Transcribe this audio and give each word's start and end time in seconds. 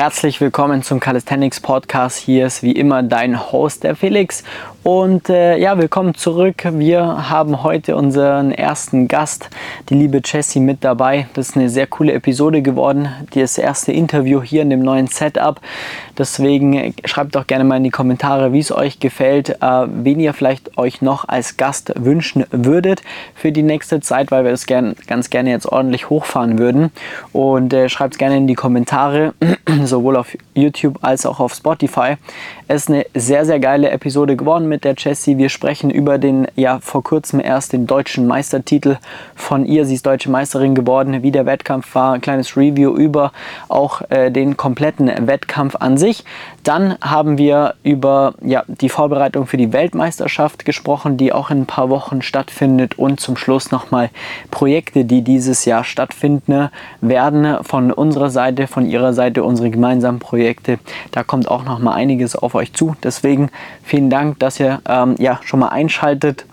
Herzlich 0.00 0.40
willkommen 0.40 0.82
zum 0.82 0.98
Calisthenics 0.98 1.60
Podcast. 1.60 2.16
Hier 2.16 2.46
ist 2.46 2.62
wie 2.62 2.72
immer 2.72 3.02
dein 3.02 3.52
Host, 3.52 3.84
der 3.84 3.94
Felix. 3.94 4.44
Und 4.82 5.28
äh, 5.28 5.58
ja, 5.58 5.76
willkommen 5.76 6.14
zurück. 6.14 6.62
Wir 6.72 7.28
haben 7.28 7.62
heute 7.62 7.96
unseren 7.96 8.50
ersten 8.50 9.08
Gast, 9.08 9.50
die 9.90 9.94
liebe 9.94 10.22
Jessie, 10.24 10.58
mit 10.60 10.84
dabei. 10.84 11.28
Das 11.34 11.50
ist 11.50 11.56
eine 11.58 11.68
sehr 11.68 11.86
coole 11.86 12.14
Episode 12.14 12.62
geworden. 12.62 13.10
Das 13.34 13.58
erste 13.58 13.92
Interview 13.92 14.40
hier 14.40 14.62
in 14.62 14.70
dem 14.70 14.80
neuen 14.80 15.06
Setup. 15.06 15.60
Deswegen 16.16 16.72
äh, 16.72 16.92
schreibt 17.04 17.34
doch 17.34 17.46
gerne 17.46 17.64
mal 17.64 17.76
in 17.76 17.84
die 17.84 17.90
Kommentare, 17.90 18.54
wie 18.54 18.60
es 18.60 18.72
euch 18.72 19.00
gefällt, 19.00 19.50
äh, 19.60 19.86
wen 19.86 20.18
ihr 20.18 20.32
vielleicht 20.32 20.78
euch 20.78 21.02
noch 21.02 21.28
als 21.28 21.58
Gast 21.58 21.92
wünschen 21.96 22.46
würdet 22.50 23.02
für 23.34 23.52
die 23.52 23.62
nächste 23.62 24.00
Zeit, 24.00 24.30
weil 24.30 24.44
wir 24.44 24.50
das 24.50 24.64
gern, 24.64 24.96
ganz 25.06 25.28
gerne 25.28 25.50
jetzt 25.50 25.66
ordentlich 25.66 26.08
hochfahren 26.08 26.58
würden. 26.58 26.90
Und 27.34 27.74
äh, 27.74 27.90
schreibt 27.90 28.14
es 28.14 28.18
gerne 28.18 28.38
in 28.38 28.46
die 28.46 28.54
Kommentare, 28.54 29.34
sowohl 29.90 30.16
auf 30.16 30.36
YouTube 30.60 30.98
als 31.02 31.26
auch 31.26 31.40
auf 31.40 31.54
Spotify. 31.54 32.16
Es 32.68 32.82
ist 32.82 32.88
eine 32.90 33.06
sehr, 33.14 33.44
sehr 33.44 33.58
geile 33.58 33.90
Episode 33.90 34.36
geworden 34.36 34.68
mit 34.68 34.84
der 34.84 34.94
Jessie. 34.96 35.38
Wir 35.38 35.48
sprechen 35.48 35.90
über 35.90 36.18
den, 36.18 36.46
ja, 36.54 36.78
vor 36.80 37.02
kurzem 37.02 37.40
erst 37.40 37.72
den 37.72 37.86
deutschen 37.86 38.26
Meistertitel 38.26 38.98
von 39.34 39.64
ihr. 39.64 39.84
Sie 39.84 39.94
ist 39.94 40.06
deutsche 40.06 40.30
Meisterin 40.30 40.74
geworden, 40.74 41.22
wie 41.22 41.32
der 41.32 41.46
Wettkampf 41.46 41.94
war. 41.94 42.12
Ein 42.12 42.20
kleines 42.20 42.56
Review 42.56 42.94
über 42.94 43.32
auch 43.68 44.02
äh, 44.10 44.30
den 44.30 44.56
kompletten 44.56 45.10
Wettkampf 45.26 45.76
an 45.76 45.96
sich. 45.96 46.24
Dann 46.62 46.96
haben 47.00 47.38
wir 47.38 47.74
über 47.82 48.34
ja, 48.42 48.64
die 48.68 48.88
Vorbereitung 48.88 49.46
für 49.46 49.56
die 49.56 49.72
Weltmeisterschaft 49.72 50.64
gesprochen, 50.64 51.16
die 51.16 51.32
auch 51.32 51.50
in 51.50 51.62
ein 51.62 51.66
paar 51.66 51.88
Wochen 51.90 52.22
stattfindet. 52.22 52.98
Und 52.98 53.18
zum 53.18 53.36
Schluss 53.36 53.70
nochmal 53.70 54.10
Projekte, 54.50 55.04
die 55.04 55.22
dieses 55.22 55.64
Jahr 55.64 55.84
stattfinden 55.84 56.68
werden. 57.00 57.64
Von 57.64 57.92
unserer 57.92 58.30
Seite, 58.30 58.66
von 58.66 58.86
ihrer 58.86 59.12
Seite, 59.12 59.42
unsere 59.42 59.70
gemeinsamen 59.70 60.18
Projekte. 60.18 60.49
Da 61.12 61.22
kommt 61.22 61.48
auch 61.48 61.64
nochmal 61.64 61.94
einiges 61.94 62.36
auf 62.36 62.54
euch 62.54 62.72
zu. 62.72 62.96
Deswegen 63.02 63.50
vielen 63.82 64.10
Dank, 64.10 64.38
dass 64.38 64.60
ihr 64.60 64.80
ähm, 64.88 65.14
ja, 65.18 65.40
schon 65.44 65.60
mal 65.60 65.68
einschaltet. 65.68 66.46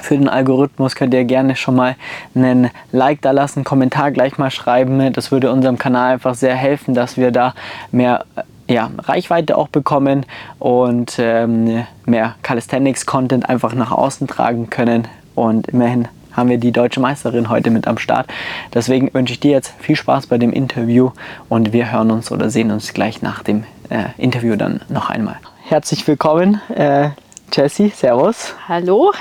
Für 0.00 0.16
den 0.16 0.28
Algorithmus 0.28 0.94
könnt 0.94 1.12
ihr 1.14 1.24
gerne 1.24 1.54
schon 1.54 1.76
mal 1.76 1.96
einen 2.34 2.70
Like 2.92 3.20
da 3.20 3.30
lassen, 3.30 3.60
einen 3.60 3.64
Kommentar 3.64 4.10
gleich 4.10 4.38
mal 4.38 4.50
schreiben. 4.50 5.12
Das 5.12 5.30
würde 5.30 5.52
unserem 5.52 5.78
Kanal 5.78 6.14
einfach 6.14 6.34
sehr 6.34 6.54
helfen, 6.54 6.94
dass 6.94 7.16
wir 7.16 7.30
da 7.30 7.54
mehr 7.90 8.24
äh, 8.36 8.74
ja, 8.74 8.90
Reichweite 8.98 9.58
auch 9.58 9.68
bekommen 9.68 10.24
und 10.58 11.16
ähm, 11.18 11.84
mehr 12.06 12.36
Calisthenics-Content 12.42 13.48
einfach 13.48 13.74
nach 13.74 13.92
außen 13.92 14.26
tragen 14.26 14.70
können. 14.70 15.08
Und 15.34 15.68
immerhin 15.68 16.08
haben 16.32 16.48
wir 16.48 16.58
die 16.58 16.72
deutsche 16.72 17.00
Meisterin 17.00 17.48
heute 17.48 17.70
mit 17.70 17.86
am 17.86 17.98
Start. 17.98 18.26
Deswegen 18.74 19.12
wünsche 19.12 19.34
ich 19.34 19.40
dir 19.40 19.52
jetzt 19.52 19.72
viel 19.78 19.96
Spaß 19.96 20.26
bei 20.26 20.38
dem 20.38 20.52
Interview 20.52 21.10
und 21.48 21.72
wir 21.72 21.92
hören 21.92 22.10
uns 22.10 22.30
oder 22.30 22.50
sehen 22.50 22.70
uns 22.70 22.92
gleich 22.92 23.22
nach 23.22 23.42
dem 23.42 23.64
äh, 23.90 24.04
Interview 24.18 24.56
dann 24.56 24.80
noch 24.88 25.10
einmal. 25.10 25.36
Herzlich 25.64 26.06
willkommen, 26.06 26.60
äh, 26.74 27.10
Jessie, 27.52 27.92
Servus. 27.94 28.54
Hallo. 28.66 29.12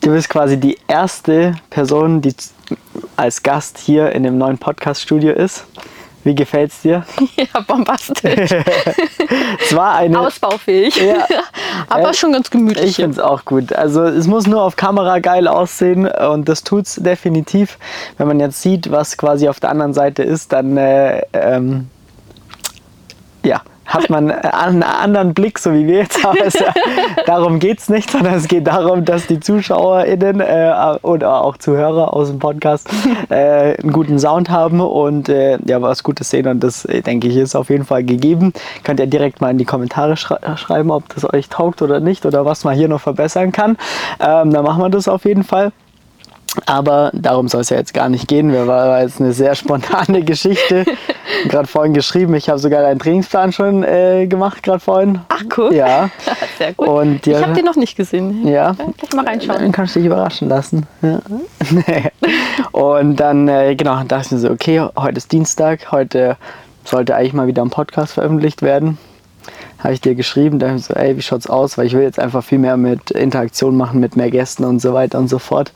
Du 0.00 0.10
bist 0.10 0.28
quasi 0.28 0.58
die 0.58 0.78
erste 0.88 1.54
Person, 1.70 2.20
die 2.20 2.34
als 3.16 3.42
Gast 3.42 3.78
hier 3.78 4.12
in 4.12 4.22
dem 4.24 4.38
neuen 4.38 4.58
Podcast-Studio 4.58 5.32
ist. 5.32 5.64
Wie 6.28 6.34
gefällt's 6.34 6.82
dir? 6.82 7.06
Ja, 7.36 7.60
bombastisch. 7.66 8.50
es 9.60 9.74
war 9.74 9.94
eine 9.94 10.20
Ausbaufähig. 10.20 10.94
Ja, 10.96 11.24
aber 11.88 12.10
äh, 12.10 12.14
schon 12.14 12.32
ganz 12.32 12.50
gemütlich. 12.50 12.84
Ich 12.90 12.96
finde 12.96 13.12
es 13.12 13.18
auch 13.18 13.46
gut. 13.46 13.72
Also 13.72 14.02
es 14.02 14.26
muss 14.26 14.46
nur 14.46 14.62
auf 14.62 14.76
Kamera 14.76 15.20
geil 15.20 15.48
aussehen 15.48 16.06
und 16.06 16.46
das 16.46 16.64
tut 16.64 16.86
es 16.86 16.96
definitiv. 16.96 17.78
Wenn 18.18 18.26
man 18.26 18.40
jetzt 18.40 18.60
sieht, 18.60 18.90
was 18.90 19.16
quasi 19.16 19.48
auf 19.48 19.58
der 19.58 19.70
anderen 19.70 19.94
Seite 19.94 20.22
ist, 20.22 20.52
dann 20.52 20.76
äh, 20.76 21.22
ähm, 21.32 21.88
ja, 23.42 23.62
hat 23.88 24.10
man 24.10 24.30
einen 24.30 24.82
anderen 24.82 25.34
Blick, 25.34 25.58
so 25.58 25.72
wie 25.72 25.86
wir 25.86 25.98
jetzt 25.98 26.22
haben. 26.22 26.38
Ja, 26.38 26.72
darum 27.26 27.58
geht 27.58 27.80
es 27.80 27.88
nicht, 27.88 28.10
sondern 28.10 28.34
es 28.34 28.46
geht 28.46 28.66
darum, 28.66 29.04
dass 29.04 29.26
die 29.26 29.40
ZuschauerInnen 29.40 30.40
äh, 30.40 30.98
oder 31.02 31.42
auch 31.42 31.56
Zuhörer 31.56 32.12
aus 32.14 32.28
dem 32.28 32.38
Podcast 32.38 32.88
äh, 33.30 33.80
einen 33.80 33.92
guten 33.92 34.18
Sound 34.18 34.50
haben 34.50 34.80
und 34.80 35.28
äh, 35.28 35.58
ja, 35.64 35.82
was 35.82 36.02
Gutes 36.02 36.30
sehen. 36.30 36.46
Und 36.46 36.62
das, 36.62 36.82
denke 36.82 37.28
ich, 37.28 37.36
ist 37.36 37.54
auf 37.54 37.70
jeden 37.70 37.84
Fall 37.84 38.04
gegeben. 38.04 38.52
Könnt 38.84 39.00
ihr 39.00 39.06
direkt 39.06 39.40
mal 39.40 39.50
in 39.50 39.58
die 39.58 39.64
Kommentare 39.64 40.16
schrei 40.16 40.38
schreiben, 40.56 40.90
ob 40.90 41.08
das 41.14 41.32
euch 41.32 41.48
taugt 41.48 41.82
oder 41.82 42.00
nicht 42.00 42.26
oder 42.26 42.44
was 42.44 42.64
man 42.64 42.74
hier 42.74 42.88
noch 42.88 43.00
verbessern 43.00 43.52
kann. 43.52 43.76
Ähm, 44.20 44.52
dann 44.52 44.64
machen 44.64 44.82
wir 44.82 44.90
das 44.90 45.08
auf 45.08 45.24
jeden 45.24 45.44
Fall. 45.44 45.72
Aber 46.66 47.10
darum 47.12 47.48
soll 47.48 47.60
es 47.60 47.68
ja 47.68 47.76
jetzt 47.76 47.94
gar 47.94 48.08
nicht 48.08 48.26
gehen. 48.26 48.52
Wir 48.52 48.66
war 48.66 49.02
jetzt 49.02 49.20
eine 49.20 49.32
sehr 49.32 49.54
spontane 49.54 50.22
Geschichte. 50.22 50.84
gerade 51.48 51.68
vorhin 51.68 51.94
geschrieben, 51.94 52.34
ich 52.34 52.48
habe 52.48 52.58
sogar 52.58 52.82
deinen 52.82 52.98
Trainingsplan 52.98 53.52
schon 53.52 53.84
äh, 53.84 54.26
gemacht, 54.26 54.62
gerade 54.62 54.80
vorhin. 54.80 55.20
Ach 55.28 55.42
cool. 55.56 55.74
Ja. 55.74 56.10
Sehr 56.58 56.72
gut. 56.72 56.88
Und, 56.88 57.26
ja, 57.26 57.38
ich 57.38 57.44
habe 57.44 57.54
den 57.54 57.64
noch 57.64 57.76
nicht 57.76 57.96
gesehen. 57.96 58.46
Ja. 58.46 58.72
Gleich 58.72 59.12
mal 59.14 59.24
reinschauen. 59.26 59.60
Dann 59.60 59.72
kannst 59.72 59.94
du 59.94 60.00
dich 60.00 60.06
überraschen 60.06 60.48
lassen. 60.48 60.86
Ja. 61.02 61.20
und 62.72 63.16
dann, 63.16 63.48
äh, 63.48 63.74
genau, 63.76 64.02
dachte 64.04 64.26
ich 64.26 64.32
mir 64.32 64.38
so, 64.38 64.50
okay, 64.50 64.86
heute 64.96 65.18
ist 65.18 65.30
Dienstag, 65.32 65.92
heute 65.92 66.36
sollte 66.84 67.14
eigentlich 67.14 67.34
mal 67.34 67.46
wieder 67.46 67.62
ein 67.62 67.70
Podcast 67.70 68.14
veröffentlicht 68.14 68.62
werden 68.62 68.98
habe 69.78 69.94
ich 69.94 70.00
dir 70.00 70.14
geschrieben, 70.14 70.58
da 70.58 70.74
ich 70.74 70.84
so, 70.84 70.94
ey, 70.94 71.16
wie 71.16 71.22
schaut's 71.22 71.48
aus? 71.48 71.78
Weil 71.78 71.86
ich 71.86 71.92
will 71.92 72.02
jetzt 72.02 72.18
einfach 72.18 72.42
viel 72.42 72.58
mehr 72.58 72.76
mit 72.76 73.10
Interaktion 73.10 73.76
machen, 73.76 74.00
mit 74.00 74.16
mehr 74.16 74.30
Gästen 74.30 74.64
und 74.64 74.80
so 74.80 74.92
weiter 74.94 75.18
und 75.18 75.28
so 75.28 75.38
fort. 75.38 75.72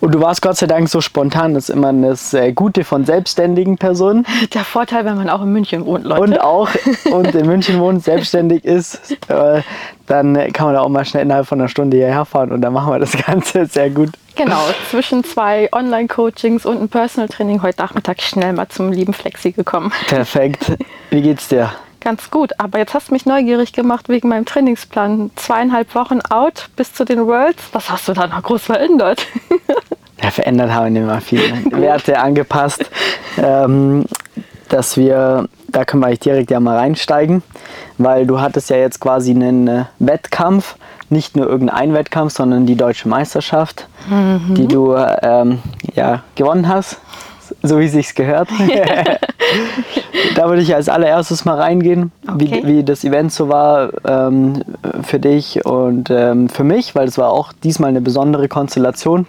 Und 0.00 0.14
du 0.14 0.20
warst 0.20 0.42
Gott 0.42 0.56
sei 0.56 0.66
Dank 0.66 0.88
so 0.88 1.00
spontan, 1.00 1.54
das 1.54 1.68
ist 1.68 1.74
immer 1.74 1.92
das 1.92 2.36
Gute 2.54 2.84
von 2.84 3.04
selbstständigen 3.04 3.78
Personen. 3.78 4.26
Der 4.54 4.64
Vorteil, 4.64 5.04
wenn 5.04 5.16
man 5.16 5.28
auch 5.28 5.42
in 5.42 5.52
München 5.52 5.86
wohnt, 5.86 6.04
Leute. 6.04 6.22
Und 6.22 6.40
auch 6.40 6.68
und 7.10 7.34
in 7.34 7.46
München 7.46 7.80
wohnt, 7.80 8.04
selbstständig 8.04 8.64
ist, 8.64 9.12
äh, 9.28 9.62
dann 10.06 10.52
kann 10.52 10.66
man 10.66 10.74
da 10.74 10.80
auch 10.80 10.88
mal 10.88 11.04
schnell 11.04 11.22
innerhalb 11.22 11.46
von 11.46 11.60
einer 11.60 11.68
Stunde 11.68 11.96
hierher 11.96 12.24
fahren 12.24 12.52
und 12.52 12.60
dann 12.60 12.72
machen 12.72 12.92
wir 12.92 12.98
das 12.98 13.12
Ganze 13.12 13.66
sehr 13.70 13.90
gut. 13.90 14.10
Genau, 14.36 14.60
zwischen 14.90 15.24
zwei 15.24 15.68
Online-Coachings 15.72 16.64
und 16.64 16.76
einem 16.76 16.88
Personal 16.88 17.28
Training 17.28 17.62
heute 17.62 17.82
Nachmittag 17.82 18.22
schnell 18.22 18.52
mal 18.52 18.68
zum 18.68 18.92
lieben 18.92 19.12
Flexi 19.12 19.50
gekommen. 19.50 19.92
Perfekt. 20.06 20.72
Wie 21.10 21.22
geht's 21.22 21.48
dir? 21.48 21.72
Ganz 22.08 22.30
gut, 22.30 22.52
aber 22.56 22.78
jetzt 22.78 22.94
hast 22.94 23.10
du 23.10 23.12
mich 23.12 23.26
neugierig 23.26 23.74
gemacht 23.74 24.08
wegen 24.08 24.30
meinem 24.30 24.46
Trainingsplan. 24.46 25.30
Zweieinhalb 25.36 25.94
Wochen 25.94 26.20
out 26.30 26.70
bis 26.74 26.94
zu 26.94 27.04
den 27.04 27.26
Worlds. 27.26 27.62
Was 27.72 27.90
hast 27.90 28.08
du 28.08 28.14
da 28.14 28.26
noch 28.26 28.42
groß 28.42 28.62
verändert? 28.62 29.26
Ja, 30.22 30.30
verändert 30.30 30.72
haben 30.72 30.94
wir 30.94 31.02
immer 31.02 31.20
viele 31.20 31.44
Werte 31.70 32.18
angepasst, 32.18 32.90
ähm, 33.36 34.04
dass 34.68 34.96
wir, 34.96 35.48
da 35.68 35.84
können 35.84 36.02
wir 36.02 36.16
direkt 36.16 36.50
ja 36.50 36.58
mal 36.58 36.76
reinsteigen, 36.76 37.42
weil 37.98 38.26
du 38.26 38.40
hattest 38.40 38.70
ja 38.70 38.78
jetzt 38.78 39.00
quasi 39.00 39.30
einen 39.30 39.68
äh, 39.68 39.84
Wettkampf, 40.00 40.74
nicht 41.08 41.36
nur 41.36 41.46
irgendein 41.46 41.94
Wettkampf, 41.94 42.32
sondern 42.32 42.66
die 42.66 42.74
deutsche 42.74 43.08
Meisterschaft, 43.08 43.86
mhm. 44.10 44.56
die 44.56 44.66
du 44.66 44.96
ähm, 44.96 45.60
ja, 45.94 46.24
gewonnen 46.34 46.66
hast 46.66 47.00
so 47.68 47.78
wie 47.78 47.84
es 47.84 47.92
sich 47.92 48.14
gehört. 48.14 48.48
da 50.34 50.48
würde 50.48 50.62
ich 50.62 50.74
als 50.74 50.88
allererstes 50.88 51.44
mal 51.44 51.56
reingehen, 51.56 52.12
okay. 52.26 52.62
wie, 52.64 52.66
wie 52.66 52.84
das 52.84 53.04
Event 53.04 53.32
so 53.32 53.48
war 53.48 53.90
ähm, 54.04 54.62
für 55.02 55.18
dich 55.18 55.64
und 55.64 56.10
ähm, 56.10 56.48
für 56.48 56.64
mich, 56.64 56.94
weil 56.94 57.08
es 57.08 57.18
war 57.18 57.30
auch 57.30 57.52
diesmal 57.52 57.90
eine 57.90 58.00
besondere 58.00 58.48
Konstellation. 58.48 59.26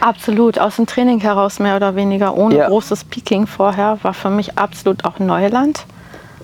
Absolut, 0.00 0.58
aus 0.58 0.76
dem 0.76 0.86
Training 0.86 1.20
heraus 1.20 1.58
mehr 1.58 1.76
oder 1.76 1.96
weniger, 1.96 2.36
ohne 2.36 2.56
ja. 2.56 2.68
großes 2.68 3.04
Peaking 3.04 3.46
vorher, 3.46 3.98
war 4.02 4.14
für 4.14 4.30
mich 4.30 4.58
absolut 4.58 5.04
auch 5.04 5.18
Neuland. 5.18 5.84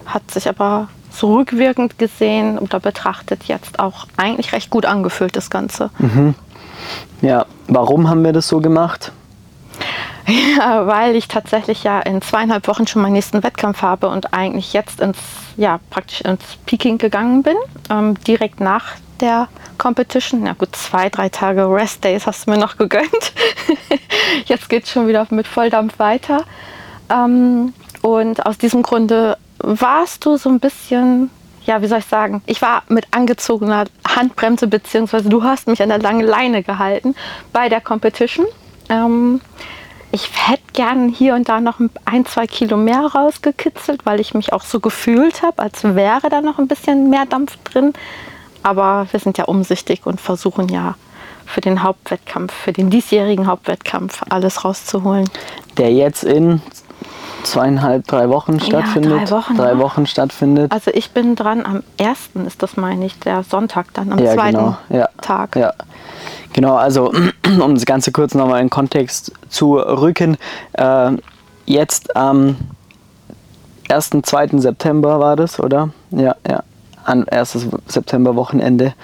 Hat 0.04 0.30
sich 0.30 0.48
aber 0.48 0.88
zurückwirkend 1.10 1.98
gesehen 1.98 2.58
oder 2.58 2.78
betrachtet 2.78 3.44
jetzt 3.44 3.78
auch 3.78 4.06
eigentlich 4.16 4.52
recht 4.52 4.70
gut 4.70 4.84
angefühlt, 4.84 5.34
das 5.34 5.50
Ganze. 5.50 5.90
Mhm. 5.98 6.34
Ja, 7.22 7.46
warum 7.68 8.08
haben 8.08 8.22
wir 8.22 8.32
das 8.32 8.48
so 8.48 8.60
gemacht? 8.60 9.12
Ja, 10.28 10.86
weil 10.86 11.14
ich 11.14 11.28
tatsächlich 11.28 11.84
ja 11.84 12.00
in 12.00 12.20
zweieinhalb 12.20 12.66
Wochen 12.66 12.86
schon 12.86 13.02
meinen 13.02 13.12
nächsten 13.12 13.42
Wettkampf 13.42 13.82
habe 13.82 14.08
und 14.08 14.34
eigentlich 14.34 14.72
jetzt 14.72 15.00
ins, 15.00 15.18
ja, 15.56 15.78
praktisch 15.90 16.20
ins 16.22 16.42
Peking 16.66 16.98
gegangen 16.98 17.42
bin, 17.42 17.56
ähm, 17.90 18.14
direkt 18.24 18.60
nach 18.60 18.96
der 19.20 19.48
Competition. 19.78 20.44
Ja 20.44 20.54
gut, 20.54 20.74
zwei, 20.74 21.08
drei 21.08 21.28
Tage 21.28 21.70
Rest 21.70 22.04
Days 22.04 22.26
hast 22.26 22.46
du 22.46 22.50
mir 22.50 22.58
noch 22.58 22.76
gegönnt. 22.76 23.32
jetzt 24.46 24.68
geht 24.68 24.84
es 24.84 24.90
schon 24.90 25.08
wieder 25.08 25.26
mit 25.30 25.46
Volldampf 25.46 25.98
weiter. 25.98 26.44
Ähm, 27.08 27.72
und 28.02 28.44
aus 28.46 28.58
diesem 28.58 28.82
Grunde 28.82 29.36
warst 29.58 30.24
du 30.24 30.36
so 30.36 30.48
ein 30.48 30.60
bisschen, 30.60 31.30
ja, 31.64 31.82
wie 31.82 31.86
soll 31.86 32.00
ich 32.00 32.06
sagen, 32.06 32.42
ich 32.46 32.62
war 32.62 32.82
mit 32.88 33.06
angezogener 33.12 33.84
Handbremse, 34.06 34.66
beziehungsweise 34.66 35.28
du 35.28 35.44
hast 35.44 35.68
mich 35.68 35.82
an 35.82 35.88
der 35.88 35.98
langen 35.98 36.26
Leine 36.26 36.62
gehalten 36.62 37.14
bei 37.52 37.68
der 37.68 37.80
Competition. 37.80 38.46
Ähm, 38.88 39.40
ich 40.12 40.30
hätte 40.48 40.62
gern 40.72 41.08
hier 41.08 41.34
und 41.34 41.48
da 41.48 41.60
noch 41.60 41.80
ein, 42.04 42.24
zwei 42.26 42.46
Kilo 42.46 42.76
mehr 42.76 43.00
rausgekitzelt, 43.00 44.06
weil 44.06 44.20
ich 44.20 44.34
mich 44.34 44.52
auch 44.52 44.62
so 44.62 44.80
gefühlt 44.80 45.42
habe, 45.42 45.62
als 45.62 45.84
wäre 45.84 46.28
da 46.30 46.40
noch 46.40 46.58
ein 46.58 46.68
bisschen 46.68 47.10
mehr 47.10 47.26
Dampf 47.26 47.56
drin. 47.64 47.92
Aber 48.62 49.06
wir 49.10 49.20
sind 49.20 49.38
ja 49.38 49.44
umsichtig 49.44 50.06
und 50.06 50.20
versuchen 50.20 50.68
ja 50.68 50.94
für 51.44 51.60
den 51.60 51.82
Hauptwettkampf, 51.82 52.52
für 52.52 52.72
den 52.72 52.90
diesjährigen 52.90 53.46
Hauptwettkampf 53.46 54.22
alles 54.28 54.64
rauszuholen. 54.64 55.28
Der 55.76 55.92
jetzt 55.92 56.24
in 56.24 56.60
zweieinhalb, 57.42 58.06
drei 58.06 58.28
Wochen 58.28 58.60
stattfindet. 58.60 59.12
Ja, 59.12 59.24
drei 59.24 59.30
Wochen. 59.30 59.56
Drei 59.56 59.68
ja. 59.70 59.78
Wochen 59.78 60.06
stattfindet. 60.06 60.72
Also 60.72 60.90
ich 60.92 61.10
bin 61.10 61.36
dran 61.36 61.64
am 61.64 61.82
ersten 61.96 62.46
ist 62.46 62.62
das 62.62 62.76
meine 62.76 63.06
ich, 63.06 63.18
der 63.20 63.42
Sonntag 63.42 63.86
dann 63.94 64.12
am 64.12 64.18
ja, 64.18 64.34
zweiten 64.34 64.56
genau. 64.56 64.76
Ja. 64.88 65.08
Tag. 65.20 65.56
Ja. 65.56 65.72
Genau, 66.52 66.74
also 66.76 67.12
um 67.60 67.74
das 67.74 67.86
Ganze 67.86 68.12
kurz 68.12 68.34
nochmal 68.34 68.60
in 68.60 68.70
Kontext 68.70 69.32
zu 69.48 69.76
rücken. 69.76 70.36
Äh, 70.72 71.12
jetzt 71.66 72.16
am 72.16 72.56
1. 73.88 74.10
2. 74.22 74.48
September 74.58 75.20
war 75.20 75.36
das, 75.36 75.60
oder? 75.60 75.90
Ja, 76.10 76.34
ja. 76.48 76.62
An 77.04 77.28
1. 77.28 77.68
September-Wochenende 77.86 78.94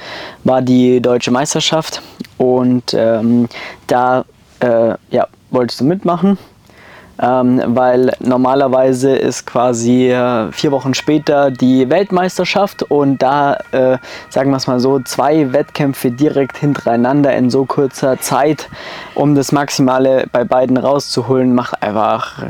war 0.43 0.61
die 0.61 1.01
deutsche 1.01 1.31
Meisterschaft 1.31 2.03
und 2.37 2.95
ähm, 2.95 3.49
da 3.87 4.25
äh, 4.59 4.95
ja, 5.11 5.29
wolltest 5.51 5.81
du 5.81 5.85
mitmachen 5.85 6.37
ähm, 7.23 7.63
weil 7.67 8.13
normalerweise 8.19 9.15
ist 9.15 9.47
quasi 9.47 10.11
äh, 10.11 10.51
vier 10.51 10.73
Wochen 10.73 10.93
später 10.93 11.53
die 11.53 11.89
Weltmeisterschaft 11.89 12.83
und 12.83 13.23
da, 13.23 13.59
äh, 13.71 13.99
sagen 14.29 14.51
wir 14.51 14.57
es 14.57 14.67
mal 14.67 14.81
so, 14.81 14.99
zwei 15.01 15.53
Wettkämpfe 15.53 16.11
direkt 16.11 16.59
hintereinander 16.59 17.33
in 17.35 17.49
so 17.49 17.65
kurzer 17.65 18.19
Zeit, 18.21 18.69
um 19.15 19.37
das 19.37 19.53
Maximale 19.53 20.27
bei 20.33 20.43
beiden 20.43 20.77
rauszuholen, 20.77 21.55
macht 21.55 21.81
einfach 21.83 22.43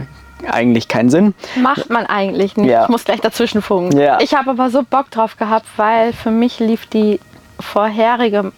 eigentlich 0.51 0.89
keinen 0.89 1.11
Sinn. 1.11 1.35
Macht 1.57 1.91
man 1.91 2.07
eigentlich 2.07 2.57
nicht. 2.57 2.71
Ja. 2.71 2.85
Ich 2.85 2.89
muss 2.89 3.05
gleich 3.05 3.21
dazwischen 3.21 3.63
funken. 3.63 3.99
Ja. 3.99 4.19
Ich 4.21 4.35
habe 4.35 4.51
aber 4.51 4.71
so 4.71 4.83
Bock 4.83 5.11
drauf 5.11 5.37
gehabt, 5.37 5.67
weil 5.77 6.13
für 6.13 6.31
mich 6.31 6.59
lief 6.59 6.87
die 6.87 7.21
vorherige 7.61 8.53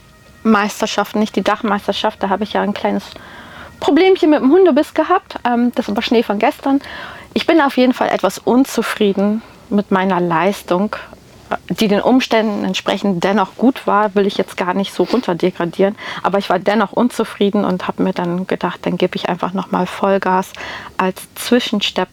Meisterschaft, 0.44 1.16
nicht 1.16 1.34
die 1.36 1.42
Dachmeisterschaft, 1.42 2.22
da 2.22 2.28
habe 2.28 2.44
ich 2.44 2.52
ja 2.52 2.62
ein 2.62 2.74
kleines 2.74 3.04
Problemchen 3.80 4.30
mit 4.30 4.40
dem 4.40 4.50
Hundebiss 4.50 4.94
gehabt. 4.94 5.36
Ähm, 5.46 5.72
das 5.74 5.94
war 5.94 6.02
Schnee 6.02 6.22
von 6.22 6.38
gestern. 6.38 6.80
Ich 7.32 7.46
bin 7.46 7.60
auf 7.60 7.76
jeden 7.76 7.92
Fall 7.92 8.08
etwas 8.08 8.38
unzufrieden 8.38 9.42
mit 9.70 9.90
meiner 9.90 10.20
Leistung, 10.20 10.96
äh, 11.50 11.56
die 11.74 11.88
den 11.88 12.00
Umständen 12.00 12.64
entsprechend 12.64 13.24
dennoch 13.24 13.56
gut 13.56 13.86
war, 13.86 14.14
will 14.14 14.26
ich 14.26 14.36
jetzt 14.36 14.56
gar 14.56 14.74
nicht 14.74 14.94
so 14.94 15.02
runterdegradieren. 15.02 15.96
Aber 16.22 16.38
ich 16.38 16.48
war 16.50 16.58
dennoch 16.58 16.92
unzufrieden 16.92 17.64
und 17.64 17.88
habe 17.88 18.02
mir 18.02 18.12
dann 18.12 18.46
gedacht, 18.46 18.80
dann 18.82 18.96
gebe 18.96 19.16
ich 19.16 19.28
einfach 19.28 19.52
nochmal 19.52 19.86
Vollgas 19.86 20.52
als 20.96 21.22
Zwischenstepp 21.34 22.08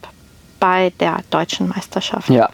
bei 0.60 0.92
der 1.00 1.18
deutschen 1.30 1.68
Meisterschaft. 1.68 2.28
Ja. 2.28 2.48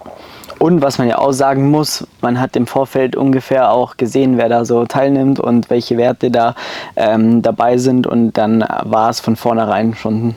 Und 0.59 0.83
was 0.83 0.99
man 0.99 1.09
ja 1.09 1.19
auch 1.19 1.33
sagen 1.33 1.71
muss, 1.71 2.06
man 2.21 2.41
hat 2.41 2.56
im 2.56 2.67
Vorfeld 2.67 3.17
ungefähr 3.17 3.71
auch 3.71 3.97
gesehen, 3.97 4.39
wer 4.39 4.49
da 4.49 4.65
so 4.65 4.85
teilnimmt 4.87 5.41
und 5.41 5.71
welche 5.71 5.97
Werte 5.97 6.31
da 6.31 6.55
ähm, 6.97 7.43
dabei 7.43 7.79
sind. 7.79 8.06
Und 8.06 8.33
dann 8.33 8.65
war 8.83 9.11
es 9.11 9.21
von 9.21 9.37
vornherein 9.37 9.95
schon 9.95 10.35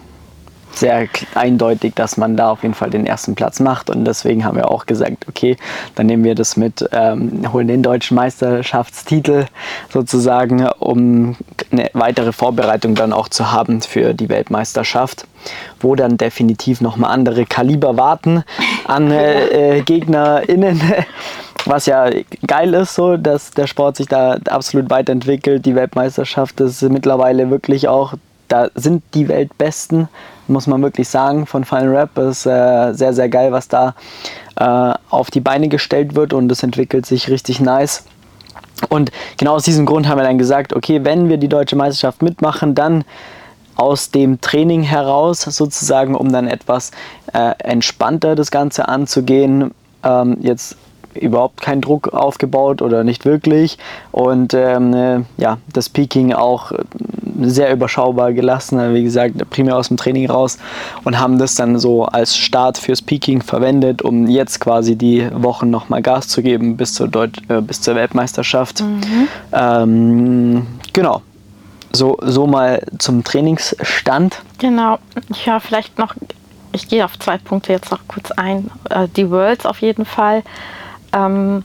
sehr 0.74 1.08
eindeutig, 1.36 1.94
dass 1.96 2.18
man 2.18 2.38
da 2.38 2.52
auf 2.52 2.64
jeden 2.64 2.74
Fall 2.74 2.90
den 2.90 3.06
ersten 3.06 3.36
Platz 3.36 3.60
macht. 3.60 3.90
Und 3.90 4.06
deswegen 4.06 4.46
haben 4.46 4.58
wir 4.58 4.72
auch 4.72 4.86
gesagt, 4.86 5.28
okay, 5.28 5.58
dann 5.96 6.08
nehmen 6.08 6.24
wir 6.24 6.36
das 6.36 6.58
mit, 6.58 6.88
ähm, 6.92 7.52
holen 7.52 7.68
den 7.68 7.84
deutschen 7.84 8.16
Meisterschaftstitel 8.16 9.46
sozusagen, 9.90 10.68
um 10.80 11.36
eine 11.72 11.90
weitere 11.94 12.32
Vorbereitung 12.32 12.96
dann 12.96 13.14
auch 13.14 13.30
zu 13.30 13.52
haben 13.52 13.82
für 13.82 14.14
die 14.14 14.30
Weltmeisterschaft, 14.30 15.26
wo 15.80 15.96
dann 15.96 16.18
definitiv 16.18 16.82
nochmal 16.82 17.12
andere 17.12 17.46
Kaliber 17.46 17.98
warten 17.98 18.44
an 18.86 19.12
äh, 19.12 19.78
äh, 19.78 19.82
GegnerInnen. 19.82 20.82
Was 21.66 21.86
ja 21.86 22.10
geil 22.48 22.74
ist, 22.74 22.96
so, 22.96 23.18
dass 23.18 23.52
der 23.52 23.68
Sport 23.68 23.98
sich 23.98 24.08
da 24.08 24.38
absolut 24.50 24.90
weiterentwickelt. 24.90 25.64
Die 25.64 25.76
Weltmeisterschaft 25.76 26.60
ist 26.60 26.82
mittlerweile 26.82 27.52
wirklich 27.52 27.88
auch, 27.88 28.16
da 28.48 28.70
sind 28.74 29.04
die 29.14 29.28
Weltbesten, 29.28 30.10
muss 30.52 30.68
man 30.68 30.82
wirklich 30.82 31.10
sagen, 31.10 31.46
von 31.46 31.64
Final 31.64 31.96
Rap. 31.96 32.18
ist 32.18 32.46
äh, 32.46 32.94
sehr, 32.94 33.14
sehr 33.14 33.30
geil, 33.30 33.52
was 33.52 33.68
da 33.68 33.96
äh, 34.56 34.94
auf 35.10 35.32
die 35.32 35.42
Beine 35.42 35.68
gestellt 35.68 36.16
wird 36.16 36.34
und 36.34 36.52
es 36.52 36.64
entwickelt 36.64 37.06
sich 37.06 37.30
richtig 37.30 37.60
nice. 37.60 38.04
Und 38.90 39.12
genau 39.38 39.56
aus 39.56 39.64
diesem 39.64 39.86
Grund 39.86 40.08
haben 40.08 40.18
wir 40.18 40.24
dann 40.24 40.38
gesagt, 40.38 40.74
okay, 40.74 41.04
wenn 41.04 41.30
wir 41.30 41.38
die 41.38 41.48
deutsche 41.48 41.76
Meisterschaft 41.76 42.22
mitmachen, 42.22 42.76
dann 42.76 43.04
aus 43.76 44.12
dem 44.12 44.42
Training 44.42 44.84
heraus 44.84 45.42
sozusagen, 45.42 46.16
um 46.16 46.32
dann 46.32 46.48
etwas 46.48 46.92
äh, 47.34 47.54
entspannter 47.60 48.36
das 48.36 48.52
Ganze 48.52 48.88
anzugehen. 48.88 49.72
Ähm, 50.04 50.38
jetzt 50.42 50.78
überhaupt 51.14 51.62
kein 51.62 51.82
Druck 51.82 52.14
aufgebaut 52.14 52.82
oder 52.82 53.04
nicht 53.04 53.26
wirklich 53.26 53.78
und 54.12 54.54
ähm, 54.54 54.94
äh, 54.94 55.20
ja, 55.38 55.58
das 55.74 55.90
Peaking 55.90 56.34
auch 56.34 56.72
sehr 57.50 57.72
überschaubar 57.72 58.34
gelassen, 58.34 58.80
äh, 58.80 58.94
wie 58.94 59.04
gesagt, 59.04 59.50
primär 59.50 59.78
aus 59.78 59.88
dem 59.88 59.98
Training 59.98 60.30
raus 60.30 60.58
und 61.04 61.20
haben 61.20 61.38
das 61.38 61.56
dann 61.56 61.80
so 61.80 62.06
als 62.06 62.38
Start 62.38 62.78
fürs 62.78 63.02
Peaking 63.02 63.42
verwendet, 63.42 64.02
um 64.02 64.28
jetzt 64.28 64.60
quasi 64.60 64.96
die 64.96 65.28
Wochen 65.34 65.70
nochmal 65.70 66.02
Gas 66.02 66.28
zu 66.28 66.42
geben 66.42 66.78
bis 66.78 66.94
zur, 66.94 67.08
Deut 67.08 67.38
äh, 67.50 67.62
bis 67.62 67.82
zur 67.82 67.96
Weltmeisterschaft. 67.96 68.84
Ähm, 69.52 70.68
genau, 70.94 71.22
so, 71.92 72.18
so 72.22 72.48
mal 72.48 72.82
zum 73.00 73.24
Trainingsstand. 73.24 74.42
Genau. 74.60 75.00
Ja, 75.46 75.60
vielleicht 75.60 75.98
noch, 75.98 76.16
ich 76.72 76.88
gehe 76.88 77.04
auf 77.04 77.20
zwei 77.20 77.38
Punkte 77.38 77.74
jetzt 77.74 77.92
noch 77.92 78.00
kurz 78.08 78.32
ein. 78.32 78.72
Äh, 78.90 79.08
Die 79.16 79.30
Worlds 79.30 79.66
auf 79.66 79.80
jeden 79.80 80.06
Fall. 80.06 80.44
Ähm, 81.14 81.64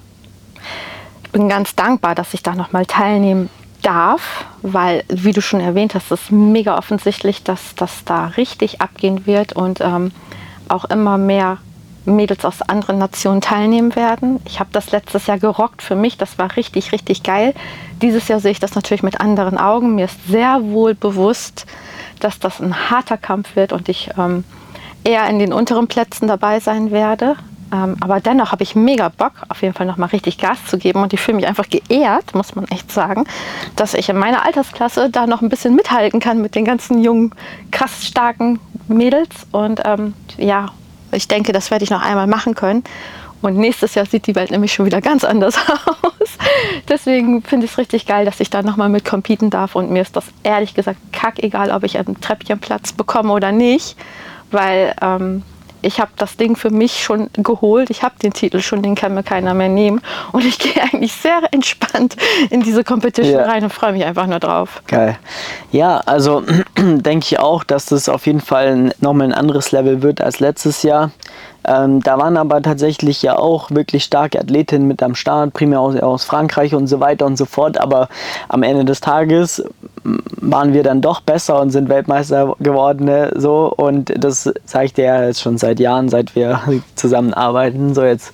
ich 1.24 1.30
bin 1.30 1.48
ganz 1.48 1.74
dankbar, 1.74 2.14
dass 2.14 2.34
ich 2.34 2.42
da 2.42 2.54
nochmal 2.54 2.86
teilnehmen 2.86 3.50
darf, 3.86 4.44
weil, 4.62 5.04
wie 5.08 5.32
du 5.32 5.40
schon 5.40 5.60
erwähnt 5.60 5.94
hast, 5.94 6.10
ist 6.10 6.32
mega 6.32 6.76
offensichtlich, 6.76 7.44
dass 7.44 7.74
das 7.76 8.04
da 8.04 8.26
richtig 8.26 8.80
abgehen 8.80 9.26
wird 9.26 9.52
und 9.52 9.80
ähm, 9.80 10.10
auch 10.68 10.84
immer 10.86 11.18
mehr 11.18 11.58
Mädels 12.04 12.44
aus 12.44 12.62
anderen 12.62 12.98
Nationen 12.98 13.40
teilnehmen 13.40 13.94
werden. 13.96 14.40
Ich 14.44 14.60
habe 14.60 14.70
das 14.72 14.90
letztes 14.90 15.26
Jahr 15.26 15.38
gerockt 15.38 15.82
für 15.82 15.94
mich, 15.94 16.16
das 16.16 16.38
war 16.38 16.56
richtig, 16.56 16.92
richtig 16.92 17.22
geil. 17.22 17.54
Dieses 18.02 18.28
Jahr 18.28 18.40
sehe 18.40 18.52
ich 18.52 18.60
das 18.60 18.74
natürlich 18.74 19.02
mit 19.02 19.20
anderen 19.20 19.58
Augen. 19.58 19.94
Mir 19.94 20.06
ist 20.06 20.26
sehr 20.28 20.62
wohl 20.62 20.94
bewusst, 20.94 21.66
dass 22.20 22.38
das 22.38 22.60
ein 22.60 22.90
harter 22.90 23.16
Kampf 23.16 23.56
wird 23.56 23.72
und 23.72 23.88
ich 23.88 24.10
ähm, 24.18 24.44
eher 25.04 25.28
in 25.28 25.38
den 25.38 25.52
unteren 25.52 25.86
Plätzen 25.86 26.26
dabei 26.26 26.60
sein 26.60 26.90
werde. 26.90 27.36
Ähm, 27.72 27.96
aber 28.00 28.20
dennoch 28.20 28.52
habe 28.52 28.62
ich 28.62 28.76
mega 28.76 29.08
Bock, 29.08 29.32
auf 29.48 29.62
jeden 29.62 29.74
Fall 29.74 29.86
nochmal 29.86 30.10
richtig 30.10 30.38
Gas 30.38 30.64
zu 30.66 30.78
geben. 30.78 31.02
Und 31.02 31.12
ich 31.12 31.20
fühle 31.20 31.36
mich 31.36 31.46
einfach 31.46 31.68
geehrt, 31.68 32.34
muss 32.34 32.54
man 32.54 32.66
echt 32.68 32.92
sagen, 32.92 33.24
dass 33.74 33.94
ich 33.94 34.08
in 34.08 34.16
meiner 34.16 34.44
Altersklasse 34.44 35.10
da 35.10 35.26
noch 35.26 35.42
ein 35.42 35.48
bisschen 35.48 35.74
mithalten 35.74 36.20
kann 36.20 36.40
mit 36.40 36.54
den 36.54 36.64
ganzen 36.64 37.02
jungen, 37.02 37.34
krass 37.70 38.04
starken 38.04 38.60
Mädels. 38.88 39.46
Und 39.50 39.82
ähm, 39.84 40.14
ja, 40.36 40.66
ich 41.12 41.28
denke, 41.28 41.52
das 41.52 41.70
werde 41.70 41.84
ich 41.84 41.90
noch 41.90 42.02
einmal 42.02 42.26
machen 42.26 42.54
können. 42.54 42.84
Und 43.42 43.56
nächstes 43.56 43.94
Jahr 43.94 44.06
sieht 44.06 44.26
die 44.26 44.34
Welt 44.34 44.50
nämlich 44.50 44.72
schon 44.72 44.86
wieder 44.86 45.00
ganz 45.00 45.22
anders 45.24 45.56
aus. 45.68 46.38
Deswegen 46.88 47.42
finde 47.42 47.66
ich 47.66 47.72
es 47.72 47.78
richtig 47.78 48.06
geil, 48.06 48.24
dass 48.24 48.40
ich 48.40 48.50
da 48.50 48.62
nochmal 48.62 48.88
mit 48.88 49.04
competen 49.04 49.50
darf. 49.50 49.76
Und 49.76 49.90
mir 49.90 50.02
ist 50.02 50.16
das 50.16 50.26
ehrlich 50.42 50.74
gesagt 50.74 50.98
kackegal, 51.12 51.70
ob 51.70 51.84
ich 51.84 51.98
einen 51.98 52.20
Treppchenplatz 52.20 52.92
bekomme 52.92 53.32
oder 53.32 53.52
nicht. 53.52 53.96
Weil 54.50 54.94
ähm, 55.02 55.42
ich 55.82 56.00
habe 56.00 56.10
das 56.16 56.36
Ding 56.36 56.56
für 56.56 56.70
mich 56.70 57.02
schon 57.02 57.30
geholt. 57.34 57.90
Ich 57.90 58.02
habe 58.02 58.14
den 58.22 58.32
Titel 58.32 58.60
schon, 58.60 58.82
den 58.82 58.94
kann 58.94 59.14
mir 59.14 59.22
keiner 59.22 59.54
mehr 59.54 59.68
nehmen. 59.68 60.00
Und 60.32 60.44
ich 60.44 60.58
gehe 60.60 60.82
eigentlich 60.82 61.12
sehr 61.12 61.42
entspannt 61.50 62.16
in 62.50 62.62
diese 62.62 62.84
Competition 62.84 63.40
Ja. 63.40 63.46
rein 63.46 63.64
und 63.64 63.72
freue 63.72 63.92
mich 63.92 64.04
einfach 64.04 64.26
nur 64.26 64.40
drauf. 64.40 64.82
Geil. 64.86 65.18
Ja, 65.72 65.98
also 66.06 66.42
denke 66.78 67.24
ich 67.24 67.38
auch, 67.38 67.64
dass 67.64 67.86
das 67.86 68.08
auf 68.08 68.26
jeden 68.26 68.40
Fall 68.40 68.94
nochmal 69.00 69.28
ein 69.28 69.34
anderes 69.34 69.72
Level 69.72 70.02
wird 70.02 70.20
als 70.20 70.40
letztes 70.40 70.82
Jahr. 70.82 71.10
Ähm, 71.66 72.02
da 72.02 72.18
waren 72.18 72.36
aber 72.36 72.62
tatsächlich 72.62 73.22
ja 73.22 73.36
auch 73.36 73.70
wirklich 73.70 74.04
starke 74.04 74.38
Athletinnen 74.38 74.86
mit 74.86 75.02
am 75.02 75.14
Start, 75.14 75.52
primär 75.52 75.80
aus, 75.80 75.96
aus 75.96 76.24
Frankreich 76.24 76.74
und 76.74 76.86
so 76.86 77.00
weiter 77.00 77.26
und 77.26 77.36
so 77.36 77.44
fort. 77.44 77.78
Aber 77.78 78.08
am 78.48 78.62
Ende 78.62 78.84
des 78.84 79.00
Tages 79.00 79.64
m, 80.04 80.22
waren 80.36 80.72
wir 80.72 80.82
dann 80.82 81.00
doch 81.00 81.20
besser 81.20 81.60
und 81.60 81.70
sind 81.70 81.88
Weltmeister 81.88 82.54
geworden. 82.60 83.06
Ne? 83.06 83.32
So. 83.34 83.72
Und 83.76 84.12
das 84.16 84.52
dir 84.96 85.04
ja 85.04 85.24
jetzt 85.24 85.40
schon 85.40 85.58
seit 85.58 85.80
Jahren, 85.80 86.08
seit 86.08 86.36
wir 86.36 86.60
zusammenarbeiten. 86.94 87.94
So 87.94 88.04
jetzt 88.04 88.32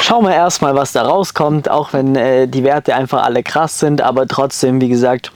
schauen 0.00 0.24
wir 0.24 0.34
erstmal, 0.34 0.74
was 0.74 0.92
da 0.92 1.02
rauskommt, 1.02 1.70
auch 1.70 1.92
wenn 1.92 2.16
äh, 2.16 2.46
die 2.48 2.64
Werte 2.64 2.94
einfach 2.94 3.24
alle 3.24 3.42
krass 3.42 3.78
sind, 3.78 4.02
aber 4.02 4.26
trotzdem, 4.26 4.80
wie 4.80 4.88
gesagt, 4.88 5.32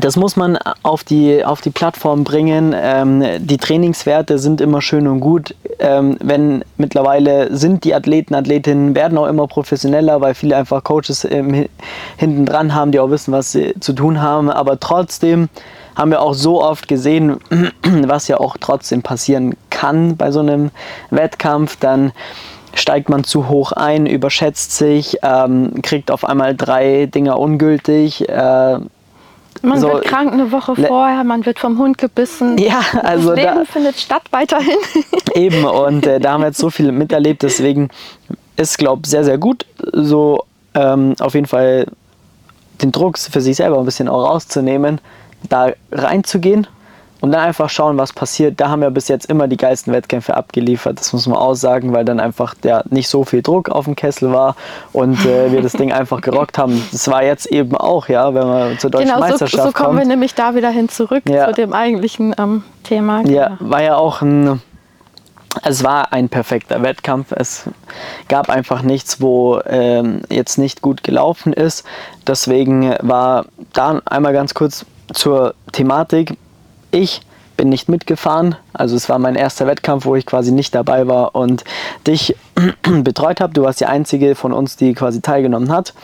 das 0.00 0.16
muss 0.16 0.36
man 0.36 0.58
auf 0.82 1.04
die, 1.04 1.44
auf 1.44 1.60
die 1.60 1.70
Plattform 1.70 2.24
bringen. 2.24 2.74
Ähm, 2.74 3.22
die 3.40 3.58
Trainingswerte 3.58 4.38
sind 4.38 4.60
immer 4.60 4.80
schön 4.80 5.06
und 5.06 5.20
gut. 5.20 5.54
Ähm, 5.78 6.16
wenn 6.22 6.64
mittlerweile 6.78 7.54
sind 7.54 7.84
die 7.84 7.94
Athleten, 7.94 8.34
Athletinnen 8.34 8.94
werden 8.94 9.18
auch 9.18 9.26
immer 9.26 9.46
professioneller, 9.46 10.20
weil 10.20 10.34
viele 10.34 10.56
einfach 10.56 10.82
Coaches 10.82 11.24
hi- 11.24 11.68
hinten 12.16 12.46
dran 12.46 12.74
haben, 12.74 12.90
die 12.90 13.00
auch 13.00 13.10
wissen, 13.10 13.32
was 13.32 13.52
sie 13.52 13.74
zu 13.80 13.92
tun 13.92 14.22
haben. 14.22 14.50
Aber 14.50 14.80
trotzdem 14.80 15.48
haben 15.94 16.10
wir 16.10 16.22
auch 16.22 16.34
so 16.34 16.62
oft 16.62 16.88
gesehen, 16.88 17.36
was 17.82 18.28
ja 18.28 18.40
auch 18.40 18.56
trotzdem 18.58 19.02
passieren 19.02 19.56
kann 19.68 20.16
bei 20.16 20.30
so 20.30 20.40
einem 20.40 20.70
Wettkampf. 21.10 21.76
Dann 21.78 22.12
steigt 22.74 23.10
man 23.10 23.24
zu 23.24 23.50
hoch 23.50 23.72
ein, 23.72 24.06
überschätzt 24.06 24.74
sich, 24.74 25.18
ähm, 25.22 25.82
kriegt 25.82 26.10
auf 26.10 26.24
einmal 26.24 26.56
drei 26.56 27.04
Dinger 27.04 27.38
ungültig. 27.38 28.26
Äh, 28.26 28.78
Man 29.62 29.80
so, 29.80 29.88
wird 29.88 30.04
krank 30.04 30.32
eine 30.32 30.50
Woche 30.50 30.74
vorher, 30.74 31.22
man 31.24 31.46
wird 31.46 31.58
vom 31.58 31.78
Hund 31.78 31.98
gebissen. 31.98 32.58
Ja, 32.62 32.80
also 33.02 33.30
das 33.30 33.38
Leben 33.38 33.54
da, 33.58 33.64
findet 33.64 33.98
statt 33.98 34.22
weiterhin. 34.30 34.76
Eben, 35.34 35.64
und 35.64 36.06
äh, 36.06 36.20
da 36.20 36.32
haben 36.32 36.42
wir 36.42 36.48
jetzt 36.48 36.58
so 36.58 36.70
viel 36.70 36.92
miterlebt, 36.92 37.42
deswegen 37.42 37.88
ist, 38.56 38.78
glaube 38.78 39.02
ich, 39.04 39.10
sehr, 39.10 39.24
sehr 39.24 39.38
gut, 39.38 39.66
so 39.92 40.44
ähm, 40.74 41.14
auf 41.20 41.34
jeden 41.34 41.46
Fall 41.46 41.86
den 42.82 42.92
Druck 42.92 43.18
für 43.18 43.40
sich 43.40 43.56
selber 43.56 43.78
ein 43.78 43.84
bisschen 43.84 44.08
auch 44.08 44.28
rauszunehmen, 44.28 45.00
da 45.48 45.72
reinzugehen 45.90 46.66
und 47.22 47.30
dann 47.30 47.40
einfach 47.40 47.70
schauen, 47.70 47.96
was 47.98 48.12
passiert. 48.12 48.60
Da 48.60 48.68
haben 48.68 48.82
wir 48.82 48.90
bis 48.90 49.06
jetzt 49.06 49.26
immer 49.30 49.46
die 49.46 49.56
geilsten 49.56 49.92
Wettkämpfe 49.92 50.36
abgeliefert, 50.36 50.98
das 50.98 51.12
muss 51.12 51.26
man 51.28 51.38
auch 51.38 51.54
sagen, 51.54 51.92
weil 51.92 52.04
dann 52.04 52.18
einfach 52.18 52.54
der 52.54 52.82
nicht 52.90 53.08
so 53.08 53.24
viel 53.24 53.42
Druck 53.42 53.68
auf 53.68 53.84
dem 53.84 53.94
Kessel 53.94 54.32
war 54.32 54.56
und 54.92 55.24
äh, 55.24 55.52
wir 55.52 55.62
das 55.62 55.72
Ding 55.72 55.92
einfach 55.92 56.20
gerockt 56.20 56.58
haben. 56.58 56.82
Das 56.90 57.06
war 57.08 57.22
jetzt 57.22 57.46
eben 57.46 57.76
auch, 57.76 58.08
ja, 58.08 58.34
wenn 58.34 58.46
man 58.46 58.78
zur 58.78 58.90
deutschen 58.90 59.08
genau, 59.08 59.20
Meisterschaft 59.20 59.62
so, 59.62 59.68
so 59.68 59.72
kommen 59.72 59.90
kommt. 59.90 59.98
wir 60.00 60.06
nämlich 60.06 60.34
da 60.34 60.56
wieder 60.56 60.70
hin 60.70 60.88
zurück 60.88 61.22
Ja. 61.28 61.46
zu 61.46 61.52
dem 61.54 61.72
eigentlichen 61.72 62.34
ähm, 62.38 62.64
Thema. 62.82 63.22
Ja, 63.26 63.56
Genau. 63.56 63.70
war 63.70 63.82
ja 63.82 63.96
auch 63.96 64.20
ein. 64.20 64.60
Es 65.64 65.84
war 65.84 66.12
ein 66.14 66.28
perfekter 66.30 66.82
Wettkampf. 66.82 67.30
Es 67.30 67.64
gab 68.26 68.48
einfach 68.48 68.80
nichts, 68.82 69.20
wo 69.20 69.60
ähm, 69.66 70.22
jetzt 70.30 70.56
nicht 70.56 70.80
gut 70.80 71.04
gelaufen 71.04 71.52
ist. 71.52 71.84
Deswegen 72.26 72.94
war 73.02 73.44
da 73.74 74.00
einmal 74.06 74.32
ganz 74.32 74.54
kurz 74.54 74.86
zur 75.12 75.54
Thematik. 75.70 76.36
Ich 76.92 77.22
bin 77.56 77.68
nicht 77.68 77.88
mitgefahren. 77.88 78.56
Also 78.72 78.96
es 78.96 79.08
war 79.08 79.18
mein 79.18 79.34
erster 79.34 79.66
Wettkampf, 79.66 80.04
wo 80.04 80.16
ich 80.16 80.26
quasi 80.26 80.52
nicht 80.52 80.74
dabei 80.74 81.06
war 81.06 81.34
und 81.34 81.64
dich 82.06 82.36
betreut 83.02 83.40
habe. 83.40 83.52
Du 83.54 83.62
warst 83.62 83.80
die 83.80 83.86
einzige 83.86 84.34
von 84.34 84.52
uns, 84.52 84.76
die 84.76 84.94
quasi 84.94 85.20
teilgenommen 85.20 85.70
hat. 85.70 85.94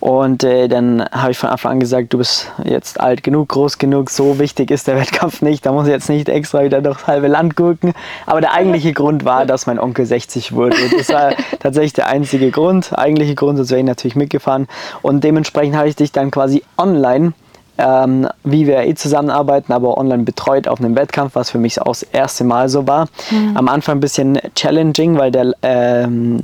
Und 0.00 0.44
äh, 0.44 0.68
dann 0.68 1.04
habe 1.10 1.32
ich 1.32 1.38
von 1.38 1.50
Anfang 1.50 1.72
an 1.72 1.80
gesagt, 1.80 2.12
du 2.12 2.18
bist 2.18 2.52
jetzt 2.64 3.00
alt 3.00 3.22
genug, 3.22 3.48
groß 3.48 3.78
genug, 3.78 4.10
so 4.10 4.38
wichtig 4.38 4.70
ist 4.70 4.86
der 4.86 4.96
Wettkampf 4.96 5.42
nicht. 5.42 5.66
Da 5.66 5.72
muss 5.72 5.86
ich 5.86 5.92
jetzt 5.92 6.08
nicht 6.08 6.28
extra 6.28 6.62
wieder 6.62 6.82
durchs 6.82 7.06
halbe 7.06 7.26
Land 7.26 7.56
gucken. 7.56 7.94
Aber 8.26 8.40
der 8.40 8.52
eigentliche 8.52 8.92
Grund 8.92 9.24
war, 9.24 9.44
dass 9.44 9.66
mein 9.66 9.78
Onkel 9.78 10.06
60 10.06 10.52
wurde. 10.52 10.76
Das 10.96 11.08
war 11.08 11.32
tatsächlich 11.58 11.94
der 11.94 12.06
einzige 12.08 12.50
Grund. 12.50 12.96
Eigentliche 12.96 13.34
Grund, 13.34 13.56
sonst 13.56 13.70
wäre 13.70 13.80
ich 13.80 13.86
natürlich 13.86 14.16
mitgefahren. 14.16 14.68
Und 15.02 15.24
dementsprechend 15.24 15.76
habe 15.76 15.88
ich 15.88 15.96
dich 15.96 16.12
dann 16.12 16.30
quasi 16.30 16.62
online 16.76 17.32
ähm, 17.78 18.28
wie 18.44 18.66
wir 18.66 18.80
eh 18.80 18.94
zusammenarbeiten, 18.94 19.72
aber 19.72 19.96
online 19.96 20.24
betreut 20.24 20.68
auf 20.68 20.80
einem 20.80 20.96
Wettkampf, 20.96 21.34
was 21.34 21.50
für 21.50 21.58
mich 21.58 21.80
auch 21.80 21.86
das 21.86 22.02
erste 22.02 22.44
Mal 22.44 22.68
so 22.68 22.86
war. 22.86 23.08
Am 23.54 23.68
Anfang 23.68 23.98
ein 23.98 24.00
bisschen 24.00 24.38
challenging, 24.54 25.16
weil 25.16 25.30
der, 25.30 25.52
ähm, 25.62 26.40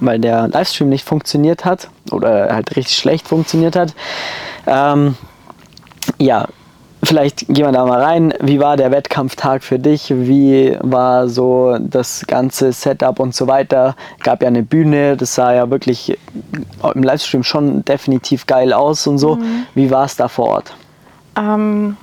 weil 0.00 0.18
der 0.18 0.48
Livestream 0.48 0.88
nicht 0.88 1.04
funktioniert 1.04 1.64
hat 1.64 1.88
oder 2.10 2.54
halt 2.54 2.76
richtig 2.76 2.96
schlecht 2.96 3.28
funktioniert 3.28 3.76
hat. 3.76 3.94
Ähm, 4.66 5.16
ja, 6.18 6.46
vielleicht 7.12 7.46
gehen 7.48 7.66
wir 7.66 7.72
da 7.72 7.84
mal 7.84 8.00
rein. 8.00 8.32
Wie 8.40 8.58
war 8.58 8.78
der 8.78 8.90
Wettkampftag 8.90 9.62
für 9.62 9.78
dich? 9.78 10.14
Wie 10.16 10.78
war 10.80 11.28
so 11.28 11.76
das 11.78 12.24
ganze 12.26 12.72
Setup 12.72 13.20
und 13.20 13.34
so 13.34 13.46
weiter? 13.46 13.96
Gab 14.20 14.40
ja 14.40 14.48
eine 14.48 14.62
Bühne, 14.62 15.18
das 15.18 15.34
sah 15.34 15.52
ja 15.52 15.68
wirklich 15.68 16.16
im 16.94 17.02
Livestream 17.02 17.44
schon 17.44 17.84
definitiv 17.84 18.46
geil 18.46 18.72
aus 18.72 19.06
und 19.06 19.18
so. 19.18 19.38
Wie 19.74 19.90
war 19.90 20.06
es 20.06 20.16
da 20.16 20.28
vor 20.28 20.46
Ort? 20.46 20.74
Ähm, 21.36 21.98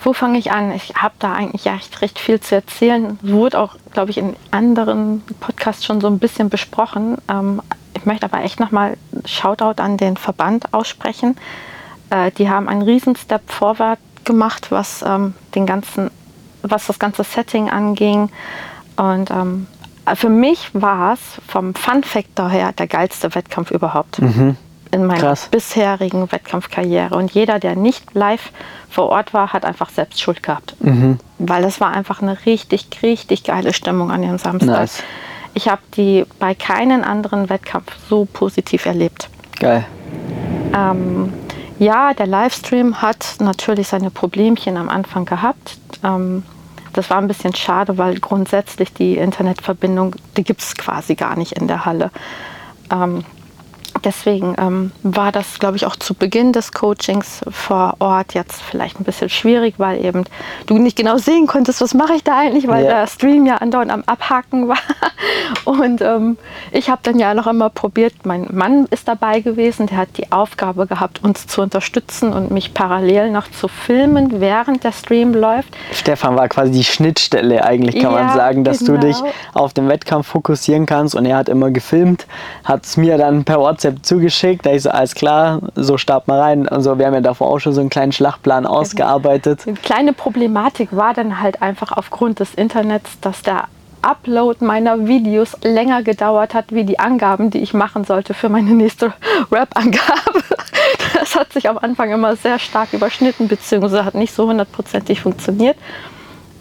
wo 0.00 0.12
fange 0.12 0.38
ich 0.38 0.52
an? 0.52 0.70
Ich 0.70 0.94
habe 0.94 1.14
da 1.18 1.32
eigentlich 1.32 1.66
echt 1.66 2.02
recht 2.02 2.20
viel 2.20 2.38
zu 2.38 2.54
erzählen. 2.54 3.18
Wurde 3.20 3.58
auch, 3.58 3.74
glaube 3.92 4.12
ich, 4.12 4.18
in 4.18 4.36
anderen 4.52 5.24
Podcasts 5.40 5.84
schon 5.84 6.00
so 6.00 6.06
ein 6.06 6.20
bisschen 6.20 6.50
besprochen. 6.50 7.18
Ähm, 7.28 7.60
ich 7.94 8.06
möchte 8.06 8.26
aber 8.26 8.44
echt 8.44 8.60
nochmal 8.60 8.96
Shoutout 9.24 9.82
an 9.82 9.96
den 9.96 10.16
Verband 10.16 10.72
aussprechen. 10.72 11.34
Äh, 12.10 12.30
die 12.32 12.48
haben 12.48 12.68
einen 12.68 12.82
riesen 12.82 13.16
Step 13.16 13.50
vorwärts 13.50 14.02
gemacht, 14.24 14.70
was 14.70 15.02
ähm, 15.06 15.34
den 15.54 15.66
ganzen, 15.66 16.10
was 16.62 16.86
das 16.86 16.98
ganze 16.98 17.24
Setting 17.24 17.70
anging. 17.70 18.30
Und 18.96 19.30
ähm, 19.30 19.66
für 20.14 20.28
mich 20.28 20.70
war 20.72 21.14
es 21.14 21.20
vom 21.46 21.74
Fun 21.74 22.02
Factor 22.02 22.48
her 22.48 22.72
der 22.72 22.86
geilste 22.86 23.34
Wettkampf 23.34 23.70
überhaupt 23.70 24.20
in 24.92 25.04
meiner 25.04 25.20
Krass. 25.20 25.48
bisherigen 25.48 26.30
Wettkampfkarriere. 26.30 27.14
Und 27.14 27.32
jeder, 27.32 27.58
der 27.58 27.76
nicht 27.76 28.14
live 28.14 28.52
vor 28.88 29.08
Ort 29.08 29.34
war, 29.34 29.52
hat 29.52 29.64
einfach 29.64 29.90
selbst 29.90 30.20
Schuld 30.20 30.42
gehabt. 30.42 30.76
Weil 31.38 31.64
es 31.64 31.80
war 31.80 31.92
einfach 31.92 32.22
eine 32.22 32.46
richtig, 32.46 32.86
richtig 33.02 33.44
geile 33.44 33.72
Stimmung 33.72 34.10
an 34.10 34.22
dem 34.22 34.38
Samstag. 34.38 34.80
Nice. 34.80 35.02
Ich 35.54 35.68
habe 35.68 35.82
die 35.96 36.24
bei 36.38 36.54
keinem 36.54 37.02
anderen 37.02 37.48
Wettkampf 37.48 37.96
so 38.08 38.26
positiv 38.26 38.86
erlebt. 38.86 39.28
Geil. 39.58 39.84
Ähm, 40.74 41.32
ja, 41.78 42.14
der 42.14 42.26
Livestream 42.26 43.02
hat 43.02 43.36
natürlich 43.40 43.88
seine 43.88 44.10
Problemchen 44.10 44.76
am 44.76 44.88
Anfang 44.88 45.24
gehabt. 45.24 45.78
Ähm, 46.02 46.42
das 46.92 47.10
war 47.10 47.18
ein 47.18 47.28
bisschen 47.28 47.54
schade, 47.54 47.98
weil 47.98 48.18
grundsätzlich 48.18 48.92
die 48.94 49.18
Internetverbindung, 49.18 50.16
die 50.36 50.44
gibt 50.44 50.62
es 50.62 50.74
quasi 50.74 51.14
gar 51.14 51.36
nicht 51.36 51.52
in 51.52 51.68
der 51.68 51.84
Halle. 51.84 52.10
Ähm, 52.90 53.24
deswegen 54.04 54.54
ähm, 54.58 54.92
war 55.02 55.32
das, 55.32 55.58
glaube 55.58 55.76
ich, 55.76 55.86
auch 55.86 55.96
zu 55.96 56.14
Beginn 56.14 56.52
des 56.52 56.72
Coachings 56.72 57.40
vor 57.50 57.94
Ort 57.98 58.34
jetzt 58.34 58.60
vielleicht 58.62 59.00
ein 59.00 59.04
bisschen 59.04 59.28
schwierig, 59.28 59.74
weil 59.78 60.04
eben 60.04 60.24
du 60.66 60.78
nicht 60.78 60.96
genau 60.96 61.16
sehen 61.18 61.46
konntest, 61.46 61.80
was 61.80 61.94
mache 61.94 62.14
ich 62.14 62.24
da 62.24 62.38
eigentlich, 62.38 62.66
weil 62.68 62.84
Ja. 62.84 62.90
der 63.00 63.06
Stream 63.06 63.46
ja 63.46 63.56
andauernd 63.56 63.90
am 63.90 64.02
Abhaken 64.06 64.68
war. 64.68 64.78
Und 65.64 66.00
ähm, 66.02 66.36
ich 66.72 66.90
habe 66.90 67.00
dann 67.02 67.18
ja 67.18 67.34
noch 67.34 67.46
immer 67.46 67.70
probiert, 67.70 68.14
mein 68.24 68.46
Mann 68.52 68.86
ist 68.90 69.08
dabei 69.08 69.40
gewesen, 69.40 69.86
der 69.86 69.98
hat 69.98 70.08
die 70.16 70.30
Aufgabe 70.32 70.86
gehabt, 70.86 71.22
uns 71.22 71.46
zu 71.46 71.62
unterstützen 71.62 72.32
und 72.32 72.50
mich 72.50 72.74
parallel 72.74 73.30
noch 73.30 73.50
zu 73.50 73.68
filmen, 73.68 74.40
während 74.40 74.84
der 74.84 74.92
Stream 74.92 75.34
läuft. 75.34 75.76
Stefan 75.92 76.36
war 76.36 76.48
quasi 76.48 76.72
die 76.72 76.84
Schnittstelle 76.84 77.64
eigentlich, 77.64 78.00
kann 78.00 78.12
man 78.12 78.28
Ja, 78.28 78.34
sagen, 78.34 78.64
dass 78.64 78.78
du 78.80 78.96
dich 78.98 79.16
genau. 79.18 79.30
auf 79.54 79.72
den 79.72 79.88
Wettkampf 79.88 80.26
fokussieren 80.26 80.86
kannst. 80.86 81.14
Und 81.14 81.24
er 81.26 81.36
hat 81.36 81.48
immer 81.48 81.70
gefilmt, 81.70 82.26
hat 82.64 82.84
es 82.84 82.96
mir 82.96 83.16
dann 83.18 83.44
per 83.44 83.58
WhatsApp 83.60 83.85
zugeschickt. 84.02 84.66
Da 84.66 84.72
ich 84.72 84.82
so, 84.82 84.90
alles 84.90 85.14
klar, 85.14 85.60
so 85.74 85.98
start 85.98 86.28
mal 86.28 86.40
rein. 86.40 86.68
Also 86.68 86.98
wir 86.98 87.06
haben 87.06 87.14
ja 87.14 87.20
davor 87.20 87.48
auch 87.48 87.58
schon 87.58 87.72
so 87.72 87.80
einen 87.80 87.90
kleinen 87.90 88.12
Schlachtplan 88.12 88.66
ausgearbeitet. 88.66 89.66
Die 89.66 89.72
kleine 89.72 90.12
Problematik 90.12 90.94
war 90.96 91.14
dann 91.14 91.40
halt 91.40 91.62
einfach 91.62 91.92
aufgrund 91.92 92.40
des 92.40 92.54
Internets, 92.54 93.18
dass 93.20 93.42
der 93.42 93.64
Upload 94.02 94.64
meiner 94.64 95.06
Videos 95.06 95.56
länger 95.62 96.02
gedauert 96.02 96.54
hat, 96.54 96.72
wie 96.72 96.84
die 96.84 96.98
Angaben, 96.98 97.50
die 97.50 97.58
ich 97.58 97.74
machen 97.74 98.04
sollte 98.04 98.34
für 98.34 98.48
meine 98.48 98.70
nächste 98.70 99.12
Rap-Angabe. 99.50 100.44
Das 101.14 101.34
hat 101.34 101.52
sich 101.52 101.68
am 101.68 101.78
Anfang 101.78 102.10
immer 102.12 102.36
sehr 102.36 102.58
stark 102.58 102.92
überschnitten, 102.92 103.48
beziehungsweise 103.48 104.04
hat 104.04 104.14
nicht 104.14 104.32
so 104.32 104.46
hundertprozentig 104.46 105.20
funktioniert. 105.20 105.76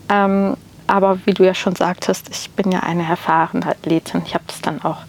Ähm, 0.09 0.55
aber 0.87 1.19
wie 1.25 1.33
du 1.33 1.43
ja 1.43 1.53
schon 1.53 1.75
sagtest, 1.75 2.29
ich 2.31 2.51
bin 2.51 2.71
ja 2.71 2.81
eine 2.81 3.07
erfahrene 3.07 3.65
Athletin. 3.65 4.23
Ich 4.25 4.33
habe 4.33 4.43
das 4.47 4.61
dann 4.61 4.83
auch 4.83 4.99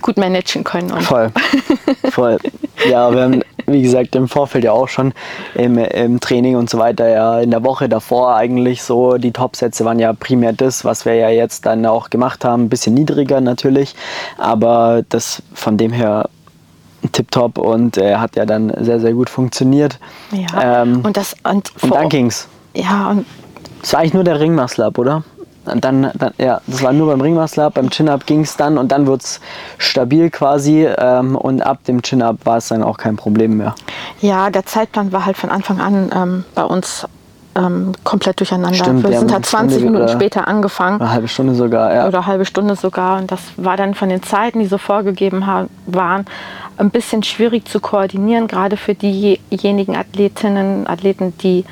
gut 0.00 0.16
managen 0.16 0.64
können. 0.64 0.90
Und 0.92 1.02
Voll. 1.02 1.30
Voll. 2.10 2.38
Ja, 2.88 3.12
wir 3.12 3.22
haben, 3.22 3.42
wie 3.66 3.82
gesagt, 3.82 4.14
im 4.16 4.28
Vorfeld 4.28 4.64
ja 4.64 4.72
auch 4.72 4.88
schon 4.88 5.12
im, 5.54 5.78
im 5.78 6.20
Training 6.20 6.56
und 6.56 6.70
so 6.70 6.78
weiter, 6.78 7.08
ja, 7.08 7.40
in 7.40 7.50
der 7.50 7.62
Woche 7.62 7.88
davor 7.88 8.34
eigentlich 8.34 8.82
so, 8.82 9.18
die 9.18 9.32
Topsätze 9.32 9.84
waren 9.84 9.98
ja 9.98 10.12
primär 10.12 10.52
das, 10.52 10.84
was 10.84 11.04
wir 11.04 11.14
ja 11.14 11.28
jetzt 11.28 11.66
dann 11.66 11.84
auch 11.86 12.10
gemacht 12.10 12.44
haben, 12.44 12.64
ein 12.64 12.68
bisschen 12.68 12.94
niedriger 12.94 13.40
natürlich, 13.40 13.94
aber 14.38 15.02
das 15.08 15.42
von 15.54 15.76
dem 15.76 15.92
her 15.92 16.28
tipptopp 17.12 17.58
und 17.58 17.96
äh, 17.96 18.16
hat 18.16 18.36
ja 18.36 18.46
dann 18.46 18.72
sehr, 18.80 19.00
sehr 19.00 19.12
gut 19.12 19.30
funktioniert. 19.30 19.98
ja, 20.32 20.82
Ähm, 20.82 21.00
und 21.02 21.16
das 21.16 21.34
und, 21.44 21.72
und 21.82 21.94
dann 21.94 22.08
ging's. 22.08 22.48
Ja, 22.74 23.10
und 23.10 23.26
Es 23.82 23.92
war 23.92 24.00
eigentlich 24.00 24.14
nur 24.14 24.24
der 24.24 24.38
Ringmuscle-Up, 24.38 24.98
oder? 24.98 25.24
Und 25.70 25.84
Dann, 25.84 26.10
dann, 26.14 26.32
ja, 26.38 26.60
das 26.66 26.82
war 26.82 26.92
nur 26.92 27.08
beim 27.08 27.20
Ringmuscle-Up, 27.20 27.74
beim 27.74 27.90
Chin-Up 27.90 28.26
ging 28.26 28.42
es 28.42 28.56
dann 28.56 28.78
und 28.78 28.92
dann 28.92 29.06
wurde 29.06 29.22
es 29.22 29.40
stabil 29.78 30.30
quasi 30.30 30.86
ähm, 30.86 31.36
und 31.36 31.62
ab 31.62 31.84
dem 31.84 32.02
Chin-Up 32.02 32.38
war 32.44 32.58
es 32.58 32.68
dann 32.68 32.82
auch 32.82 32.96
kein 32.98 33.16
Problem 33.16 33.56
mehr. 33.56 33.74
Ja, 34.20 34.50
der 34.50 34.66
Zeitplan 34.66 35.12
war 35.12 35.26
halt 35.26 35.36
von 35.36 35.50
Anfang 35.50 35.80
an 35.80 36.10
ähm, 36.14 36.44
bei 36.54 36.64
uns 36.64 37.06
ähm, 37.56 37.92
komplett 38.04 38.38
durcheinander. 38.40 38.76
Stimmt, 38.76 39.02
wir 39.02 39.18
sind 39.18 39.32
halt 39.32 39.34
eine 39.34 39.42
20 39.42 39.78
Stunde 39.78 39.92
Minuten 39.92 40.12
später 40.12 40.46
angefangen 40.46 41.00
Eine 41.00 41.10
halbe 41.10 41.28
Stunde 41.28 41.54
sogar, 41.54 41.92
ja. 41.94 42.06
oder 42.06 42.18
eine 42.18 42.26
halbe 42.26 42.44
Stunde 42.44 42.76
sogar. 42.76 43.18
Und 43.18 43.30
das 43.32 43.40
war 43.56 43.76
dann 43.76 43.94
von 43.94 44.08
den 44.08 44.22
Zeiten, 44.22 44.60
die 44.60 44.66
so 44.66 44.78
vorgegeben 44.78 45.44
waren, 45.86 46.26
ein 46.76 46.90
bisschen 46.90 47.22
schwierig 47.22 47.66
zu 47.68 47.80
koordinieren, 47.80 48.46
gerade 48.46 48.76
für 48.76 48.94
diejenigen 48.94 49.96
Athletinnen, 49.96 50.86
Athleten, 50.86 51.34
die 51.38 51.64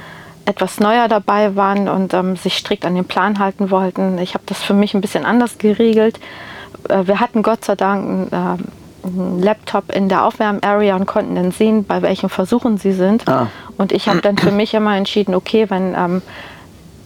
etwas 0.49 0.81
neuer 0.81 1.09
dabei 1.09 1.57
waren 1.57 1.88
und 1.88 2.14
ähm, 2.14 2.35
sich 2.37 2.57
strikt 2.57 2.87
an 2.87 2.95
den 2.95 3.05
Plan 3.05 3.38
halten 3.38 3.71
wollten. 3.71 4.17
Ich 4.19 4.33
habe 4.33 4.45
das 4.47 4.62
für 4.62 4.73
mich 4.73 4.95
ein 4.95 5.02
bisschen 5.02 5.26
anders 5.26 5.59
geregelt. 5.59 6.19
Äh, 6.88 7.07
wir 7.07 7.21
hatten 7.21 7.43
Gott 7.43 7.67
sei 7.67 7.75
Dank 7.76 8.02
einen, 8.02 8.28
ähm, 8.33 8.64
einen 9.05 9.43
Laptop 9.43 9.93
in 9.95 10.09
der 10.09 10.25
Aufwärm-Area 10.25 10.97
und 10.97 11.05
konnten 11.07 11.35
dann 11.35 11.52
sehen, 11.52 11.85
bei 11.85 12.00
welchen 12.00 12.31
Versuchen 12.31 12.78
sie 12.78 12.93
sind. 12.93 13.28
Ah. 13.28 13.49
Und 13.76 13.93
ich 13.93 14.09
habe 14.09 14.21
dann 14.23 14.38
für 14.38 14.50
mich 14.50 14.73
immer 14.73 14.97
entschieden, 14.97 15.35
okay, 15.35 15.67
wenn, 15.69 15.95
ähm, 15.95 16.23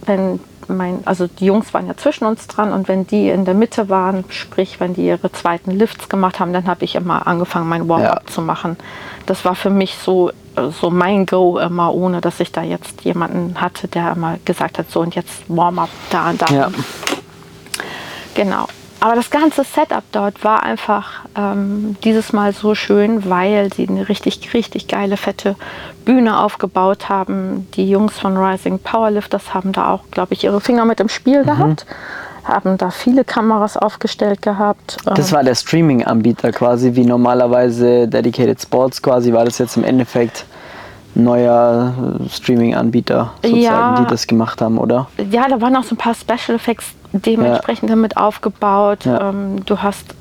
wenn 0.05 0.39
mein, 0.69 0.99
also 1.05 1.27
die 1.27 1.45
Jungs 1.45 1.73
waren 1.73 1.87
ja 1.87 1.97
zwischen 1.97 2.25
uns 2.25 2.47
dran 2.47 2.71
und 2.71 2.87
wenn 2.87 3.05
die 3.05 3.27
in 3.29 3.43
der 3.43 3.53
Mitte 3.55 3.89
waren, 3.89 4.23
sprich, 4.29 4.79
wenn 4.79 4.93
die 4.93 5.05
ihre 5.05 5.31
zweiten 5.33 5.71
Lifts 5.71 6.07
gemacht 6.07 6.39
haben, 6.39 6.53
dann 6.53 6.67
habe 6.67 6.85
ich 6.85 6.95
immer 6.95 7.27
angefangen, 7.27 7.67
mein 7.67 7.89
Warm-up 7.89 8.23
Ja. 8.25 8.31
zu 8.31 8.41
machen. 8.41 8.77
Das 9.25 9.43
war 9.43 9.55
für 9.55 9.69
mich 9.69 9.95
so 9.97 10.31
so 10.79 10.89
mein 10.89 11.25
Go 11.25 11.57
immer, 11.57 11.93
ohne 11.93 12.21
dass 12.21 12.39
ich 12.39 12.51
da 12.51 12.61
jetzt 12.61 13.01
jemanden 13.01 13.59
hatte, 13.59 13.87
der 13.87 14.13
immer 14.13 14.37
gesagt 14.45 14.79
hat, 14.79 14.89
so 14.89 14.99
und 15.01 15.15
jetzt 15.15 15.43
Warm-up 15.47 15.89
da 16.09 16.29
und 16.29 16.41
da. 16.41 16.53
Ja. 16.53 16.71
Genau. 18.35 18.67
Aber 18.99 19.15
das 19.15 19.29
ganze 19.29 19.65
Setup 19.65 20.03
dort 20.13 20.45
war 20.45 20.63
einfach 20.63 21.25
ähm, 21.35 21.97
dieses 22.05 22.31
Mal 22.31 22.53
so 22.53 22.73
schön, 22.73 23.29
weil 23.29 23.73
sie 23.73 23.85
eine 23.85 24.07
richtig, 24.07 24.53
richtig 24.53 24.87
geile, 24.87 25.17
fette 25.17 25.57
Bühne 26.05 26.39
aufgebaut 26.39 27.09
haben. 27.09 27.67
Die 27.73 27.89
Jungs 27.89 28.17
von 28.17 28.37
Rising 28.37 28.79
Powerlifters 28.79 29.53
haben 29.53 29.73
da 29.73 29.91
auch, 29.91 30.03
glaube 30.09 30.33
ich, 30.33 30.45
ihre 30.45 30.61
Finger 30.61 30.85
mit 30.85 31.01
im 31.01 31.09
Spiel 31.09 31.43
gehabt. 31.43 31.85
Haben 32.43 32.77
da 32.77 32.91
viele 32.91 33.23
Kameras 33.23 33.77
aufgestellt 33.77 34.41
gehabt. 34.41 34.97
Das 35.05 35.31
war 35.31 35.43
der 35.43 35.55
Streaming-Anbieter 35.55 36.51
quasi, 36.51 36.95
wie 36.95 37.05
normalerweise 37.05 38.07
Dedicated 38.07 38.61
Sports 38.61 39.01
quasi, 39.01 39.31
war 39.31 39.45
das 39.45 39.57
jetzt 39.59 39.77
im 39.77 39.83
Endeffekt 39.83 40.45
neuer 41.15 41.93
äh, 42.25 42.29
Streaming-Anbieter 42.29 43.33
sozusagen, 43.43 43.61
Ja. 43.61 43.95
die 44.01 44.07
das 44.07 44.27
gemacht 44.27 44.61
haben, 44.61 44.77
oder? 44.77 45.07
ja, 45.29 45.47
da 45.47 45.61
waren 45.61 45.75
auch 45.75 45.83
so 45.83 45.95
ein 45.95 45.97
paar 45.97 46.15
Special 46.15 46.55
Effects 46.55 46.93
dementsprechend 47.13 47.89
damit 47.91 48.17
aufgebaut. 48.17 49.05
Ja. 49.05 49.29
Ähm, 49.29 49.63
du 49.65 49.81
hast 49.81 50.15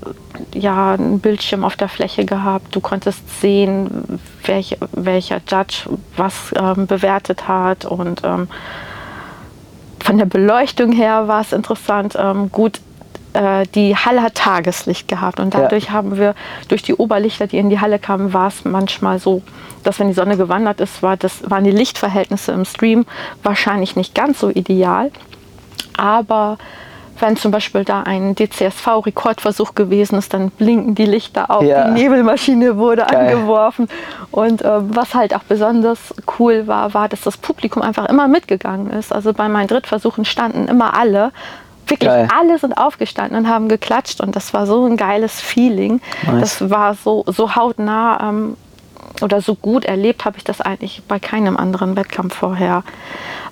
ja 0.55 0.93
einen 0.93 1.21
Bildschirm 1.21 1.65
auf 1.65 1.77
der 1.77 1.89
Fläche 1.89 2.25
gehabt. 2.27 2.75
Du 2.77 2.81
konntest 2.81 3.41
sehen, 3.41 4.21
welch, 4.45 4.77
welcher 4.93 5.41
Judge 5.49 5.89
was 6.17 6.53
ähm, 6.55 6.87
bewertet 6.87 7.49
hat. 7.49 7.87
Und 7.87 8.21
ähm, 8.25 8.49
von 10.03 10.19
der 10.19 10.27
Beleuchtung 10.27 10.93
her 10.93 11.29
war 11.29 11.41
es 11.41 11.53
interessant. 11.53 12.17
Ähm, 12.19 12.51
gut, 12.51 12.81
äh, 13.33 13.67
die 13.75 13.97
Halle 13.97 14.23
hat 14.23 14.35
Tageslicht 14.35 15.09
gehabt 15.09 15.41
und 15.41 15.55
Ja. 15.55 15.61
dadurch 15.63 15.91
haben 15.91 16.19
wir 16.19 16.35
durch 16.69 16.83
die 16.83 16.95
Oberlichter, 16.95 17.47
die 17.47 17.59
in 17.59 17.71
die 17.71 17.81
Halle 17.81 17.99
kamen, 17.99 18.33
war 18.33 18.49
es 18.49 18.65
manchmal 18.65 19.19
so, 19.19 19.43
dass 19.85 19.99
wenn 19.99 20.09
die 20.09 20.15
Sonne 20.15 20.37
gewandert 20.37 20.81
ist, 20.81 21.03
war 21.03 21.17
das, 21.17 21.49
waren 21.51 21.65
die 21.65 21.71
Lichtverhältnisse 21.71 22.53
im 22.53 22.65
Stream 22.65 23.07
wahrscheinlich 23.43 23.97
nicht 23.97 24.15
ganz 24.15 24.39
so 24.41 24.51
ideal. 24.51 25.11
Aber 25.97 26.59
wenn 27.21 27.37
zum 27.37 27.51
Beispiel 27.53 27.85
da 27.85 28.03
ein 28.03 28.35
DCSV-Rekordversuch 28.35 29.75
gewesen 29.75 30.19
ist, 30.19 30.35
dann 30.35 30.51
blinken 30.51 30.95
die 30.95 31.05
Lichter 31.07 31.51
auf, 31.51 31.63
Ja. 31.63 31.85
die 31.89 31.93
Nebelmaschine 32.03 32.77
wurde 32.77 33.05
Geil. 33.09 33.35
angeworfen. 33.35 33.89
Und 34.31 34.65
ähm, 34.65 34.91
was 34.95 35.15
halt 35.15 35.35
auch 35.35 35.43
besonders 35.45 36.15
cool 36.39 36.67
war, 36.67 36.95
war, 36.95 37.09
dass 37.09 37.21
das 37.23 37.37
Publikum 37.37 37.83
einfach 37.83 38.09
immer 38.09 38.29
mitgegangen 38.29 38.91
ist. 38.91 39.13
Also 39.13 39.33
bei 39.33 39.49
meinen 39.49 39.69
Drittversuchen 39.69 40.25
standen 40.25 40.69
immer 40.69 40.95
alle. 40.99 41.33
Wirklich 41.87 42.09
Geil. 42.09 42.29
alle 42.37 42.59
sind 42.59 42.75
aufgestanden 42.79 43.37
und 43.37 43.49
haben 43.49 43.69
geklatscht 43.69 44.21
und 44.21 44.35
das 44.37 44.55
war 44.55 44.67
so 44.67 44.87
ein 44.87 44.97
geiles 44.97 45.41
Feeling. 45.41 46.01
Nice. 46.27 46.41
Das 46.59 46.71
war 46.71 46.95
so, 46.95 47.25
so 47.27 47.55
hautnah 47.57 48.29
ähm, 48.31 48.57
oder 49.21 49.41
so 49.41 49.55
gut 49.55 49.85
erlebt 49.85 50.25
habe 50.25 50.39
ich 50.39 50.45
das 50.45 50.61
eigentlich 50.61 51.03
bei 51.07 51.19
keinem 51.19 51.57
anderen 51.57 51.97
Wettkampf 51.97 52.35
vorher. 52.37 52.83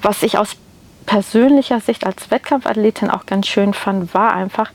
Was 0.02 0.22
ich 0.22 0.38
aus 0.38 0.56
persönlicher 1.10 1.80
Sicht 1.80 2.06
als 2.06 2.30
Wettkampfathletin 2.30 3.10
auch 3.10 3.26
ganz 3.26 3.48
schön 3.48 3.74
fand, 3.74 4.14
war 4.14 4.32
einfach, 4.32 4.70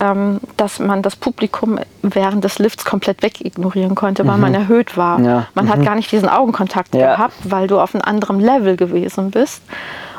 ähm, 0.00 0.38
dass 0.58 0.78
man 0.78 1.00
das 1.00 1.16
Publikum 1.16 1.78
während 2.02 2.44
des 2.44 2.58
Lifts 2.58 2.84
komplett 2.84 3.22
wegignorieren 3.22 3.94
konnte, 3.94 4.26
weil 4.26 4.36
man 4.36 4.52
erhöht 4.52 4.98
war. 4.98 5.18
Mhm. 5.18 5.24
Ja, 5.24 5.46
Man 5.54 5.70
hat 5.70 5.82
gar 5.82 5.94
nicht 5.94 6.12
diesen 6.12 6.28
Augenkontakt 6.28 6.94
Ja. 6.94 7.14
gehabt, 7.16 7.36
weil 7.44 7.68
du 7.68 7.80
auf 7.80 7.94
einem 7.94 8.02
anderen 8.04 8.38
Level 8.38 8.76
gewesen 8.76 9.30
bist. 9.30 9.62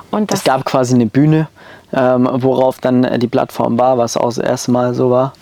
Und 0.10 0.32
das 0.32 0.40
Es 0.40 0.44
gab 0.46 0.66
quasi 0.66 0.96
eine 0.96 1.06
Bühne, 1.06 1.48
ähm, 1.94 2.28
worauf 2.32 2.80
dann 2.80 3.04
äh, 3.04 3.20
die 3.20 3.28
Plattform 3.28 3.78
war, 3.80 3.98
was 3.98 4.18
auch 4.18 4.26
das 4.26 4.40
erste 4.40 4.72
Mal 4.72 4.94
so 4.96 5.12
war. 5.12 5.34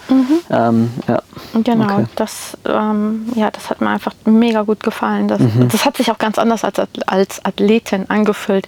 Ähm, 0.50 0.92
ja. 1.08 1.22
Genau, 1.64 1.86
Okay. 1.96 2.06
das, 2.18 2.58
ähm, 2.66 3.26
ja, 3.36 3.50
das 3.52 3.70
hat 3.70 3.80
mir 3.80 3.90
einfach 3.90 4.14
mega 4.26 4.64
gut 4.64 4.82
gefallen. 4.84 5.28
Das, 5.30 5.40
Mhm. 5.40 5.70
das 5.70 5.86
hat 5.86 5.96
sich 5.98 6.12
auch 6.12 6.18
ganz 6.18 6.38
anders 6.38 6.64
als, 6.66 6.80
als 7.08 7.46
Athletin 7.46 8.10
angefühlt. 8.10 8.68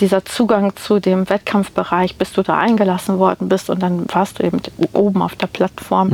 Dieser 0.00 0.24
Zugang 0.24 0.74
zu 0.76 1.00
dem 1.00 1.28
Wettkampfbereich, 1.28 2.16
bis 2.16 2.32
du 2.32 2.42
da 2.42 2.56
eingelassen 2.58 3.18
worden 3.18 3.48
bist 3.48 3.68
und 3.68 3.82
dann 3.82 4.06
warst 4.12 4.38
du 4.38 4.44
eben 4.44 4.60
oben 4.94 5.20
auf 5.22 5.34
der 5.36 5.48
Plattform. 5.48 6.12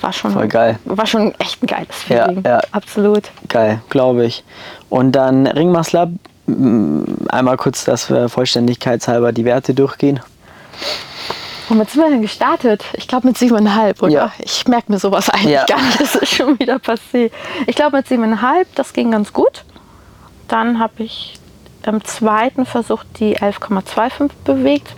War 0.00 0.12
schon, 0.12 0.30
Mhm. 0.32 0.34
Voll 0.34 0.48
geil. 0.48 0.78
War 0.86 1.06
schon 1.06 1.34
echt 1.38 1.62
ein 1.62 1.66
geiles 1.66 2.08
Ja, 2.08 2.24
Feeling. 2.26 2.42
ja. 2.44 2.60
Absolut. 2.72 3.30
Geil, 3.48 3.80
glaube 3.90 4.24
ich. 4.24 4.42
Und 4.88 5.12
dann 5.12 5.46
Ringmuscle 5.46 6.08
m, 6.48 7.04
einmal 7.28 7.56
kurz, 7.58 7.84
dass 7.84 8.10
wir 8.10 8.28
vollständigkeitshalber 8.28 9.32
die 9.32 9.44
Werte 9.44 9.74
durchgehen. 9.74 10.18
Womit 11.68 11.90
sind 11.90 12.02
wir 12.02 12.10
denn 12.10 12.22
gestartet? 12.22 12.84
Ich 12.94 13.06
glaube 13.06 13.28
mit 13.28 13.38
siebeneinhalb, 13.38 14.02
oder? 14.02 14.12
Ja. 14.12 14.32
Ich 14.38 14.66
merke 14.66 14.90
mir 14.90 14.98
sowas 14.98 15.30
eigentlich 15.30 15.52
Ja. 15.52 15.66
gar 15.66 15.80
nicht. 15.80 16.00
Das 16.00 16.16
ist 16.16 16.34
schon 16.34 16.58
wieder 16.58 16.76
passé. 16.76 17.30
Ich 17.66 17.76
glaube 17.76 17.98
mit 17.98 18.08
siebeneinhalb, 18.08 18.66
das 18.74 18.92
ging 18.92 19.12
ganz 19.12 19.32
gut. 19.32 19.64
Dann 20.48 20.80
habe 20.80 21.04
ich 21.04 21.38
im 21.86 22.04
zweiten 22.04 22.66
Versuch 22.66 23.04
die 23.20 23.36
11,25 23.38 24.30
bewegt. 24.44 24.88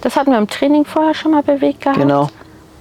Das 0.00 0.16
hatten 0.16 0.32
wir 0.32 0.38
im 0.38 0.48
Training 0.48 0.84
vorher 0.84 1.14
schon 1.14 1.30
mal 1.30 1.42
bewegt 1.44 1.82
gehabt. 1.82 2.00
Genau. 2.00 2.28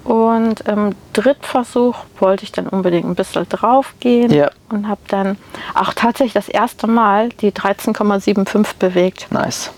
Und 0.03 0.61
im 0.61 0.95
Drittversuch 1.13 1.95
wollte 2.19 2.43
ich 2.43 2.51
dann 2.51 2.65
unbedingt 2.67 3.05
ein 3.05 3.13
bisschen 3.13 3.47
drauf 3.47 3.93
gehen 3.99 4.33
Ja. 4.33 4.49
und 4.69 4.87
habe 4.87 5.01
dann 5.09 5.37
auch 5.75 5.93
tatsächlich 5.93 6.33
das 6.33 6.49
erste 6.49 6.87
Mal 6.87 7.29
die 7.29 7.51
13,75 7.51 8.77
bewegt. 8.79 9.27
Nice. 9.29 9.71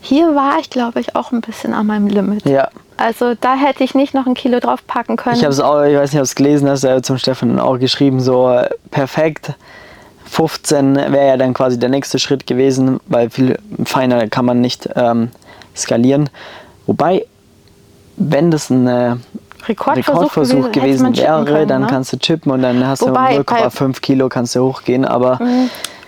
Hier 0.00 0.34
war 0.34 0.58
ich, 0.60 0.70
glaube 0.70 1.00
ich, 1.00 1.16
auch 1.16 1.32
ein 1.32 1.40
bisschen 1.40 1.74
an 1.74 1.86
meinem 1.86 2.06
Limit. 2.06 2.44
Ja. 2.46 2.68
Also 2.96 3.34
da 3.34 3.54
hätte 3.54 3.82
ich 3.82 3.94
nicht 3.94 4.14
noch 4.14 4.26
ein 4.26 4.34
Kilo 4.34 4.60
draufpacken 4.60 5.16
können. 5.16 5.36
Ich 5.36 5.42
habe 5.42 5.52
es 5.52 5.60
auch, 5.60 5.82
ich 5.82 5.96
weiß 5.96 6.12
nicht, 6.12 6.20
ob 6.20 6.24
es 6.24 6.34
gelesen 6.34 6.68
hast, 6.68 6.84
er 6.84 6.96
hat 6.96 7.06
zum 7.06 7.18
Stefan 7.18 7.58
auch 7.58 7.78
geschrieben, 7.78 8.20
so 8.20 8.50
äh, 8.50 8.68
perfekt. 8.90 9.54
15 10.26 10.96
wäre 10.96 11.28
ja 11.28 11.36
dann 11.36 11.54
quasi 11.54 11.78
der 11.78 11.88
nächste 11.88 12.18
Schritt 12.18 12.46
gewesen, 12.46 13.00
weil 13.06 13.30
viel 13.30 13.58
feiner 13.84 14.26
kann 14.28 14.44
man 14.44 14.60
nicht 14.60 14.88
ähm, 14.94 15.30
skalieren. 15.76 16.30
Wobei, 16.86 17.24
wenn 18.16 18.50
das 18.50 18.70
ein 18.70 18.86
äh, 18.86 19.16
Rekordversuch, 19.66 20.12
Rekordversuch 20.12 20.72
gewesen 20.72 21.12
chippen 21.14 21.28
wäre, 21.28 21.44
können, 21.44 21.68
dann 21.68 21.82
ne? 21.82 21.86
kannst 21.88 22.12
du 22.12 22.18
chippen 22.18 22.52
und 22.52 22.62
dann 22.62 22.86
hast 22.86 23.02
Wobei, 23.02 23.36
du 23.36 23.42
0,5 23.42 24.00
Kilo 24.00 24.28
kannst 24.28 24.54
du 24.54 24.64
hochgehen, 24.64 25.04
aber 25.04 25.38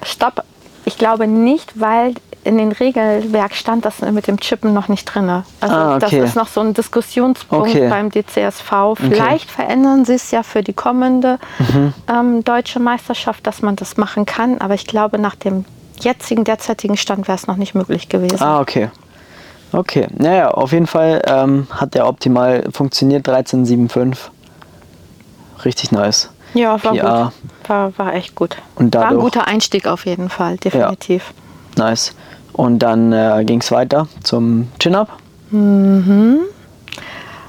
Stopp. 0.03 0.45
Ich 0.89 0.97
glaube 0.99 1.27
nicht, 1.27 1.79
weil 1.81 2.15
in 2.45 2.59
den 2.59 2.71
Regelwerk 2.71 3.55
stand 3.57 3.85
das 3.85 4.01
mit 4.03 4.29
dem 4.29 4.39
Chippen 4.39 4.73
noch 4.73 4.87
nicht 4.87 5.05
drin. 5.05 5.29
Also 5.61 5.75
Ah, 5.75 5.97
okay. 5.97 6.21
das 6.21 6.31
ist 6.31 6.37
noch 6.37 6.47
so 6.47 6.61
ein 6.61 6.75
Diskussionspunkt 6.75 7.69
Okay. 7.71 7.89
beim 7.89 8.09
DCSV. 8.11 8.95
Vielleicht 8.95 9.51
verändern 9.51 10.05
sie 10.05 10.15
es 10.15 10.31
ja 10.31 10.45
für 10.45 10.63
die 10.63 10.73
kommende 10.73 11.41
Mhm. 11.59 11.93
ähm, 12.09 12.45
deutsche 12.45 12.79
Meisterschaft, 12.79 13.45
dass 13.49 13.63
man 13.63 13.75
das 13.75 13.97
machen 13.97 14.27
kann. 14.27 14.59
Aber 14.59 14.75
ich 14.75 14.87
glaube, 14.87 15.19
nach 15.19 15.35
dem 15.35 15.65
jetzigen, 16.01 16.45
derzeitigen 16.45 16.97
Stand 16.97 17.27
wäre 17.27 17.37
es 17.37 17.49
noch 17.49 17.57
nicht 17.57 17.75
möglich 17.75 18.09
gewesen. 18.09 18.41
Ah, 18.41 18.61
okay. 18.61 18.89
Okay, 19.73 20.07
naja, 20.17 20.53
auf 20.53 20.71
jeden 20.71 20.87
Fall 20.87 21.21
ähm, 21.27 21.67
hat 21.73 21.95
der 21.95 22.07
optimal 22.07 22.65
funktioniert, 22.73 23.29
13,75. 23.29 24.17
Richtig 25.65 25.91
nice. 25.91 26.31
Ja, 26.57 26.83
war 26.83 26.93
PR. 26.93 27.25
gut. 27.63 27.69
War, 27.69 27.99
war 27.99 28.15
echt 28.15 28.35
gut. 28.35 28.57
Und 28.77 28.95
war 28.95 29.03
ein 29.03 29.09
dadurch- 29.11 29.25
guter 29.25 29.47
Einstieg 29.47 29.87
auf 29.87 30.07
jeden 30.07 30.29
Fall, 30.31 30.57
definitiv. 30.57 31.33
Nice. 31.77 32.15
Und 32.53 32.79
dann 32.81 33.13
äh, 33.13 33.45
ging 33.45 33.61
es 33.61 33.71
weiter 33.71 34.09
zum 34.23 34.69
Chin-Up. 34.79 35.11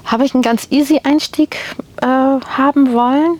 Habe 0.04 0.24
ich 0.24 0.34
einen 0.34 0.42
ganz 0.42 0.66
easy 0.70 1.00
Einstieg 1.04 1.56
äh, 2.02 2.06
haben 2.06 2.92
wollen? 2.92 3.38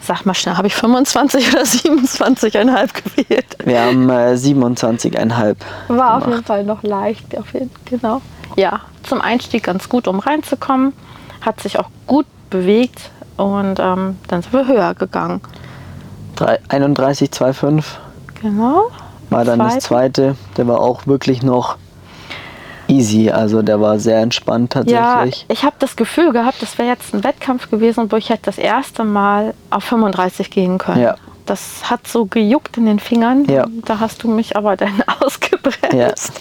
Sag 0.00 0.26
mal 0.26 0.34
schnell, 0.34 0.56
habe 0.56 0.66
ich 0.66 0.74
25 0.74 1.48
oder 1.52 1.62
27,5 1.62 2.88
gewählt? 3.16 3.56
Wir 3.64 3.80
haben 3.82 4.10
äh, 4.10 4.34
27,5. 4.34 5.56
War 5.88 6.16
auf 6.18 6.26
jeden 6.26 6.44
Fall 6.44 6.64
noch 6.64 6.82
leicht, 6.82 7.36
auf 7.38 7.52
jeden, 7.54 7.70
genau. 7.86 8.20
Ja, 8.56 8.80
zum 9.02 9.20
Einstieg 9.20 9.62
ganz 9.64 9.88
gut, 9.88 10.06
um 10.06 10.18
reinzukommen. 10.18 10.92
Hat 11.40 11.60
sich 11.60 11.78
auch 11.78 11.88
gut 12.06 12.26
bewegt 12.50 13.10
und 13.36 13.78
ähm, 13.80 14.16
dann 14.28 14.42
sind 14.42 14.52
wir 14.52 14.66
höher 14.66 14.94
gegangen. 14.94 15.40
Drei- 16.36 16.58
31,25 16.68 17.84
Genau. 18.42 18.90
war 19.30 19.44
dann 19.44 19.58
das 19.60 19.78
Zweite. 19.78 20.22
zweite. 20.22 20.36
Der 20.56 20.66
war 20.68 20.80
auch 20.80 21.06
wirklich 21.06 21.42
noch 21.42 21.76
easy. 22.88 23.30
Also 23.30 23.62
der 23.62 23.80
war 23.80 23.98
sehr 23.98 24.20
entspannt 24.20 24.74
Ja, 24.86 25.14
tatsächlich. 25.14 25.46
ich 25.48 25.64
habe 25.64 25.76
das 25.78 25.96
Gefühl 25.96 26.32
gehabt, 26.32 26.60
das 26.60 26.76
wäre 26.78 26.88
jetzt 26.88 27.14
ein 27.14 27.24
Wettkampf 27.24 27.70
gewesen, 27.70 28.10
wo 28.12 28.16
ich 28.16 28.28
hätte 28.30 28.42
das 28.44 28.58
erste 28.58 29.04
Mal 29.04 29.54
auf 29.70 29.84
35 29.84 30.50
gehen 30.50 30.76
können. 30.78 31.00
Ja. 31.02 31.14
Das 31.46 31.90
hat 31.90 32.06
so 32.08 32.24
gejuckt 32.26 32.76
in 32.78 32.86
den 32.86 32.98
Fingern. 32.98 33.44
Ja. 33.46 33.66
Da 33.84 34.00
hast 34.00 34.22
du 34.22 34.28
mich 34.28 34.56
aber 34.56 34.76
dann 34.76 35.02
ausgebremst. 35.20 36.32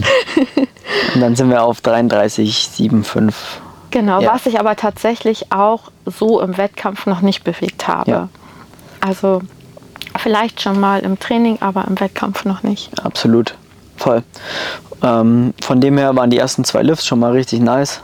Und 1.13 1.21
dann 1.21 1.35
sind 1.35 1.49
wir 1.49 1.63
auf 1.63 1.79
33,75. 1.81 3.33
Genau, 3.93 4.21
Ja. 4.21 4.33
was 4.33 4.47
ich 4.47 4.59
aber 4.59 4.75
tatsächlich 4.75 5.51
auch 5.51 5.91
so 6.07 6.41
im 6.41 6.57
Wettkampf 6.57 7.05
noch 7.05 7.21
nicht 7.21 7.43
bewegt 7.43 7.87
habe. 7.87 8.09
Ja. 8.09 8.29
Also 9.01 9.41
vielleicht 10.17 10.61
schon 10.63 10.79
mal 10.79 11.01
im 11.01 11.19
Training, 11.19 11.59
aber 11.61 11.85
im 11.87 11.99
Wettkampf 11.99 12.43
noch 12.43 12.63
nicht. 12.63 12.89
Absolut. 13.05 13.53
Voll. 13.97 14.23
Ähm, 15.03 15.53
von 15.61 15.79
dem 15.79 15.99
her 15.99 16.15
waren 16.15 16.31
die 16.31 16.39
ersten 16.39 16.63
zwei 16.63 16.81
Lifts 16.81 17.05
schon 17.05 17.19
mal 17.19 17.33
richtig 17.33 17.59
nice. 17.59 18.01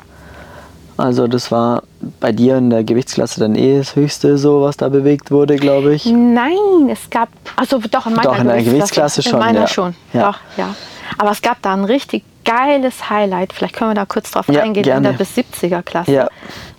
Also 0.95 1.27
das 1.27 1.49
war 1.51 1.81
bei 2.19 2.31
dir 2.33 2.57
in 2.57 2.69
der 2.69 2.83
Gewichtsklasse 2.83 3.39
dann 3.39 3.55
eh 3.55 3.79
das 3.79 3.95
Höchste, 3.95 4.37
so 4.37 4.61
was 4.61 4.77
da 4.77 4.89
bewegt 4.89 5.31
wurde, 5.31 5.55
glaube 5.55 5.95
ich. 5.95 6.05
Nein, 6.05 6.87
es 6.91 7.09
gab, 7.09 7.29
also 7.55 7.79
doch 7.89 8.05
in 8.05 8.13
meiner 8.13 8.29
Doch, 8.29 8.37
in 8.39 8.47
der 8.47 8.61
Gewichtsklasse 8.61 9.23
schon, 9.23 9.33
In 9.33 9.39
meiner 9.39 9.61
ja. 9.61 9.67
schon, 9.67 9.95
Ja. 10.13 10.27
doch, 10.31 10.37
ja. 10.55 10.75
Aber 11.17 11.31
es 11.31 11.41
gab 11.41 11.59
da 11.63 11.73
ein 11.73 11.83
richtig 11.85 12.23
geiles 12.49 13.09
Highlight. 13.09 13.53
Vielleicht 13.53 13.75
können 13.75 13.91
wir 13.91 13.95
da 13.95 14.05
kurz 14.05 14.31
drauf 14.31 14.47
Ja, 14.49 14.61
eingehen 14.63 14.83
gerne. 14.83 15.09
in 15.09 15.17
der 15.17 15.23
bis 15.23 15.35
70er 15.37 15.81
Klasse. 15.83 16.11
Ja. 16.11 16.27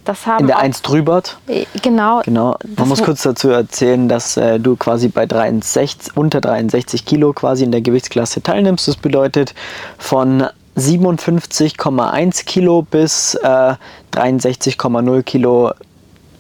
Das 0.05 0.27
haben 0.27 0.41
In 0.41 0.47
der 0.49 0.57
auch- 0.59 0.63
1 0.63 0.83
drübert. 0.83 1.39
Äh, 1.47 1.67
Genau. 1.83 2.23
Genau. 2.25 2.57
Man 2.77 2.89
muss 2.89 3.03
kurz 3.03 3.23
dazu 3.23 3.51
erzählen, 3.51 4.09
dass 4.09 4.37
äh, 4.37 4.59
du 4.59 4.75
quasi 4.77 5.09
bei 5.09 5.27
63, 5.27 6.17
unter 6.17 6.41
63 6.41 7.05
Kilo 7.05 7.33
quasi 7.33 7.65
in 7.65 7.71
der 7.71 7.83
Gewichtsklasse 7.83 8.43
teilnimmst. 8.43 8.89
Das 8.89 8.97
bedeutet 8.97 9.55
von 9.99 10.45
57,1 10.77 12.45
Kilo 12.45 12.83
bis 12.83 13.35
äh, 13.35 13.75
63,0 14.15 15.23
Kilo 15.23 15.73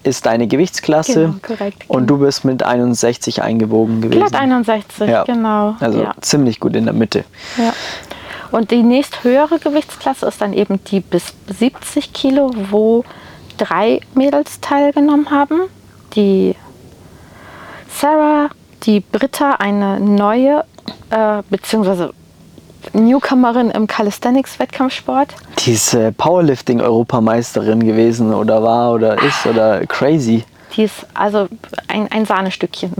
ist 0.03 0.25
deine 0.25 0.47
Gewichtsklasse. 0.47 1.13
Genau, 1.27 1.35
korrekt, 1.43 1.85
Und 1.89 2.07
du 2.07 2.19
bist 2.19 2.45
mit 2.45 2.63
61 2.63 3.43
eingewogen 3.43 4.01
gewesen. 4.01 4.19
Glatt 4.27 4.35
61, 4.35 5.09
Ja. 5.09 5.25
genau. 5.25 5.77
Also 5.79 6.03
ja. 6.03 6.15
ziemlich 6.23 6.59
gut 6.59 6.75
in 6.75 6.85
der 6.87 6.95
Mitte. 6.95 7.25
Ja. 7.59 7.73
Und 8.51 8.71
die 8.71 8.83
nächsthöhere 8.83 9.59
Gewichtsklasse 9.59 10.27
ist 10.27 10.41
dann 10.41 10.53
eben 10.53 10.83
die 10.85 11.01
bis 11.01 11.35
70 11.49 12.13
Kilo, 12.13 12.51
wo 12.71 13.05
drei 13.57 14.01
Mädels 14.15 14.61
teilgenommen 14.61 15.31
haben. 15.31 15.63
Die 16.15 16.57
Sarah, 17.89 18.51
die 18.83 19.01
Britta, 19.01 19.53
eine 19.53 20.01
neue, 20.01 20.65
äh, 21.11 21.43
beziehungsweise 21.49 22.13
Newcomerin 22.93 23.71
im 23.71 23.87
Calisthenics-Wettkampfsport. 23.87 25.35
Die 25.59 25.73
ist 25.73 25.95
äh, 25.95 26.13
Powerlifting-Europameisterin 26.13 27.85
gewesen 27.85 28.33
oder 28.33 28.63
war 28.63 28.93
oder 28.93 29.23
ist 29.23 29.47
oder 29.47 29.87
crazy. 29.87 30.45
Die 30.75 30.85
ist 30.85 31.07
also 31.15 31.47
ein, 31.89 32.11
ein 32.11 32.25
Sahnestückchen. 32.25 32.93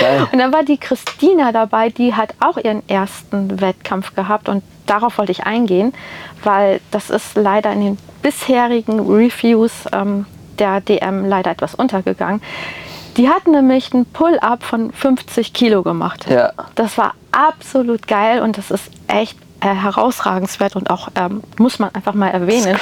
Geil. 0.00 0.26
Und 0.32 0.38
dann 0.38 0.52
war 0.52 0.64
die 0.64 0.76
Christina 0.76 1.52
dabei, 1.52 1.88
die 1.88 2.14
hat 2.14 2.34
auch 2.40 2.58
ihren 2.58 2.86
ersten 2.88 3.60
Wettkampf 3.60 4.14
gehabt 4.14 4.48
und 4.48 4.62
darauf 4.86 5.18
wollte 5.18 5.32
ich 5.32 5.44
eingehen, 5.44 5.92
weil 6.42 6.80
das 6.90 7.10
ist 7.10 7.36
leider 7.36 7.72
in 7.72 7.80
den 7.80 7.98
bisherigen 8.22 9.00
Reviews 9.00 9.72
ähm, 9.92 10.26
der 10.58 10.80
DM 10.80 11.26
leider 11.26 11.50
etwas 11.50 11.74
untergegangen. 11.74 12.40
Die 13.16 13.28
hat 13.28 13.46
nämlich 13.46 13.94
einen 13.94 14.04
Pull-up 14.04 14.62
von 14.62 14.92
50 14.92 15.52
Kilo 15.52 15.82
gemacht. 15.82 16.26
Ja. 16.28 16.52
Das 16.74 16.98
war 16.98 17.14
absolut 17.32 18.06
geil 18.06 18.42
und 18.42 18.58
das 18.58 18.70
ist 18.70 18.90
echt 19.08 19.38
äh, 19.60 19.68
herausragenswert 19.68 20.76
und 20.76 20.90
auch 20.90 21.08
ähm, 21.14 21.42
muss 21.58 21.78
man 21.78 21.94
einfach 21.94 22.12
mal 22.12 22.28
erwähnen 22.28 22.76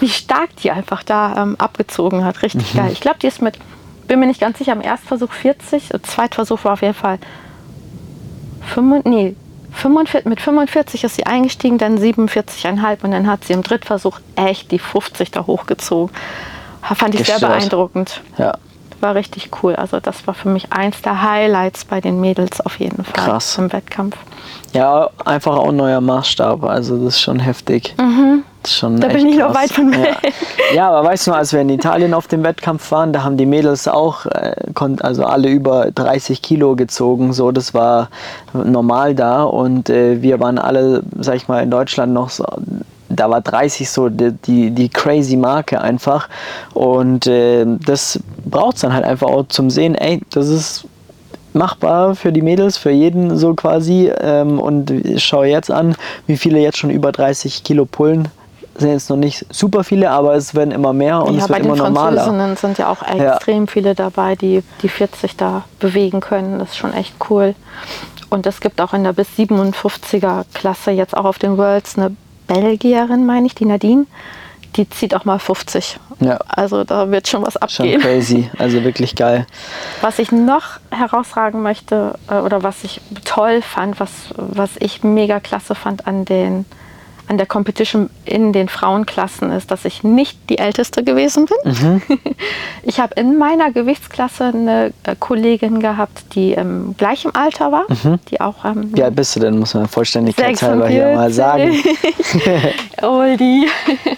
wie 0.00 0.08
stark 0.08 0.54
die 0.62 0.70
einfach 0.70 1.02
da 1.02 1.42
ähm, 1.42 1.56
abgezogen 1.58 2.24
hat. 2.24 2.36
Mhm. 2.36 2.40
Richtig 2.42 2.74
geil. 2.74 2.90
Ich 2.92 3.00
glaube, 3.00 3.18
die 3.20 3.26
ist 3.26 3.42
mit, 3.42 3.58
bin 4.06 4.20
mir 4.20 4.26
nicht 4.26 4.40
ganz 4.40 4.58
sicher, 4.58 4.72
am 4.72 4.80
Erstversuch 4.80 5.32
40, 5.32 5.90
im 5.90 6.02
Zweitversuch 6.04 6.64
war 6.64 6.74
auf 6.74 6.82
jeden 6.82 6.94
Fall 6.94 7.18
45, 8.74 9.12
nee, 9.12 9.34
45, 9.72 10.26
mit 10.26 10.40
45 10.40 11.04
ist 11.04 11.16
sie 11.16 11.26
eingestiegen, 11.26 11.78
dann 11.78 11.98
47,5 11.98 13.02
und 13.04 13.10
dann 13.12 13.26
hat 13.26 13.44
sie 13.44 13.52
im 13.52 13.62
Drittversuch 13.62 14.20
echt 14.36 14.70
die 14.70 14.78
50 14.78 15.30
da 15.30 15.46
hochgezogen. 15.46 16.14
Fand 16.82 17.14
ich 17.14 17.24
sehr 17.26 17.36
Gestört. 17.36 17.52
beeindruckend. 17.52 18.20
Ja. 18.38 18.54
War 19.00 19.14
richtig 19.14 19.50
cool. 19.62 19.74
Also 19.74 19.98
das 19.98 20.26
war 20.26 20.34
für 20.34 20.48
mich 20.48 20.72
eins 20.72 21.02
der 21.02 21.22
Highlights 21.22 21.84
bei 21.84 22.00
den 22.00 22.20
Mädels 22.20 22.60
auf 22.60 22.78
jeden 22.78 23.04
Fall 23.04 23.24
Krass. 23.24 23.58
im 23.58 23.72
Wettkampf. 23.72 24.16
Ja, 24.72 25.10
einfach 25.24 25.56
auch 25.56 25.68
ein 25.68 25.76
neuer 25.76 26.00
Maßstab. 26.00 26.64
Also 26.64 26.96
das 27.04 27.14
ist 27.14 27.20
schon 27.22 27.40
heftig. 27.40 27.94
Ist 27.98 28.42
schon. 28.68 29.00
Da 29.00 29.08
bin 29.08 29.26
ich 29.26 29.36
noch 29.36 29.52
krass. 29.52 29.64
weit 29.64 29.72
von 29.72 29.92
ja. 29.92 29.98
weg. 30.02 30.32
ja, 30.74 30.88
aber 30.90 31.08
weißt 31.08 31.26
du 31.26 31.30
noch, 31.30 31.38
als 31.38 31.52
wir 31.52 31.60
in 31.60 31.68
Italien 31.68 32.14
auf 32.14 32.26
dem 32.26 32.42
Wettkampf 32.42 32.90
waren, 32.90 33.12
da 33.12 33.22
haben 33.22 33.36
die 33.36 33.46
Mädels 33.46 33.88
auch, 33.88 34.26
äh, 34.26 34.54
also 35.00 35.24
alle 35.24 35.48
über 35.48 35.90
30 35.90 36.42
Kilo 36.42 36.76
gezogen. 36.76 37.32
So, 37.32 37.52
das 37.52 37.74
war 37.74 38.08
normal 38.52 39.14
da 39.14 39.44
und 39.44 39.90
äh, 39.90 40.22
wir 40.22 40.40
waren 40.40 40.58
alle, 40.58 41.02
sag 41.18 41.36
ich 41.36 41.48
mal, 41.48 41.62
in 41.62 41.70
Deutschland 41.70 42.12
noch 42.12 42.30
so. 42.30 42.44
Da 43.08 43.28
war 43.28 43.42
30 43.42 43.90
so 43.90 44.08
die, 44.08 44.32
die, 44.32 44.70
die 44.70 44.88
crazy 44.88 45.36
Marke 45.36 45.80
einfach. 45.80 46.28
Und 46.72 47.26
äh, 47.26 47.66
das 47.84 48.18
braucht 48.44 48.76
es 48.76 48.82
dann 48.82 48.94
halt 48.94 49.04
einfach 49.04 49.28
auch 49.28 49.46
zum 49.48 49.68
Sehen, 49.68 49.94
ey, 49.94 50.22
das 50.30 50.48
ist 50.48 50.86
machbar 51.54 52.14
für 52.14 52.32
die 52.32 52.42
Mädels, 52.42 52.76
für 52.76 52.90
jeden 52.90 53.36
so 53.36 53.54
quasi. 53.54 54.10
Ähm, 54.20 54.58
und 54.58 54.90
ich 54.90 55.24
schaue 55.24 55.46
jetzt 55.46 55.70
an, 55.70 55.94
wie 56.26 56.36
viele 56.36 56.60
jetzt 56.60 56.78
schon 56.78 56.90
über 56.90 57.12
30 57.12 57.64
Kilo 57.64 57.84
pullen. 57.84 58.28
Sind 58.74 58.90
jetzt 58.92 59.10
noch 59.10 59.16
nicht 59.16 59.44
super 59.50 59.84
viele, 59.84 60.10
aber 60.10 60.34
es 60.34 60.54
werden 60.54 60.70
immer 60.70 60.92
mehr 60.92 61.22
und 61.22 61.34
ja, 61.36 61.42
es 61.42 61.48
bei 61.48 61.56
wird 61.56 61.66
den 61.66 61.74
immer 61.74 61.84
normaler. 61.84 62.22
Französinnen 62.24 62.56
sind 62.56 62.78
ja 62.78 62.88
auch 62.90 63.02
Ja. 63.02 63.34
extrem 63.34 63.68
viele 63.68 63.94
dabei, 63.94 64.34
die 64.34 64.62
die 64.82 64.88
40 64.88 65.36
da 65.36 65.64
bewegen 65.78 66.20
können. 66.20 66.58
Das 66.58 66.70
ist 66.70 66.76
schon 66.78 66.94
echt 66.94 67.14
cool. 67.30 67.54
Und 68.30 68.46
es 68.46 68.60
gibt 68.60 68.80
auch 68.80 68.94
in 68.94 69.04
der 69.04 69.12
bis 69.12 69.28
57er 69.38 70.44
Klasse 70.54 70.90
jetzt 70.90 71.14
auch 71.16 71.24
auf 71.26 71.38
den 71.38 71.58
Worlds 71.58 71.98
eine 71.98 72.16
Belgierin, 72.46 73.26
meine 73.26 73.46
ich, 73.46 73.54
die 73.54 73.66
Nadine. 73.66 74.06
Die 74.76 74.88
zieht 74.88 75.14
auch 75.14 75.26
mal 75.26 75.38
50. 75.38 75.98
Ja. 76.20 76.38
Also 76.48 76.82
da 76.84 77.10
wird 77.10 77.28
schon 77.28 77.42
was 77.42 77.54
Schon 77.70 77.84
abgehen. 77.84 78.00
crazy, 78.00 78.50
also 78.58 78.82
wirklich 78.84 79.14
geil. 79.16 79.46
Was 80.00 80.18
ich 80.18 80.32
noch 80.32 80.78
herausragen 80.90 81.62
möchte 81.62 82.14
äh, 82.30 82.36
oder 82.36 82.62
was 82.62 82.82
ich 82.84 83.02
toll 83.26 83.60
fand, 83.60 84.00
was, 84.00 84.10
was 84.36 84.70
ich 84.78 85.04
mega 85.04 85.40
klasse 85.40 85.74
fand 85.74 86.06
an, 86.06 86.24
den, 86.24 86.64
an 87.32 87.38
der 87.38 87.46
Competition 87.46 88.10
in 88.26 88.52
den 88.52 88.68
Frauenklassen 88.68 89.50
ist, 89.52 89.70
dass 89.70 89.86
ich 89.86 90.04
nicht 90.04 90.38
die 90.50 90.58
Älteste 90.58 91.02
gewesen 91.02 91.46
bin. 91.46 92.02
Ich 92.84 92.98
habe 92.98 93.14
in 93.14 93.38
meiner 93.38 93.70
Gewichtsklasse 93.70 94.46
eine 94.46 94.92
äh, 95.04 95.14
Kollegin 95.18 95.78
gehabt, 95.78 96.34
die 96.34 96.52
im 96.52 96.96
gleichen 96.96 97.32
Alter 97.34 97.70
war, 97.70 97.86
die 98.28 98.40
auch 98.40 98.64
ähm, 98.64 98.90
Wie 98.92 99.02
alt 99.04 99.14
bist 99.14 99.36
du 99.36 99.40
denn, 99.40 99.58
muss 99.58 99.74
man 99.74 99.86
vollständigkeitshalber 99.86 100.88
hier 100.88 101.14
mal 101.14 101.30
sagen. 101.30 101.80
Oldie. 103.02 103.68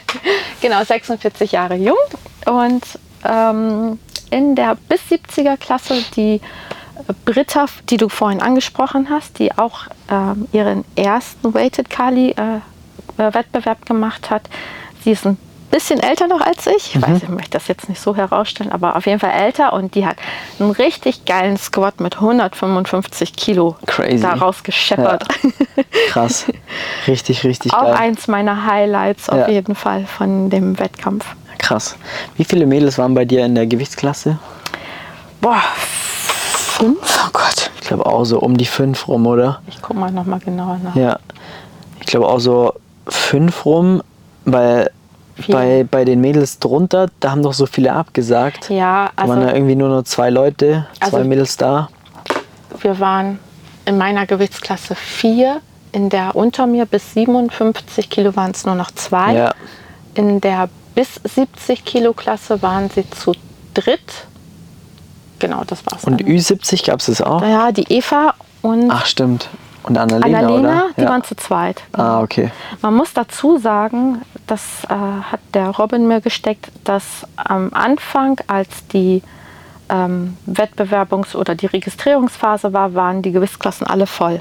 genau, 0.63 0.83
46 0.83 1.53
Jahre 1.53 1.77
jung. 1.77 1.97
Und 2.47 2.85
ähm, 3.29 3.99
in 4.31 4.55
der 4.55 4.79
bis 4.89 5.03
70er 5.11 5.59
Klasse 5.59 6.03
die 6.17 6.41
Britta, 7.27 7.67
die 7.91 7.99
du 7.99 8.09
vorhin 8.09 8.41
angesprochen 8.41 9.09
hast, 9.11 9.39
die 9.39 9.57
auch 9.57 9.83
ähm, 10.11 10.49
ihren 10.53 10.85
ersten 10.97 11.53
Weighted 11.53 11.91
Kali 11.91 12.31
äh, 12.31 12.57
äh, 12.57 12.61
Wettbewerb 13.17 13.87
gemacht 13.87 14.31
hat. 14.31 14.43
Sie 15.05 15.11
ist 15.13 15.27
ein 15.27 15.37
bisschen 15.71 15.99
älter 16.01 16.29
noch 16.29 16.41
als 16.41 16.67
ich. 16.69 16.95
Ich 16.95 17.03
weiß, 17.03 17.23
ich 17.25 17.29
möchte 17.29 17.51
das 17.53 17.67
jetzt 17.69 17.89
nicht 17.89 18.01
so 18.01 18.15
herausstellen, 18.15 18.71
aber 18.71 18.95
auf 18.97 19.07
jeden 19.07 19.19
Fall 19.19 19.33
älter 19.33 19.73
und 19.73 19.95
die 19.97 20.07
hat 20.07 20.17
einen 20.61 20.71
richtig 20.71 21.25
geilen 21.25 21.57
Squat 21.57 21.99
mit 22.01 22.15
155 22.17 23.33
Kilo 23.35 23.77
Crazy. 23.87 24.21
daraus 24.23 24.63
gescheppert. 24.63 25.27
Krass. 26.09 26.47
Richtig, 27.09 27.43
richtig 27.45 27.75
Auch 27.75 27.83
geil. 27.83 27.95
eins 27.95 28.29
meiner 28.29 28.67
Highlights 28.67 29.29
auf 29.29 29.39
Ja. 29.39 29.49
jeden 29.49 29.75
Fall 29.75 30.07
von 30.07 30.49
dem 30.49 30.79
Wettkampf. 30.79 31.27
Krass. 31.59 31.97
Wie 32.37 32.45
viele 32.45 32.67
Mädels 32.67 32.99
waren 32.99 33.15
bei 33.15 33.25
dir 33.25 33.45
in 33.45 33.55
der 33.55 33.67
Gewichtsklasse? 33.67 34.39
Boah, 35.41 35.63
fünf? 35.77 36.99
Oh 37.27 37.31
Gott. 37.33 37.71
Ich 37.81 37.89
glaube 37.89 38.07
auch 38.07 38.25
so 38.25 38.39
um 38.39 38.57
die 38.57 38.65
fünf 38.67 39.09
rum, 39.09 39.27
oder? 39.27 39.61
Ich 39.67 39.81
guck 39.83 39.97
mal 39.97 40.11
nochmal 40.11 40.39
genauer 40.41 40.79
nach. 40.83 40.95
Ja. 40.95 41.19
Ich 42.01 42.07
glaube 42.07 42.27
auch 42.29 42.39
so 42.39 42.75
fünf 43.09 43.65
rum, 43.67 44.03
weil 44.45 44.91
Vier. 45.37 45.55
bei, 45.55 45.87
bei 45.91 46.05
den 46.05 46.21
Mädels 46.21 46.59
drunter, 46.59 47.09
da 47.21 47.31
haben 47.33 47.43
doch 47.43 47.53
so 47.55 47.67
viele 47.67 47.93
abgesagt. 47.93 48.71
Ja, 48.71 49.11
da 49.17 49.29
waren 49.29 49.41
ja 49.41 49.47
also 49.47 49.57
irgendwie 49.57 49.75
nur 49.77 49.89
noch 49.89 50.03
zwei 50.05 50.31
Leute, 50.31 50.87
zwei 51.01 51.19
Also- 51.19 51.29
Mädels 51.29 51.57
da. 51.57 51.89
wir 52.81 52.99
waren 53.01 53.39
in 53.85 53.99
meiner 53.99 54.27
Gewichtsklasse 54.27 54.95
vier. 54.95 55.61
In 55.93 56.09
der 56.11 56.35
unter 56.35 56.67
mir 56.67 56.87
bis 56.87 57.13
57 57.15 58.11
Kilo 58.11 58.35
waren 58.35 58.51
es 58.51 58.65
nur 58.67 58.75
noch 58.75 58.91
zwei. 58.91 59.35
Ja. 59.35 59.55
In 60.15 60.41
der 60.41 60.69
bis 60.97 61.21
70 61.23 61.85
Kilo 61.85 62.13
Klasse 62.13 62.61
waren 62.63 62.91
sie 62.91 63.09
zu 63.11 63.33
dritt. 63.75 64.27
Genau, 65.39 65.63
das 65.65 65.85
war's. 65.87 66.05
Und 66.05 66.21
dann. 66.21 66.29
Ü70 66.29 66.87
gab 66.87 67.01
es 67.01 67.07
das 67.07 67.21
auch? 67.21 67.43
Ja, 67.43 67.71
die 67.73 67.85
Eva 67.93 68.35
und 68.63 68.91
Ach, 68.91 69.07
stimmt. 69.07 69.49
Und 69.85 69.99
Annalena, 69.99 70.39
Annalena, 70.39 70.85
die 70.97 71.03
ja. 71.03 71.09
waren 71.09 71.23
zu 71.23 71.37
zweit. 71.37 71.83
Ah, 71.93 72.23
okay. 72.23 72.51
Man 72.81 72.95
muss 72.95 73.13
dazu 73.13 73.59
sagen, 73.59 74.23
das 74.47 74.85
äh, 74.89 74.95
hat 74.95 75.41
der 75.53 75.69
Robin 75.69 76.09
mir 76.09 76.21
gesteckt, 76.21 76.71
dass 76.85 77.27
am 77.37 77.71
Anfang, 77.73 78.41
als 78.47 78.87
die 78.89 79.23
ähm, 79.91 80.37
Wettbewerbungs- 80.51 81.37
oder 81.37 81.55
die 81.55 81.67
Registrierungsphase 81.67 82.73
war, 82.73 82.95
waren 82.95 83.23
die 83.23 83.33
Gewichtsklassen 83.33 83.87
alle 83.87 84.07
voll. 84.07 84.41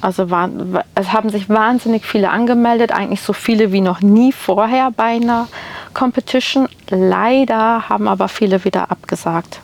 Also 0.00 0.30
waren, 0.30 0.78
es 0.94 1.12
haben 1.12 1.28
sich 1.28 1.48
wahnsinnig 1.48 2.06
viele 2.06 2.30
angemeldet, 2.30 2.92
eigentlich 2.92 3.20
so 3.20 3.32
viele 3.32 3.72
wie 3.72 3.80
noch 3.80 4.00
nie 4.00 4.30
vorher 4.30 4.92
bei 4.92 5.16
einer 5.16 5.48
Competition. 5.92 6.68
Leider 6.88 7.88
haben 7.88 8.06
aber 8.06 8.28
viele 8.28 8.64
wieder 8.64 8.92
abgesagt. 8.92 9.60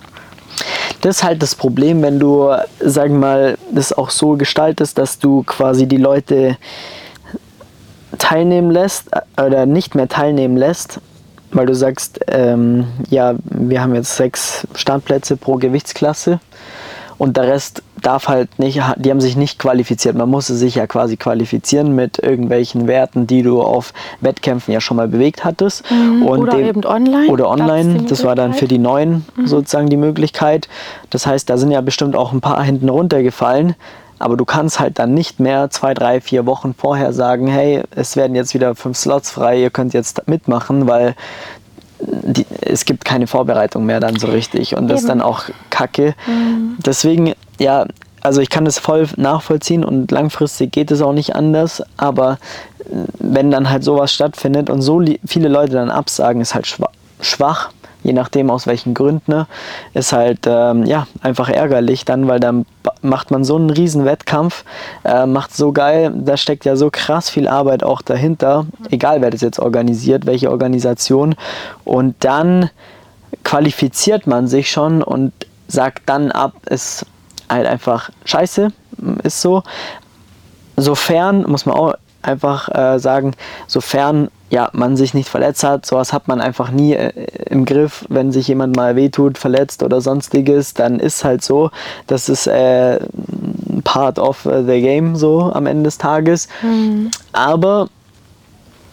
Das 1.02 1.16
ist 1.16 1.24
halt 1.24 1.42
das 1.42 1.54
Problem, 1.56 2.00
wenn 2.02 2.18
du, 2.18 2.48
sag 2.80 3.10
mal, 3.10 3.58
das 3.70 3.92
auch 3.92 4.10
so 4.10 4.36
gestaltest, 4.36 4.98
dass 4.98 5.18
du 5.18 5.42
quasi 5.42 5.86
die 5.86 5.96
Leute 5.96 6.56
teilnehmen 8.18 8.70
lässt 8.70 9.08
äh, 9.12 9.42
oder 9.42 9.66
nicht 9.66 9.94
mehr 9.94 10.08
teilnehmen 10.08 10.56
lässt, 10.56 11.00
weil 11.50 11.66
du 11.66 11.74
sagst, 11.74 12.20
ähm, 12.28 12.86
ja, 13.10 13.34
wir 13.44 13.82
haben 13.82 13.94
jetzt 13.94 14.16
sechs 14.16 14.66
Standplätze 14.74 15.36
pro 15.36 15.56
Gewichtsklasse 15.56 16.38
und 17.18 17.36
der 17.36 17.48
Rest 17.48 17.82
darf 18.02 18.28
halt 18.28 18.58
nicht, 18.58 18.80
die 18.96 19.10
haben 19.10 19.20
sich 19.20 19.36
nicht 19.36 19.58
qualifiziert. 19.58 20.16
Man 20.16 20.28
musste 20.28 20.54
sich 20.54 20.74
ja 20.74 20.86
quasi 20.86 21.16
qualifizieren 21.16 21.94
mit 21.94 22.18
irgendwelchen 22.18 22.86
Werten, 22.86 23.26
die 23.26 23.42
du 23.42 23.62
auf 23.62 23.92
Wettkämpfen 24.20 24.74
ja 24.74 24.80
schon 24.80 24.96
mal 24.96 25.08
bewegt 25.08 25.44
hattest. 25.44 25.90
Mhm, 25.90 26.26
oder 26.26 26.56
dem, 26.56 26.66
eben 26.66 26.84
online. 26.84 27.28
Oder 27.28 27.48
online, 27.48 28.02
das 28.08 28.24
war 28.24 28.34
dann 28.34 28.54
für 28.54 28.68
die 28.68 28.78
Neuen 28.78 29.24
mhm. 29.36 29.46
sozusagen 29.46 29.88
die 29.88 29.96
Möglichkeit. 29.96 30.68
Das 31.10 31.26
heißt, 31.26 31.48
da 31.48 31.56
sind 31.56 31.70
ja 31.70 31.80
bestimmt 31.80 32.16
auch 32.16 32.32
ein 32.32 32.40
paar 32.40 32.62
hinten 32.62 32.88
runtergefallen. 32.88 33.74
Aber 34.18 34.36
du 34.36 34.44
kannst 34.44 34.78
halt 34.78 35.00
dann 35.00 35.14
nicht 35.14 35.40
mehr 35.40 35.70
zwei, 35.70 35.94
drei, 35.94 36.20
vier 36.20 36.46
Wochen 36.46 36.74
vorher 36.78 37.12
sagen, 37.12 37.48
hey, 37.48 37.82
es 37.90 38.16
werden 38.16 38.36
jetzt 38.36 38.54
wieder 38.54 38.76
fünf 38.76 38.96
Slots 38.96 39.32
frei, 39.32 39.60
ihr 39.60 39.70
könnt 39.70 39.94
jetzt 39.94 40.28
mitmachen, 40.28 40.86
weil 40.86 41.16
die, 42.02 42.46
es 42.60 42.84
gibt 42.84 43.04
keine 43.04 43.26
Vorbereitung 43.26 43.86
mehr 43.86 44.00
dann 44.00 44.16
so 44.16 44.26
richtig 44.26 44.76
und 44.76 44.88
das 44.88 45.00
Eben. 45.00 45.04
ist 45.04 45.08
dann 45.08 45.20
auch 45.20 45.44
kacke. 45.70 46.14
Mhm. 46.26 46.76
Deswegen, 46.84 47.34
ja, 47.58 47.86
also 48.20 48.40
ich 48.40 48.50
kann 48.50 48.64
das 48.64 48.78
voll 48.78 49.08
nachvollziehen 49.16 49.84
und 49.84 50.10
langfristig 50.10 50.72
geht 50.72 50.90
es 50.90 51.02
auch 51.02 51.12
nicht 51.12 51.34
anders, 51.34 51.82
aber 51.96 52.38
wenn 53.18 53.50
dann 53.50 53.70
halt 53.70 53.84
sowas 53.84 54.12
stattfindet 54.12 54.70
und 54.70 54.82
so 54.82 55.02
viele 55.24 55.48
Leute 55.48 55.72
dann 55.72 55.90
absagen, 55.90 56.40
ist 56.40 56.54
halt 56.54 56.66
schwach 57.20 57.70
je 58.02 58.12
nachdem 58.12 58.50
aus 58.50 58.66
welchen 58.66 58.94
Gründen, 58.94 59.30
ne, 59.30 59.46
ist 59.94 60.12
halt 60.12 60.40
ähm, 60.46 60.84
ja, 60.84 61.06
einfach 61.22 61.48
ärgerlich 61.48 62.04
dann, 62.04 62.28
weil 62.28 62.40
dann 62.40 62.66
macht 63.00 63.30
man 63.30 63.44
so 63.44 63.56
einen 63.56 63.70
riesen 63.70 64.04
Wettkampf, 64.04 64.64
äh, 65.04 65.26
macht 65.26 65.54
so 65.54 65.72
geil, 65.72 66.12
da 66.14 66.36
steckt 66.36 66.64
ja 66.64 66.76
so 66.76 66.90
krass 66.90 67.30
viel 67.30 67.48
Arbeit 67.48 67.82
auch 67.82 68.02
dahinter, 68.02 68.66
egal 68.90 69.20
wer 69.20 69.30
das 69.30 69.40
jetzt 69.40 69.58
organisiert, 69.58 70.26
welche 70.26 70.50
Organisation 70.50 71.34
und 71.84 72.16
dann 72.20 72.70
qualifiziert 73.44 74.26
man 74.26 74.46
sich 74.46 74.70
schon 74.70 75.02
und 75.02 75.32
sagt 75.68 76.02
dann 76.06 76.30
ab, 76.30 76.52
ist 76.68 77.06
halt 77.48 77.66
einfach 77.66 78.10
scheiße, 78.24 78.68
ist 79.22 79.40
so. 79.40 79.62
Sofern, 80.76 81.42
muss 81.42 81.66
man 81.66 81.76
auch 81.76 81.94
einfach 82.22 82.68
äh, 82.68 82.98
sagen, 82.98 83.34
sofern 83.66 84.28
ja, 84.52 84.68
man 84.74 84.98
sich 84.98 85.14
nicht 85.14 85.30
verletzt 85.30 85.64
hat. 85.64 85.86
Sowas 85.86 86.12
hat 86.12 86.28
man 86.28 86.42
einfach 86.42 86.70
nie 86.70 86.92
äh, 86.92 87.10
im 87.46 87.64
Griff. 87.64 88.04
Wenn 88.10 88.32
sich 88.32 88.48
jemand 88.48 88.76
mal 88.76 88.96
wehtut, 88.96 89.38
verletzt 89.38 89.82
oder 89.82 90.02
sonstiges, 90.02 90.74
dann 90.74 91.00
ist 91.00 91.24
halt 91.24 91.42
so. 91.42 91.70
Das 92.06 92.28
ist 92.28 92.46
äh, 92.48 93.00
part 93.82 94.18
of 94.18 94.42
the 94.42 94.82
game 94.82 95.16
so 95.16 95.50
am 95.54 95.64
Ende 95.64 95.84
des 95.84 95.96
Tages. 95.96 96.48
Mhm. 96.60 97.10
Aber 97.32 97.88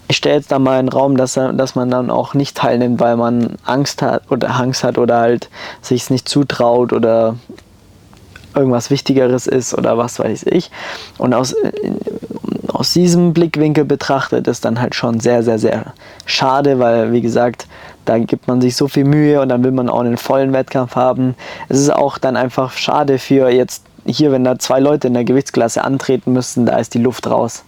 ich 0.08 0.16
stelle 0.16 0.38
jetzt 0.38 0.50
da 0.50 0.60
mal 0.60 0.80
in 0.80 0.86
den 0.86 0.94
Raum, 0.94 1.18
dass, 1.18 1.34
dass 1.34 1.76
man 1.76 1.92
dann 1.92 2.10
auch 2.10 2.34
nicht 2.34 2.56
teilnimmt, 2.56 3.02
weil 3.02 3.18
man 3.18 3.58
Angst 3.66 4.02
hat 4.02 4.32
oder 4.32 4.56
Angst 4.56 4.86
hat 4.86 4.98
oder 4.98 5.18
halt 5.18 5.50
sich 5.82 6.04
es 6.04 6.10
nicht 6.10 6.30
zutraut 6.30 6.94
oder 6.94 7.36
irgendwas 8.56 8.90
Wichtigeres 8.90 9.46
ist 9.46 9.74
oder 9.74 9.98
was 9.98 10.20
weiß 10.20 10.46
ich. 10.52 10.72
Und 11.18 11.34
aus, 11.34 11.54
aus 12.80 12.94
diesem 12.94 13.34
Blickwinkel 13.34 13.84
betrachtet 13.84 14.48
ist 14.48 14.64
dann 14.64 14.80
halt 14.80 14.96
schon 14.96 15.20
sehr, 15.20 15.44
sehr, 15.44 15.60
sehr 15.60 15.94
schade, 16.26 16.80
weil 16.80 17.12
wie 17.12 17.20
gesagt, 17.20 17.68
da 18.06 18.18
gibt 18.18 18.48
man 18.48 18.62
sich 18.62 18.78
so 18.78 18.88
viel 18.88 19.04
Mühe 19.04 19.42
und 19.42 19.50
dann 19.50 19.66
will 19.66 19.72
man 19.72 19.90
auch 19.90 20.00
einen 20.00 20.16
vollen 20.16 20.54
Wettkampf 20.54 20.96
haben. 20.96 21.36
Es 21.68 21.78
ist 21.78 21.94
auch 21.94 22.18
dann 22.18 22.38
einfach 22.38 22.72
schade 22.72 23.20
für 23.20 23.50
jetzt 23.50 23.84
hier, 24.06 24.32
wenn 24.32 24.46
da 24.46 24.58
zwei 24.60 24.80
Leute 24.80 25.10
in 25.10 25.14
der 25.14 25.26
Gewichtsklasse 25.26 25.84
antreten 25.84 26.32
müssen, 26.32 26.66
da 26.66 26.78
ist 26.78 26.94
die 26.94 27.00
Luft 27.00 27.30
raus. 27.30 27.66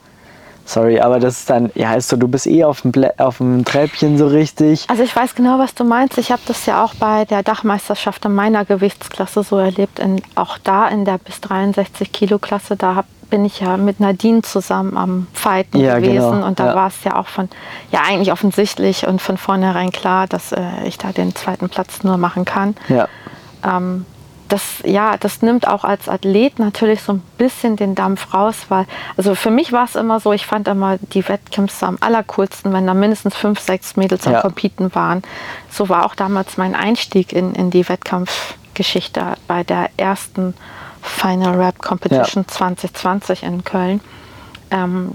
Sorry, 0.71 1.01
aber 1.01 1.19
das 1.19 1.39
ist 1.39 1.49
dann, 1.49 1.69
ja, 1.75 1.95
ist 1.95 2.07
so, 2.07 2.15
du 2.15 2.29
bist 2.29 2.47
eh 2.47 2.63
auf 2.63 2.81
dem, 2.83 2.93
auf 3.17 3.39
dem 3.39 3.65
Treppchen 3.65 4.17
so 4.17 4.27
richtig. 4.27 4.85
Also 4.89 5.03
ich 5.03 5.13
weiß 5.13 5.35
genau, 5.35 5.59
was 5.59 5.75
du 5.75 5.83
meinst. 5.83 6.17
Ich 6.17 6.31
habe 6.31 6.41
das 6.45 6.65
ja 6.65 6.81
auch 6.81 6.93
bei 6.93 7.25
der 7.25 7.43
Dachmeisterschaft 7.43 8.23
in 8.23 8.33
meiner 8.33 8.63
Gewichtsklasse 8.63 9.43
so 9.43 9.57
erlebt. 9.57 9.99
In, 9.99 10.21
auch 10.35 10.57
da 10.57 10.87
in 10.87 11.03
der 11.03 11.17
bis 11.17 11.41
63 11.41 12.13
Kilo 12.13 12.39
Klasse, 12.39 12.77
da 12.77 12.95
hab, 12.95 13.05
bin 13.29 13.43
ich 13.43 13.59
ja 13.59 13.75
mit 13.75 13.99
Nadine 13.99 14.43
zusammen 14.43 14.95
am 14.95 15.27
Fighten 15.33 15.77
ja, 15.77 15.99
gewesen. 15.99 16.31
Genau. 16.31 16.47
Und 16.47 16.57
da 16.61 16.67
ja. 16.67 16.75
war 16.75 16.87
es 16.87 17.03
ja 17.03 17.17
auch 17.17 17.27
von, 17.27 17.49
ja 17.91 18.03
eigentlich 18.07 18.31
offensichtlich 18.31 19.05
und 19.05 19.21
von 19.21 19.35
vornherein 19.35 19.91
klar, 19.91 20.25
dass 20.27 20.53
äh, 20.53 20.61
ich 20.85 20.97
da 20.97 21.11
den 21.11 21.35
zweiten 21.35 21.67
Platz 21.67 22.03
nur 22.03 22.15
machen 22.15 22.45
kann. 22.45 22.75
Ja. 22.87 23.09
Ähm, 23.65 24.05
das, 24.51 24.83
ja, 24.83 25.15
das 25.17 25.41
nimmt 25.41 25.65
auch 25.65 25.85
als 25.85 26.09
Athlet 26.09 26.59
natürlich 26.59 27.01
so 27.01 27.13
ein 27.13 27.23
bisschen 27.37 27.77
den 27.77 27.95
Dampf 27.95 28.33
raus, 28.33 28.65
weil, 28.67 28.85
also 29.15 29.33
für 29.33 29.49
mich 29.49 29.71
war 29.71 29.85
es 29.85 29.95
immer 29.95 30.19
so, 30.19 30.33
ich 30.33 30.45
fand 30.45 30.67
immer 30.67 30.97
die 30.97 31.27
Wettkämpfe 31.27 31.85
am 31.85 31.97
allercoolsten, 32.01 32.73
wenn 32.73 32.85
da 32.85 32.93
mindestens 32.93 33.35
fünf, 33.35 33.59
sechs 33.59 33.95
Mädels 33.95 34.27
am 34.27 34.33
ja. 34.33 34.41
Competen 34.41 34.93
waren. 34.93 35.21
So 35.69 35.87
war 35.87 36.05
auch 36.05 36.15
damals 36.15 36.57
mein 36.57 36.75
Einstieg 36.75 37.31
in, 37.31 37.55
in 37.55 37.71
die 37.71 37.87
Wettkampfgeschichte 37.87 39.35
bei 39.47 39.63
der 39.63 39.89
ersten 39.95 40.53
Final 41.01 41.55
Rap 41.55 41.79
Competition 41.79 42.43
ja. 42.43 42.53
2020 42.53 43.43
in 43.43 43.63
Köln. 43.63 44.01
Ähm, 44.69 45.13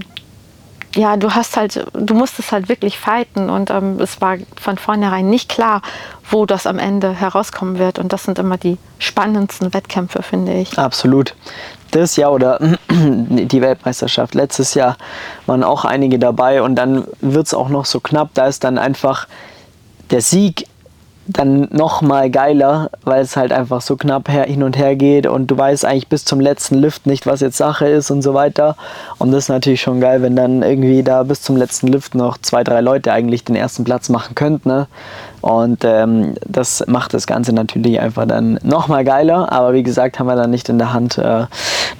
ja, 0.96 1.16
du 1.16 1.34
hast 1.34 1.56
halt, 1.56 1.86
du 1.92 2.14
musstest 2.14 2.52
halt 2.52 2.68
wirklich 2.68 2.98
fighten 2.98 3.50
und 3.50 3.70
ähm, 3.70 4.00
es 4.00 4.20
war 4.20 4.38
von 4.60 4.78
vornherein 4.78 5.28
nicht 5.28 5.48
klar, 5.48 5.82
wo 6.30 6.46
das 6.46 6.66
am 6.66 6.78
Ende 6.78 7.12
herauskommen 7.12 7.78
wird. 7.78 7.98
Und 7.98 8.12
das 8.12 8.24
sind 8.24 8.38
immer 8.38 8.56
die 8.56 8.78
spannendsten 8.98 9.74
Wettkämpfe, 9.74 10.22
finde 10.22 10.54
ich. 10.54 10.78
Absolut. 10.78 11.34
Das 11.90 12.16
Jahr 12.16 12.32
oder 12.32 12.58
die 12.90 13.60
Weltmeisterschaft 13.60 14.34
letztes 14.34 14.74
Jahr 14.74 14.96
waren 15.44 15.62
auch 15.62 15.84
einige 15.84 16.18
dabei 16.18 16.62
und 16.62 16.74
dann 16.74 17.04
wird 17.20 17.46
es 17.46 17.54
auch 17.54 17.68
noch 17.68 17.84
so 17.84 18.00
knapp. 18.00 18.30
Da 18.34 18.46
ist 18.46 18.64
dann 18.64 18.78
einfach 18.78 19.28
der 20.10 20.22
Sieg 20.22 20.66
dann 21.28 21.68
noch 21.70 22.02
mal 22.02 22.30
geiler, 22.30 22.90
weil 23.02 23.22
es 23.22 23.36
halt 23.36 23.52
einfach 23.52 23.80
so 23.80 23.96
knapp 23.96 24.28
her, 24.28 24.44
hin 24.44 24.62
und 24.62 24.76
her 24.76 24.96
geht 24.96 25.26
und 25.26 25.50
du 25.50 25.58
weißt 25.58 25.84
eigentlich 25.84 26.08
bis 26.08 26.24
zum 26.24 26.40
letzten 26.40 26.76
Lift 26.76 27.06
nicht, 27.06 27.26
was 27.26 27.40
jetzt 27.40 27.56
Sache 27.56 27.86
ist 27.86 28.10
und 28.10 28.22
so 28.22 28.34
weiter. 28.34 28.76
Und 29.18 29.32
das 29.32 29.44
ist 29.44 29.48
natürlich 29.48 29.80
schon 29.80 30.00
geil, 30.00 30.22
wenn 30.22 30.36
dann 30.36 30.62
irgendwie 30.62 31.02
da 31.02 31.22
bis 31.22 31.42
zum 31.42 31.56
letzten 31.56 31.88
Lift 31.88 32.14
noch 32.14 32.38
zwei, 32.38 32.64
drei 32.64 32.80
Leute 32.80 33.12
eigentlich 33.12 33.44
den 33.44 33.56
ersten 33.56 33.84
Platz 33.84 34.08
machen 34.08 34.34
könnten. 34.34 34.68
Ne? 34.68 34.86
Und 35.40 35.84
ähm, 35.84 36.34
das 36.44 36.84
macht 36.86 37.14
das 37.14 37.26
Ganze 37.26 37.52
natürlich 37.52 38.00
einfach 38.00 38.26
dann 38.26 38.58
noch 38.62 38.88
mal 38.88 39.04
geiler. 39.04 39.52
Aber 39.52 39.74
wie 39.74 39.82
gesagt, 39.82 40.18
haben 40.18 40.26
wir 40.26 40.36
dann 40.36 40.50
nicht 40.50 40.68
in 40.68 40.78
der 40.78 40.92
Hand. 40.92 41.18
Äh, 41.18 41.46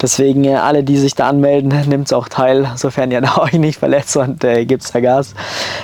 deswegen 0.01 0.43
äh, 0.43 0.55
alle, 0.55 0.83
die 0.83 0.97
sich 0.97 1.15
da 1.15 1.27
anmelden, 1.27 1.73
nimmt 1.87 2.07
es 2.07 2.13
auch 2.13 2.27
teil, 2.27 2.69
sofern 2.75 3.11
ihr 3.11 3.21
da 3.21 3.37
euch 3.41 3.53
nicht 3.53 3.79
verletzt 3.79 4.15
und 4.17 4.43
äh, 4.43 4.65
gibt 4.65 4.93
da 4.93 4.99
Gas. 4.99 5.33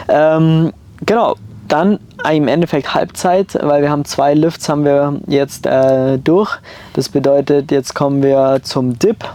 Ähm, 0.08 0.74
genau, 1.06 1.36
dann 1.68 2.00
im 2.32 2.48
Endeffekt 2.48 2.94
Halbzeit, 2.94 3.58
weil 3.62 3.82
wir 3.82 3.90
haben 3.90 4.06
zwei 4.06 4.34
Lifts 4.34 4.70
haben 4.70 4.86
wir 4.86 5.20
jetzt 5.28 5.66
äh, 5.66 6.18
durch. 6.18 6.58
Das 6.94 7.10
bedeutet, 7.10 7.72
jetzt 7.72 7.94
kommen 7.94 8.24
wir 8.24 8.60
zum 8.64 8.98
Dip. 8.98 9.26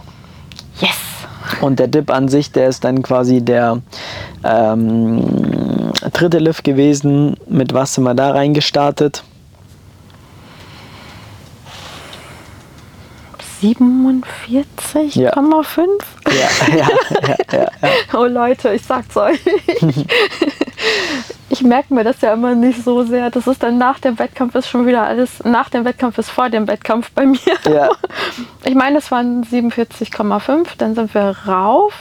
Yes! 0.79 0.97
Und 1.61 1.79
der 1.79 1.87
Dip 1.87 2.11
an 2.11 2.27
sich, 2.29 2.51
der 2.51 2.69
ist 2.69 2.83
dann 2.83 3.01
quasi 3.01 3.41
der 3.41 3.81
ähm, 4.43 5.91
dritte 6.13 6.39
Lift 6.39 6.63
gewesen. 6.63 7.37
Mit 7.47 7.73
was 7.73 7.95
sind 7.95 8.03
wir 8.03 8.13
da 8.13 8.31
reingestartet? 8.31 9.23
47,5? 13.61 15.19
Ja. 15.19 15.31
Ja, 15.35 16.49
ja, 16.75 16.87
ja, 17.27 17.35
ja, 17.51 17.67
Oh 18.17 18.25
Leute, 18.25 18.73
ich 18.73 18.83
sag's 18.83 19.17
euch. 19.17 19.39
ich 21.49 21.63
merke 21.63 21.93
mir 21.93 22.03
das 22.03 22.21
ja 22.21 22.33
immer 22.33 22.55
nicht 22.55 22.83
so 22.83 23.03
sehr. 23.03 23.29
Das 23.29 23.47
ist 23.47 23.63
dann 23.63 23.77
nach 23.77 23.99
dem 23.99 24.19
Wettkampf 24.19 24.55
ist 24.55 24.69
schon 24.69 24.85
wieder 24.85 25.03
alles, 25.03 25.43
nach 25.43 25.69
dem 25.69 25.83
Wettkampf 25.83 26.17
ist 26.17 26.29
vor 26.29 26.49
dem 26.49 26.67
Wettkampf 26.67 27.11
bei 27.11 27.25
mir. 27.25 27.39
Ja. 27.69 27.89
Ich 28.65 28.75
meine, 28.75 28.99
es 28.99 29.09
waren 29.09 29.43
47,5, 29.43 30.67
dann 30.77 30.93
sind 30.93 31.13
wir 31.15 31.35
rauf 31.47 31.93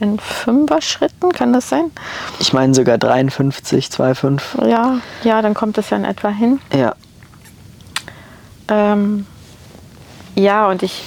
in 0.00 0.18
Fünfer-Schritten, 0.18 1.32
kann 1.32 1.52
das 1.52 1.68
sein? 1.68 1.90
Ich 2.38 2.52
meine 2.52 2.72
sogar 2.72 2.98
53, 2.98 3.86
2,5. 3.86 4.66
Ja, 4.66 5.00
ja, 5.24 5.42
dann 5.42 5.54
kommt 5.54 5.76
es 5.76 5.90
ja 5.90 5.96
in 5.96 6.04
etwa 6.04 6.28
hin. 6.28 6.60
Ja. 6.72 6.94
Ähm, 8.68 9.26
ja, 10.34 10.68
und 10.68 10.82
ich, 10.82 11.02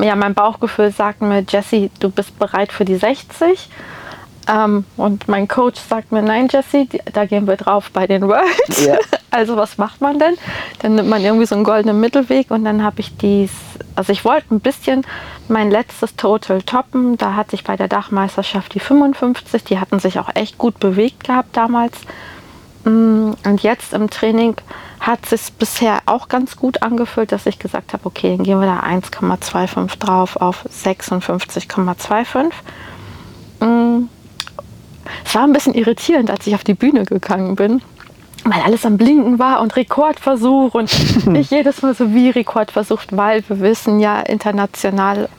ja, 0.00 0.14
mein 0.16 0.34
Bauchgefühl 0.34 0.92
sagt 0.92 1.22
mir, 1.22 1.44
Jesse, 1.48 1.90
du 1.98 2.10
bist 2.10 2.38
bereit 2.38 2.72
für 2.72 2.84
die 2.84 2.96
60. 2.96 3.68
Ähm, 4.48 4.84
und 4.96 5.28
mein 5.28 5.48
Coach 5.48 5.80
sagt 5.80 6.12
mir, 6.12 6.22
nein, 6.22 6.48
Jesse, 6.50 6.86
da 7.12 7.24
gehen 7.24 7.46
wir 7.46 7.56
drauf 7.56 7.90
bei 7.92 8.06
den 8.06 8.28
Worlds. 8.28 8.86
Yeah. 8.86 8.98
Also 9.30 9.56
was 9.56 9.78
macht 9.78 10.00
man 10.00 10.20
denn? 10.20 10.36
Dann 10.78 10.94
nimmt 10.94 11.08
man 11.08 11.20
irgendwie 11.20 11.46
so 11.46 11.56
einen 11.56 11.64
goldenen 11.64 11.98
Mittelweg 11.98 12.52
und 12.52 12.62
dann 12.64 12.84
habe 12.84 13.00
ich 13.00 13.16
dies, 13.16 13.50
also 13.96 14.12
ich 14.12 14.24
wollte 14.24 14.54
ein 14.54 14.60
bisschen 14.60 15.04
mein 15.48 15.72
letztes 15.72 16.14
Total 16.14 16.62
toppen. 16.62 17.18
Da 17.18 17.34
hatte 17.34 17.56
ich 17.56 17.64
bei 17.64 17.76
der 17.76 17.88
Dachmeisterschaft 17.88 18.74
die 18.74 18.78
55, 18.78 19.64
die 19.64 19.80
hatten 19.80 19.98
sich 19.98 20.20
auch 20.20 20.30
echt 20.36 20.56
gut 20.56 20.78
bewegt 20.78 21.24
gehabt 21.24 21.56
damals. 21.56 21.96
Mm, 22.84 23.32
und 23.44 23.62
jetzt 23.64 23.92
im 23.92 24.08
Training 24.08 24.54
hat 25.00 25.18
es 25.24 25.46
sich 25.46 25.52
bisher 25.54 25.98
auch 26.06 26.28
ganz 26.28 26.56
gut 26.56 26.82
angefühlt, 26.82 27.32
dass 27.32 27.46
ich 27.46 27.58
gesagt 27.58 27.92
habe, 27.92 28.06
okay, 28.06 28.36
dann 28.36 28.44
gehen 28.44 28.60
wir 28.60 28.66
da 28.66 28.86
1,25 28.86 29.98
drauf 29.98 30.36
auf 30.36 30.64
56,25. 30.66 32.52
Es 35.24 35.34
war 35.34 35.42
ein 35.42 35.52
bisschen 35.52 35.74
irritierend, 35.74 36.30
als 36.30 36.46
ich 36.46 36.54
auf 36.54 36.64
die 36.64 36.74
Bühne 36.74 37.04
gegangen 37.04 37.56
bin. 37.56 37.82
weil 38.44 38.60
alles 38.60 38.84
am 38.84 38.98
Blinken 38.98 39.38
war 39.38 39.62
und 39.62 39.74
Rekordversuch 39.74 40.74
und 40.74 40.92
ich 41.34 41.50
jedes 41.50 41.80
Mal 41.80 41.94
so 41.94 42.12
wie 42.12 42.28
Rekordversuch, 42.28 43.00
weil 43.10 43.42
wir 43.48 43.60
wissen 43.60 44.00
ja 44.00 44.20
international 44.20 45.30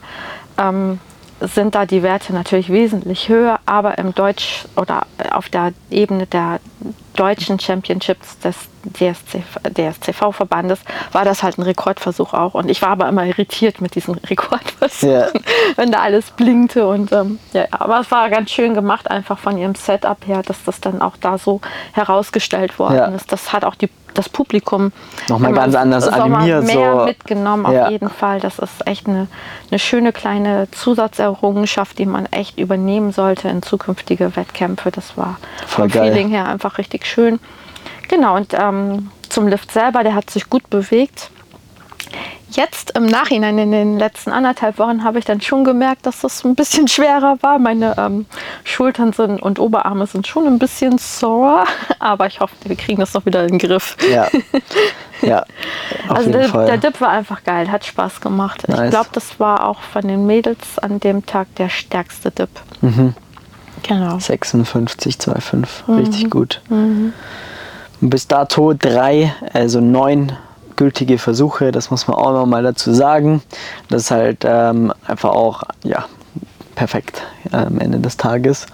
ähm, 0.58 0.98
sind 1.40 1.74
da 1.74 1.86
die 1.86 2.02
Werte 2.02 2.32
natürlich 2.32 2.70
wesentlich 2.70 3.28
höher, 3.28 3.60
aber 3.66 3.98
im 3.98 4.14
Deutsch 4.14 4.64
oder 4.76 5.06
auf 5.32 5.48
der 5.48 5.72
Ebene 5.90 6.26
der 6.26 6.60
deutschen 7.14 7.58
Championships 7.58 8.38
des 8.38 8.56
DSC, 8.84 9.42
DSCV-Verbandes 9.64 10.80
war 11.12 11.24
das 11.24 11.42
halt 11.42 11.58
ein 11.58 11.62
Rekordversuch 11.62 12.34
auch. 12.34 12.54
Und 12.54 12.70
ich 12.70 12.82
war 12.82 12.90
aber 12.90 13.08
immer 13.08 13.24
irritiert 13.24 13.80
mit 13.80 13.94
diesen 13.94 14.14
Rekordversuchen, 14.30 15.10
yeah. 15.10 15.30
wenn 15.76 15.90
da 15.90 16.00
alles 16.00 16.30
blinkte. 16.30 16.86
Und, 16.86 17.12
ähm, 17.12 17.38
ja, 17.52 17.64
aber 17.70 18.00
es 18.00 18.10
war 18.10 18.30
ganz 18.30 18.50
schön 18.50 18.74
gemacht, 18.74 19.10
einfach 19.10 19.38
von 19.38 19.58
ihrem 19.58 19.74
Setup 19.74 20.26
her, 20.26 20.42
dass 20.42 20.62
das 20.64 20.80
dann 20.80 21.02
auch 21.02 21.16
da 21.20 21.38
so 21.38 21.60
herausgestellt 21.92 22.78
worden 22.78 22.96
ja. 22.96 23.06
ist. 23.06 23.32
Das 23.32 23.52
hat 23.52 23.64
auch 23.64 23.74
die 23.74 23.90
das 24.16 24.28
Publikum 24.28 24.92
nochmal 25.28 25.52
ganz 25.52 25.74
anders 25.74 26.08
animiert. 26.08 26.64
Mehr 26.64 26.92
so. 26.92 27.04
mitgenommen, 27.04 27.72
ja. 27.72 27.84
auf 27.84 27.90
jeden 27.90 28.10
Fall. 28.10 28.40
Das 28.40 28.58
ist 28.58 28.86
echt 28.86 29.06
eine, 29.06 29.28
eine 29.70 29.78
schöne 29.78 30.12
kleine 30.12 30.70
Zusatzerrungenschaft, 30.70 31.98
die 31.98 32.06
man 32.06 32.26
echt 32.26 32.58
übernehmen 32.58 33.12
sollte 33.12 33.48
in 33.48 33.62
zukünftige 33.62 34.36
Wettkämpfe. 34.36 34.90
Das 34.90 35.16
war 35.16 35.38
Voll 35.66 35.88
vom 35.88 36.00
geil. 36.00 36.12
Feeling 36.12 36.28
her 36.30 36.48
einfach 36.48 36.78
richtig 36.78 37.06
schön. 37.06 37.38
Genau, 38.08 38.36
und 38.36 38.54
ähm, 38.54 39.10
zum 39.28 39.48
Lift 39.48 39.72
selber, 39.72 40.02
der 40.02 40.14
hat 40.14 40.30
sich 40.30 40.48
gut 40.48 40.70
bewegt. 40.70 41.30
Jetzt 42.50 42.92
im 42.92 43.06
Nachhinein, 43.06 43.58
in 43.58 43.72
den 43.72 43.98
letzten 43.98 44.30
anderthalb 44.30 44.78
Wochen, 44.78 45.02
habe 45.02 45.18
ich 45.18 45.24
dann 45.24 45.40
schon 45.40 45.64
gemerkt, 45.64 46.06
dass 46.06 46.20
das 46.20 46.44
ein 46.44 46.54
bisschen 46.54 46.86
schwerer 46.88 47.38
war. 47.40 47.58
Meine 47.58 47.96
ähm, 47.98 48.26
Schultern 48.64 49.12
sind 49.12 49.42
und 49.42 49.58
Oberarme 49.58 50.06
sind 50.06 50.26
schon 50.26 50.46
ein 50.46 50.58
bisschen 50.58 50.98
sore, 50.98 51.64
aber 51.98 52.26
ich 52.26 52.40
hoffe, 52.40 52.54
wir 52.64 52.76
kriegen 52.76 53.00
das 53.00 53.14
noch 53.14 53.26
wieder 53.26 53.42
in 53.42 53.48
den 53.48 53.58
Griff. 53.58 53.96
Ja, 54.10 54.28
ja 55.22 55.44
also 56.08 56.30
der, 56.30 56.48
Fall. 56.48 56.66
der 56.66 56.78
Dip 56.78 57.00
war 57.00 57.10
einfach 57.10 57.42
geil, 57.42 57.70
hat 57.70 57.84
Spaß 57.84 58.20
gemacht. 58.20 58.68
Nice. 58.68 58.80
Ich 58.84 58.90
glaube, 58.90 59.08
das 59.12 59.40
war 59.40 59.66
auch 59.66 59.80
von 59.80 60.06
den 60.06 60.26
Mädels 60.26 60.78
an 60.78 61.00
dem 61.00 61.26
Tag 61.26 61.52
der 61.56 61.68
stärkste 61.68 62.30
Dip. 62.30 62.50
Mhm. 62.80 63.14
Genau. 63.82 64.16
56,25, 64.16 65.66
mhm. 65.86 65.94
richtig 65.98 66.30
gut. 66.30 66.60
Mhm. 66.68 67.12
Bis 68.00 68.28
dato 68.28 68.72
drei, 68.72 69.34
also 69.52 69.80
neun 69.80 70.32
gültige 70.76 71.18
Versuche, 71.18 71.72
das 71.72 71.90
muss 71.90 72.06
man 72.06 72.16
auch 72.16 72.32
noch 72.32 72.46
mal 72.46 72.62
dazu 72.62 72.92
sagen. 72.92 73.42
Das 73.88 74.02
ist 74.02 74.10
halt 74.10 74.44
ähm, 74.44 74.92
einfach 75.06 75.30
auch 75.30 75.62
ja, 75.82 76.06
perfekt 76.74 77.22
äh, 77.52 77.56
am 77.56 77.80
Ende 77.80 77.98
des 77.98 78.16
Tages. 78.16 78.66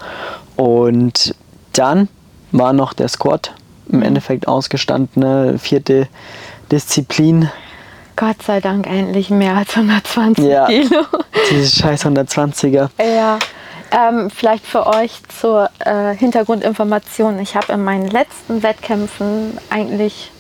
Und 0.57 1.35
dann 1.73 2.09
war 2.51 2.73
noch 2.73 2.93
der 2.93 3.09
Squat 3.09 3.53
im. 3.89 4.03
Endeffekt 4.03 4.49
ausgestandene 4.49 5.59
vierte 5.59 6.09
Disziplin. 6.71 7.51
Gott 8.17 8.43
sei 8.43 8.61
Dank 8.61 8.87
endlich 8.87 9.31
mehr 9.31 9.57
als 9.57 9.75
120 9.77 10.45
ja, 10.45 10.67
Kilo. 10.67 11.05
Diese 11.51 11.83
scheiß 11.83 12.07
120er. 12.07 12.91
Ja. 12.99 13.39
Ähm, 13.91 14.31
vielleicht 14.31 14.67
für 14.67 14.87
euch 14.87 15.21
zur 15.39 15.69
äh, 15.81 16.15
Hintergrundinformation. 16.15 17.39
Ich 17.41 17.57
habe 17.57 17.75
in 17.75 17.85
meinen 17.85 18.09
letzten 18.09 18.63
Wettkämpfen 18.63 19.59
eigentlich 19.69 20.32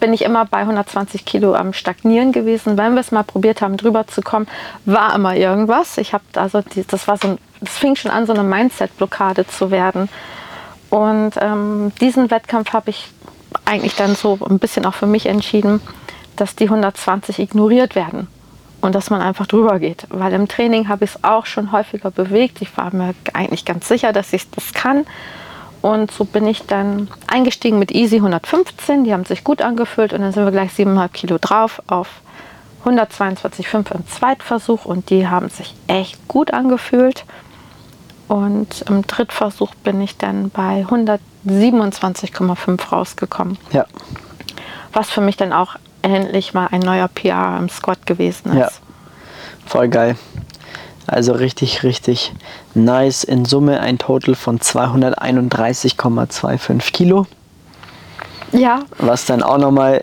bin 0.00 0.12
ich 0.12 0.22
immer 0.22 0.44
bei 0.44 0.58
120 0.58 1.24
Kilo 1.24 1.54
am 1.54 1.72
Stagnieren 1.72 2.32
gewesen. 2.32 2.78
Wenn 2.78 2.94
wir 2.94 3.00
es 3.00 3.12
mal 3.12 3.24
probiert 3.24 3.60
haben, 3.60 3.76
drüber 3.76 4.06
zu 4.06 4.22
kommen, 4.22 4.46
war 4.84 5.14
immer 5.14 5.34
irgendwas. 5.34 5.98
Ich 5.98 6.12
habe 6.12 6.24
also 6.34 6.62
die, 6.62 6.84
das 6.86 7.08
war 7.08 7.16
so, 7.16 7.38
das 7.60 7.76
fing 7.76 7.96
schon 7.96 8.10
an, 8.10 8.26
so 8.26 8.32
eine 8.32 8.42
Mindset-Blockade 8.42 9.46
zu 9.46 9.70
werden. 9.70 10.08
Und 10.90 11.32
ähm, 11.40 11.92
diesen 12.00 12.30
Wettkampf 12.30 12.72
habe 12.72 12.90
ich 12.90 13.08
eigentlich 13.64 13.96
dann 13.96 14.14
so 14.14 14.38
ein 14.48 14.58
bisschen 14.58 14.86
auch 14.86 14.94
für 14.94 15.06
mich 15.06 15.26
entschieden, 15.26 15.80
dass 16.36 16.56
die 16.56 16.64
120 16.64 17.38
ignoriert 17.38 17.94
werden 17.94 18.28
und 18.80 18.94
dass 18.94 19.10
man 19.10 19.20
einfach 19.20 19.46
drüber 19.46 19.78
geht. 19.78 20.06
Weil 20.10 20.32
im 20.32 20.48
Training 20.48 20.88
habe 20.88 21.04
ich 21.04 21.10
es 21.14 21.24
auch 21.24 21.46
schon 21.46 21.72
häufiger 21.72 22.10
bewegt. 22.10 22.62
Ich 22.62 22.76
war 22.76 22.94
mir 22.94 23.14
eigentlich 23.32 23.64
ganz 23.64 23.88
sicher, 23.88 24.12
dass 24.12 24.32
ich 24.32 24.50
das 24.50 24.72
kann. 24.72 25.04
Und 25.80 26.10
so 26.10 26.24
bin 26.24 26.46
ich 26.46 26.66
dann 26.66 27.08
eingestiegen 27.26 27.78
mit 27.78 27.92
Easy 27.92 28.16
115. 28.16 29.04
Die 29.04 29.12
haben 29.12 29.24
sich 29.24 29.44
gut 29.44 29.62
angefühlt 29.62 30.12
und 30.12 30.22
dann 30.22 30.32
sind 30.32 30.44
wir 30.44 30.50
gleich 30.50 30.72
7,5 30.72 31.08
Kilo 31.10 31.38
drauf 31.38 31.82
auf 31.86 32.08
122,5 32.84 33.94
im 33.94 34.06
Zweitversuch 34.06 34.84
und 34.84 35.10
die 35.10 35.28
haben 35.28 35.50
sich 35.50 35.74
echt 35.86 36.26
gut 36.28 36.52
angefühlt. 36.52 37.24
Und 38.28 38.84
im 38.88 39.06
Drittversuch 39.06 39.74
bin 39.76 40.00
ich 40.00 40.18
dann 40.18 40.50
bei 40.50 40.84
127,5 40.88 42.90
rausgekommen. 42.90 43.56
Ja. 43.72 43.86
Was 44.92 45.10
für 45.10 45.20
mich 45.20 45.36
dann 45.36 45.52
auch 45.52 45.76
endlich 46.02 46.54
mal 46.54 46.68
ein 46.70 46.80
neuer 46.80 47.08
PR 47.08 47.56
im 47.58 47.68
Squad 47.68 48.06
gewesen 48.06 48.50
ist. 48.50 48.58
Ja. 48.58 48.70
Voll 49.66 49.88
geil. 49.88 50.16
Also 51.08 51.32
richtig, 51.32 51.82
richtig 51.82 52.32
nice. 52.74 53.24
In 53.24 53.46
Summe 53.46 53.80
ein 53.80 53.98
Total 53.98 54.34
von 54.34 54.60
231,25 54.60 56.92
Kilo. 56.92 57.26
Ja. 58.52 58.80
Was 58.98 59.24
dann 59.24 59.42
auch 59.42 59.56
nochmal 59.58 60.02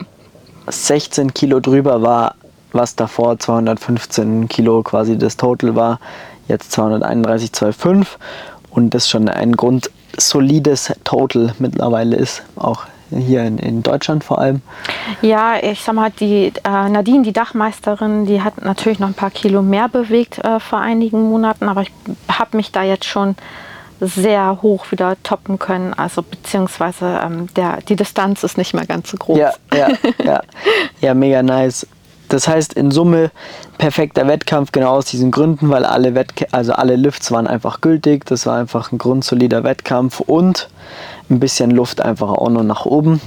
16 0.67 1.33
Kilo 1.33 1.59
drüber 1.59 2.01
war, 2.01 2.35
was 2.73 2.95
davor 2.95 3.37
215 3.39 4.49
Kilo 4.49 4.81
quasi 4.81 5.15
das 5.17 5.37
Total 5.37 5.75
war. 5.75 5.99
Jetzt 6.47 6.77
231,25 6.77 8.05
und 8.71 8.93
das 8.93 9.09
schon 9.09 9.29
ein 9.29 9.55
grundsolides 9.55 10.93
Total 11.03 11.53
mittlerweile 11.59 12.15
ist. 12.15 12.43
Auch 12.55 12.85
hier 13.09 13.43
in, 13.43 13.57
in 13.57 13.83
Deutschland 13.83 14.23
vor 14.23 14.39
allem? 14.39 14.61
Ja, 15.21 15.55
ich 15.61 15.81
sag 15.81 15.95
mal, 15.95 16.11
die 16.11 16.53
äh, 16.63 16.89
Nadine, 16.89 17.23
die 17.23 17.33
Dachmeisterin, 17.33 18.25
die 18.25 18.41
hat 18.41 18.63
natürlich 18.63 18.99
noch 18.99 19.07
ein 19.07 19.13
paar 19.13 19.31
Kilo 19.31 19.61
mehr 19.61 19.89
bewegt 19.89 20.39
äh, 20.39 20.59
vor 20.59 20.79
einigen 20.79 21.29
Monaten, 21.29 21.67
aber 21.69 21.81
ich 21.81 21.91
habe 22.27 22.57
mich 22.57 22.71
da 22.71 22.83
jetzt 22.83 23.05
schon 23.05 23.35
sehr 23.99 24.61
hoch 24.61 24.91
wieder 24.91 25.15
toppen 25.23 25.59
können. 25.59 25.93
Also 25.93 26.21
beziehungsweise 26.21 27.19
ähm, 27.23 27.47
der, 27.55 27.79
die 27.81 27.95
Distanz 27.95 28.43
ist 28.43 28.57
nicht 28.57 28.73
mehr 28.73 28.85
ganz 28.85 29.09
so 29.09 29.17
groß. 29.17 29.37
Ja, 29.37 29.53
ja, 29.73 29.87
ja. 30.23 30.41
ja 31.01 31.13
mega 31.13 31.41
nice. 31.41 31.87
Das 32.27 32.47
heißt 32.47 32.73
in 32.73 32.91
Summe 32.91 33.31
perfekter 33.77 34.27
Wettkampf 34.27 34.71
genau 34.71 34.95
aus 34.95 35.05
diesen 35.05 35.31
Gründen, 35.31 35.69
weil 35.69 35.85
alle 35.85 36.15
Wettk 36.15 36.47
also 36.51 36.73
alle 36.73 36.95
Lifts 36.95 37.31
waren 37.31 37.47
einfach 37.47 37.81
gültig. 37.81 38.25
Das 38.25 38.45
war 38.45 38.57
einfach 38.57 38.91
ein 38.91 38.97
grundsolider 38.97 39.63
Wettkampf 39.63 40.19
und 40.21 40.67
ein 41.29 41.39
bisschen 41.39 41.71
Luft 41.71 42.01
einfach 42.01 42.29
auch 42.29 42.49
noch 42.49 42.63
nach 42.63 42.85
oben. 42.85 43.21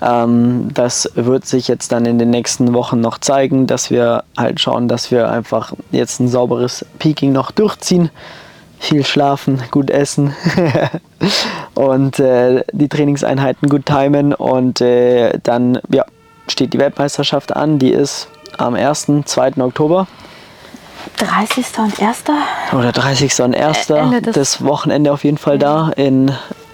Ähm, 0.00 0.70
das 0.72 1.10
wird 1.14 1.46
sich 1.46 1.68
jetzt 1.68 1.92
dann 1.92 2.06
in 2.06 2.18
den 2.18 2.30
nächsten 2.30 2.72
Wochen 2.74 3.00
noch 3.00 3.18
zeigen, 3.18 3.66
dass 3.66 3.90
wir 3.90 4.24
halt 4.36 4.60
schauen, 4.60 4.88
dass 4.88 5.10
wir 5.10 5.30
einfach 5.30 5.72
jetzt 5.90 6.20
ein 6.20 6.28
sauberes 6.28 6.84
Peaking 6.98 7.32
noch 7.32 7.50
durchziehen. 7.50 8.10
Viel 8.78 9.04
schlafen, 9.04 9.62
gut 9.70 9.90
essen 9.90 10.34
und 11.74 12.18
äh, 12.18 12.64
die 12.72 12.88
Trainingseinheiten 12.88 13.68
gut 13.68 13.86
timen 13.86 14.34
und 14.34 14.80
äh, 14.80 15.38
dann 15.44 15.78
ja, 15.88 16.04
steht 16.48 16.72
die 16.72 16.78
Weltmeisterschaft 16.78 17.54
an. 17.54 17.78
Die 17.78 17.92
ist 17.92 18.26
am 18.58 18.74
1. 18.74 19.06
2. 19.24 19.52
Oktober. 19.58 20.08
30. 21.16 21.64
und 21.78 22.00
1. 22.00 22.24
Oder 22.72 22.92
30. 22.92 23.40
und 23.42 23.56
1. 23.56 23.90
Ende 23.90 24.20
das 24.32 24.64
Wochenende 24.64 25.12
auf 25.12 25.22
jeden 25.22 25.38
Fall 25.38 25.58
da 25.58 25.90
in 25.90 26.32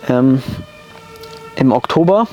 ähm, 0.08 0.42
im 1.58 1.72
Oktober. 1.72 2.26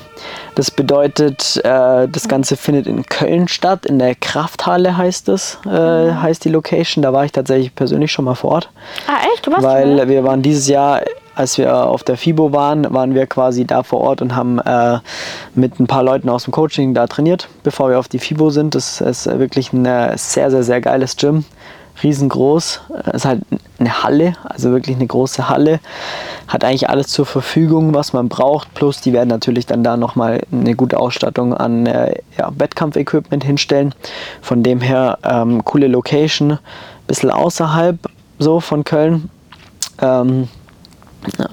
Das 0.54 0.70
bedeutet, 0.70 1.60
äh, 1.64 2.08
das 2.08 2.28
Ganze 2.28 2.56
findet 2.56 2.86
in 2.86 3.04
Köln 3.04 3.48
statt, 3.48 3.84
in 3.84 3.98
der 3.98 4.14
Krafthalle 4.14 4.96
heißt 4.96 5.28
es, 5.28 5.58
äh, 5.66 5.68
mhm. 5.68 6.22
heißt 6.22 6.44
die 6.44 6.48
Location. 6.48 7.02
Da 7.02 7.12
war 7.12 7.24
ich 7.24 7.32
tatsächlich 7.32 7.74
persönlich 7.74 8.12
schon 8.12 8.24
mal 8.24 8.34
vor 8.34 8.52
Ort. 8.52 8.70
Ah 9.06 9.18
echt? 9.32 9.46
Du 9.46 9.52
warst 9.52 9.64
Weil 9.64 9.98
schon 9.98 10.08
wir 10.08 10.24
waren 10.24 10.42
dieses 10.42 10.68
Jahr, 10.68 11.02
als 11.34 11.58
wir 11.58 11.86
auf 11.86 12.04
der 12.04 12.16
FIBO 12.16 12.52
waren, 12.52 12.92
waren 12.94 13.14
wir 13.14 13.26
quasi 13.26 13.66
da 13.66 13.82
vor 13.82 14.00
Ort 14.00 14.22
und 14.22 14.34
haben 14.34 14.58
äh, 14.60 14.98
mit 15.54 15.78
ein 15.80 15.86
paar 15.86 16.02
Leuten 16.02 16.28
aus 16.28 16.44
dem 16.44 16.52
Coaching 16.52 16.94
da 16.94 17.06
trainiert, 17.06 17.48
bevor 17.62 17.90
wir 17.90 17.98
auf 17.98 18.08
die 18.08 18.18
FIBO 18.18 18.50
sind. 18.50 18.74
Das 18.74 19.00
ist 19.00 19.26
wirklich 19.26 19.72
ein 19.72 19.84
äh, 19.84 20.16
sehr, 20.16 20.50
sehr, 20.50 20.62
sehr 20.62 20.80
geiles 20.80 21.16
Gym 21.16 21.44
riesengroß. 22.02 22.80
Es 23.06 23.14
ist 23.14 23.24
halt 23.24 23.42
eine 23.78 24.02
Halle, 24.02 24.34
also 24.44 24.70
wirklich 24.70 24.96
eine 24.96 25.06
große 25.06 25.48
Halle. 25.48 25.80
Hat 26.48 26.64
eigentlich 26.64 26.88
alles 26.88 27.08
zur 27.08 27.26
Verfügung, 27.26 27.94
was 27.94 28.12
man 28.12 28.28
braucht. 28.28 28.72
Plus, 28.74 29.00
die 29.00 29.12
werden 29.12 29.28
natürlich 29.28 29.66
dann 29.66 29.84
da 29.84 29.96
nochmal 29.96 30.42
eine 30.52 30.74
gute 30.74 30.98
Ausstattung 30.98 31.54
an 31.54 31.86
äh, 31.86 32.20
ja, 32.38 32.50
Wettkampfequipment 32.56 33.44
hinstellen. 33.44 33.94
Von 34.40 34.62
dem 34.62 34.80
her, 34.80 35.18
ähm, 35.22 35.64
coole 35.64 35.88
Location. 35.88 36.58
Bisschen 37.06 37.30
außerhalb 37.30 37.98
so 38.38 38.60
von 38.60 38.84
Köln. 38.84 39.30
Ähm, 40.00 40.48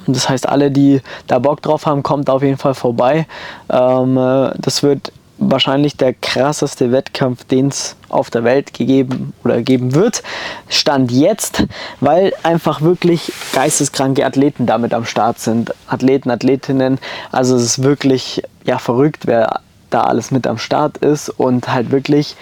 das 0.07 0.29
heißt, 0.29 0.47
alle, 0.47 0.71
die 0.71 1.01
da 1.27 1.39
Bock 1.39 1.61
drauf 1.61 1.85
haben, 1.85 2.03
kommt 2.03 2.29
auf 2.29 2.43
jeden 2.43 2.57
Fall 2.57 2.73
vorbei. 2.73 3.27
Ähm, 3.69 4.17
äh, 4.17 4.51
das 4.59 4.83
wird 4.83 5.11
wahrscheinlich 5.51 5.97
der 5.97 6.13
krasseste 6.13 6.91
Wettkampf, 6.91 7.45
den 7.45 7.67
es 7.67 7.95
auf 8.09 8.29
der 8.29 8.43
Welt 8.43 8.73
gegeben 8.73 9.33
oder 9.43 9.61
geben 9.61 9.95
wird. 9.95 10.23
Stand 10.69 11.11
jetzt, 11.11 11.63
weil 11.99 12.33
einfach 12.43 12.81
wirklich 12.81 13.31
geisteskranke 13.53 14.25
Athleten 14.25 14.65
damit 14.65 14.93
am 14.93 15.05
Start 15.05 15.39
sind. 15.39 15.73
Athleten, 15.87 16.29
Athletinnen. 16.29 16.99
Also 17.31 17.55
es 17.55 17.63
ist 17.63 17.83
wirklich 17.83 18.43
ja 18.65 18.77
verrückt, 18.77 19.25
wer 19.25 19.61
da 19.89 20.01
alles 20.01 20.31
mit 20.31 20.47
am 20.47 20.57
Start 20.57 20.97
ist 20.97 21.29
und 21.29 21.71
halt 21.71 21.91
wirklich 21.91 22.35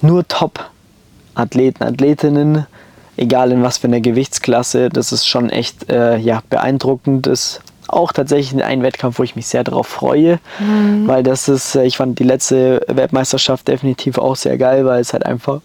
nur 0.00 0.26
Top-Athleten, 0.26 1.84
Athletinnen, 1.84 2.66
egal 3.16 3.52
in 3.52 3.62
was 3.62 3.78
für 3.78 3.86
einer 3.86 4.00
Gewichtsklasse. 4.00 4.88
Das 4.88 5.12
ist 5.12 5.26
schon 5.26 5.50
echt 5.50 5.90
äh, 5.90 6.16
ja, 6.16 6.42
beeindruckend. 6.48 7.26
Auch 7.92 8.12
tatsächlich 8.12 8.62
ein 8.62 8.82
Wettkampf, 8.82 9.18
wo 9.18 9.22
ich 9.22 9.36
mich 9.36 9.46
sehr 9.46 9.64
darauf 9.64 9.86
freue, 9.86 10.38
mhm. 10.58 11.06
weil 11.06 11.22
das 11.22 11.48
ist, 11.48 11.74
äh, 11.74 11.84
ich 11.84 11.96
fand 11.96 12.18
die 12.18 12.24
letzte 12.24 12.84
Weltmeisterschaft 12.88 13.68
definitiv 13.68 14.18
auch 14.18 14.36
sehr 14.36 14.58
geil, 14.58 14.84
weil 14.84 15.00
es 15.00 15.12
halt 15.12 15.26
einfach 15.26 15.60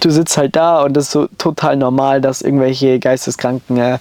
du 0.00 0.10
sitzt 0.10 0.36
halt 0.36 0.56
da 0.56 0.82
und 0.82 0.94
das 0.94 1.04
ist 1.04 1.12
so 1.12 1.28
total 1.38 1.76
normal, 1.76 2.20
dass 2.20 2.42
irgendwelche 2.42 2.98
geisteskranken 2.98 3.78
äh, 3.78 3.98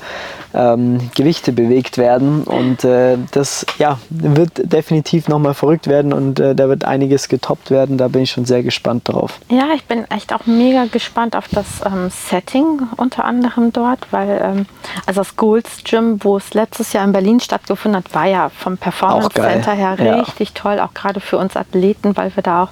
ähm, 0.54 1.10
Gewichte 1.16 1.52
bewegt 1.52 1.98
werden. 1.98 2.44
Und 2.44 2.84
äh, 2.84 3.18
das 3.32 3.66
ja, 3.80 4.00
wird 4.10 4.52
definitiv 4.72 5.28
nochmal 5.28 5.54
verrückt 5.54 5.88
werden 5.88 6.14
und 6.14 6.40
äh, 6.40 6.56
da 6.56 6.70
wird 6.70 6.86
einiges 6.86 7.28
getoppt 7.28 7.72
werden. 7.72 7.98
Da 7.98 8.08
bin 8.08 8.24
ich 8.24 8.32
schon 8.32 8.46
sehr 8.46 8.64
gespannt 8.64 9.10
drauf. 9.10 9.40
Ja, 9.50 9.70
ich 9.76 9.86
bin 9.86 10.10
echt 10.10 10.34
auch 10.34 10.46
mega 10.46 10.86
gespannt 10.86 11.36
auf 11.36 11.48
das 11.50 11.82
ähm, 11.86 12.10
Setting 12.10 12.82
unter 12.98 13.26
anderem 13.26 13.74
dort, 13.74 14.08
weil 14.12 14.42
ähm, 14.44 14.66
also 15.06 15.22
das 15.22 15.36
Golds 15.36 15.84
Gym, 15.84 16.24
wo 16.24 16.38
es 16.38 16.54
letztes 16.54 16.94
Jahr 16.94 17.06
in 17.06 17.12
Berlin 17.12 17.40
stattgefunden 17.40 18.04
hat, 18.04 18.14
war 18.14 18.26
ja 18.26 18.50
vom 18.50 18.78
Performance 18.78 19.30
Center 19.34 19.74
her 19.74 19.98
ja. 20.00 20.16
richtig 20.16 20.54
toll, 20.54 20.80
auch 20.80 20.94
gerade 20.94 21.20
für 21.20 21.38
uns 21.38 21.56
Athleten, 21.56 22.16
weil 22.16 22.36
wir 22.36 22.44
da 22.44 22.64
auch 22.64 22.70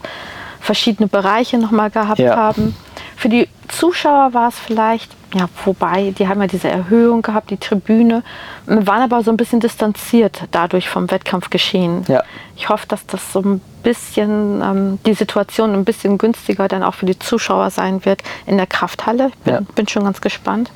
verschiedene 0.62 1.08
Bereiche 1.08 1.58
nochmal 1.58 1.90
gehabt 1.90 2.20
ja. 2.20 2.36
haben. 2.36 2.76
Für 3.18 3.30
die 3.30 3.50
Zuschauer 3.68 4.34
war 4.34 4.50
es 4.50 4.58
vielleicht, 4.58 5.12
ja, 5.34 5.48
wobei, 5.66 6.12
die 6.18 6.28
haben 6.28 6.42
ja 6.42 6.48
diese 6.48 6.70
Erhöhung 6.70 7.22
gehabt, 7.22 7.50
die 7.50 7.58
Tribüne, 7.58 8.24
waren 8.66 9.02
aber 9.02 9.24
so 9.24 9.32
ein 9.32 9.38
bisschen 9.38 9.60
distanziert 9.60 10.44
dadurch 10.52 10.90
vom 10.90 11.10
Wettkampfgeschehen. 11.10 12.06
Ja. 12.08 12.24
Ich 12.56 12.70
hoffe, 12.70 12.86
dass 12.88 13.06
das 13.08 13.34
so 13.34 13.42
ein 13.42 13.62
bisschen, 13.84 14.62
ähm, 14.62 15.00
die 15.06 15.14
Situation 15.14 15.74
ein 15.74 15.86
bisschen 15.86 16.18
günstiger 16.18 16.68
dann 16.68 16.84
auch 16.84 16.94
für 16.94 17.06
die 17.06 17.18
Zuschauer 17.18 17.70
sein 17.70 18.06
wird 18.06 18.22
in 18.46 18.58
der 18.58 18.68
Krafthalle. 18.68 19.30
Ich 19.30 19.36
bin, 19.38 19.54
ja. 19.54 19.62
bin 19.76 19.88
schon 19.88 20.04
ganz 20.04 20.22
gespannt, 20.22 20.72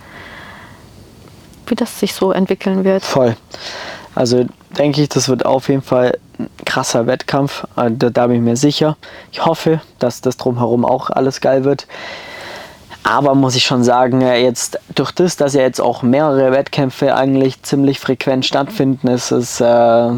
wie 1.67 1.75
das 1.75 1.99
sich 1.99 2.13
so 2.13 2.31
entwickeln 2.31 2.83
wird. 2.83 3.03
Voll. 3.03 3.35
Also 4.15 4.45
denke 4.77 5.01
ich, 5.01 5.09
das 5.09 5.29
wird 5.29 5.45
auf 5.45 5.67
jeden 5.69 5.81
Fall 5.81 6.17
krasser 6.65 7.07
Wettkampf. 7.07 7.65
Äh, 7.75 7.91
da, 7.91 8.09
da 8.09 8.27
bin 8.27 8.37
ich 8.37 8.41
mir 8.41 8.57
sicher. 8.57 8.97
Ich 9.31 9.45
hoffe, 9.45 9.81
dass 9.99 10.21
das 10.21 10.37
drumherum 10.37 10.85
auch 10.85 11.09
alles 11.09 11.41
geil 11.41 11.63
wird. 11.63 11.87
Aber 13.03 13.35
muss 13.35 13.55
ich 13.55 13.63
schon 13.63 13.83
sagen, 13.83 14.21
äh, 14.21 14.41
jetzt 14.41 14.79
durch 14.95 15.11
das, 15.11 15.37
dass 15.37 15.53
ja 15.53 15.61
jetzt 15.61 15.79
auch 15.79 16.01
mehrere 16.01 16.51
Wettkämpfe 16.51 17.15
eigentlich 17.15 17.61
ziemlich 17.61 17.99
frequent 17.99 18.45
stattfinden, 18.45 19.07
ist 19.07 19.31
es, 19.31 19.61
äh, 19.61 20.11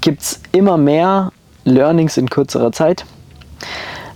gibt 0.00 0.22
es 0.22 0.40
immer 0.52 0.76
mehr 0.76 1.32
Learnings 1.64 2.16
in 2.16 2.28
kürzerer 2.28 2.72
Zeit 2.72 3.04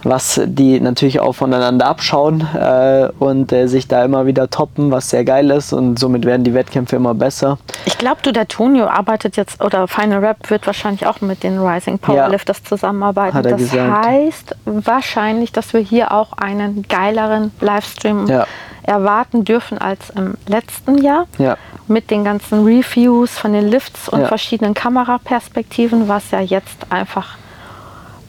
was 0.09 0.41
die 0.45 0.81
natürlich 0.81 1.21
auch 1.21 1.33
voneinander 1.33 1.87
abschauen 1.87 2.47
äh, 2.55 3.09
und 3.19 3.53
äh, 3.53 3.67
sich 3.67 3.89
da 3.89 4.05
immer 4.05 4.27
wieder 4.27 4.49
toppen, 4.51 4.91
was 4.91 5.11
sehr 5.11 5.25
geil 5.25 5.51
ist 5.51 5.73
und 5.73 5.99
somit 5.99 6.25
werden 6.25 6.45
die 6.45 6.55
Wettkämpfe 6.55 6.97
immer 6.97 7.15
besser. 7.15 7.59
Ich 7.85 7.99
glaube, 7.99 8.19
du, 8.23 8.33
der 8.33 8.47
Tonio 8.49 8.87
arbeitet 8.87 9.37
jetzt, 9.37 9.63
oder 9.63 9.89
Final 9.89 10.25
Rap 10.25 10.49
wird 10.51 10.67
wahrscheinlich 10.67 11.07
auch 11.07 11.21
mit 11.21 11.43
den 11.43 11.59
Rising 11.59 11.99
Powerlifters 11.99 12.59
ja, 12.59 12.69
zusammenarbeiten. 12.69 13.43
das 13.43 13.57
gesagt. 13.57 14.07
heißt 14.07 14.57
wahrscheinlich, 14.65 15.53
dass 15.53 15.73
wir 15.73 15.81
hier 15.81 16.13
auch 16.13 16.33
einen 16.35 16.83
geileren 16.89 17.51
Livestream 17.61 18.27
ja. 18.27 18.47
erwarten 18.85 19.45
dürfen 19.45 19.79
als 19.79 20.11
im 20.11 20.35
letzten 20.47 20.99
Jahr. 20.99 21.27
Ja. 21.39 21.57
Mit 21.89 22.11
den 22.11 22.25
ganzen 22.25 22.65
Reviews 22.65 23.39
von 23.39 23.53
den 23.53 23.69
Lifts 23.69 24.09
und 24.09 24.27
verschiedenen 24.27 24.75
Kameraperspektiven, 24.75 26.09
was 26.09 26.33
ja 26.33 26.41
jetzt 26.41 26.91
einfach 26.91 27.37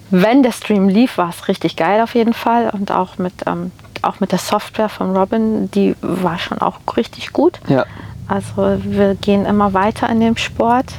wenn 0.09 0.43
der 0.43 0.51
Stream 0.51 0.89
lief, 0.89 1.17
war 1.17 1.29
es 1.29 1.47
richtig 1.47 1.75
geil 1.75 2.01
auf 2.01 2.15
jeden 2.15 2.33
Fall. 2.33 2.69
Und 2.71 2.91
auch 2.91 3.17
mit, 3.17 3.33
ähm, 3.45 3.71
auch 4.01 4.19
mit 4.19 4.31
der 4.31 4.39
Software 4.39 4.89
von 4.89 5.15
Robin, 5.15 5.69
die 5.71 5.95
war 6.01 6.39
schon 6.39 6.59
auch 6.59 6.79
richtig 6.95 7.33
gut. 7.33 7.59
Ja. 7.67 7.85
Also 8.27 8.77
wir 8.83 9.15
gehen 9.15 9.45
immer 9.45 9.73
weiter 9.73 10.09
in 10.09 10.19
dem 10.19 10.37
Sport 10.37 10.93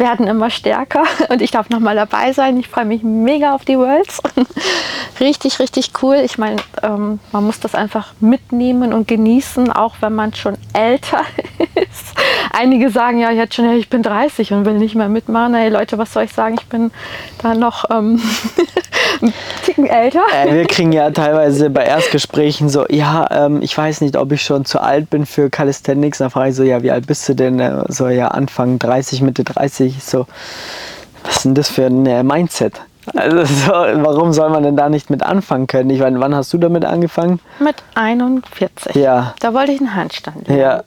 werden 0.00 0.26
immer 0.26 0.50
stärker 0.50 1.04
und 1.28 1.40
ich 1.40 1.52
darf 1.52 1.70
nochmal 1.70 1.94
dabei 1.94 2.32
sein. 2.32 2.58
Ich 2.58 2.68
freue 2.68 2.84
mich 2.84 3.04
mega 3.04 3.54
auf 3.54 3.64
die 3.64 3.78
Worlds. 3.78 4.20
richtig, 5.20 5.60
richtig 5.60 5.92
cool. 6.02 6.16
Ich 6.24 6.38
meine, 6.38 6.56
ähm, 6.82 7.20
man 7.30 7.44
muss 7.44 7.60
das 7.60 7.76
einfach 7.76 8.14
mitnehmen 8.18 8.92
und 8.92 9.06
genießen, 9.06 9.70
auch 9.70 9.94
wenn 10.00 10.14
man 10.14 10.34
schon 10.34 10.56
älter 10.72 11.20
ist. 11.76 12.18
Einige 12.52 12.90
sagen 12.90 13.20
ja 13.20 13.30
jetzt 13.30 13.54
schon, 13.54 13.66
ja, 13.66 13.74
ich 13.74 13.88
bin 13.88 14.02
30 14.02 14.52
und 14.52 14.64
will 14.64 14.78
nicht 14.78 14.96
mehr 14.96 15.08
mitmachen. 15.08 15.54
Hey 15.54 15.68
Leute, 15.68 15.98
was 15.98 16.12
soll 16.12 16.24
ich 16.24 16.32
sagen? 16.32 16.56
Ich 16.58 16.66
bin 16.66 16.90
da 17.42 17.54
noch 17.54 17.84
ähm, 17.90 18.20
ein 19.22 19.32
Ticken 19.64 19.86
älter. 19.86 20.22
Äh, 20.32 20.54
wir 20.54 20.66
kriegen 20.66 20.92
ja 20.92 21.10
teilweise 21.10 21.70
bei 21.70 21.84
Erstgesprächen 21.84 22.68
so, 22.68 22.86
ja, 22.88 23.28
ähm, 23.30 23.62
ich 23.62 23.76
weiß 23.76 24.00
nicht, 24.00 24.16
ob 24.16 24.32
ich 24.32 24.42
schon 24.42 24.64
zu 24.64 24.80
alt 24.80 25.10
bin 25.10 25.26
für 25.26 25.50
Calisthenics. 25.50 26.18
Dann 26.18 26.30
frage 26.30 26.50
ich 26.50 26.56
so, 26.56 26.62
ja, 26.62 26.82
wie 26.82 26.90
alt 26.90 27.06
bist 27.06 27.28
du 27.28 27.34
denn? 27.34 27.60
Äh, 27.60 27.84
so, 27.88 28.08
ja, 28.08 28.28
Anfang 28.28 28.78
30, 28.78 29.20
Mitte 29.20 29.44
30 29.44 29.89
ich 29.98 30.04
so, 30.04 30.26
was 31.24 31.36
ist 31.36 31.44
denn 31.44 31.54
das 31.54 31.68
für 31.68 31.86
ein 31.86 32.06
äh, 32.06 32.22
Mindset? 32.22 32.80
Also 33.14 33.44
so, 33.44 33.72
warum 33.72 34.32
soll 34.32 34.50
man 34.50 34.62
denn 34.62 34.76
da 34.76 34.88
nicht 34.88 35.10
mit 35.10 35.22
anfangen 35.22 35.66
können? 35.66 35.90
Ich 35.90 36.00
meine, 36.00 36.20
wann 36.20 36.34
hast 36.34 36.52
du 36.52 36.58
damit 36.58 36.84
angefangen? 36.84 37.40
Mit 37.58 37.76
41. 37.94 38.94
Ja. 38.94 39.34
Da 39.40 39.54
wollte 39.54 39.72
ich 39.72 39.80
einen 39.80 39.94
Handstand 39.94 40.48
lernen. 40.48 40.60
Ja. 40.60 40.82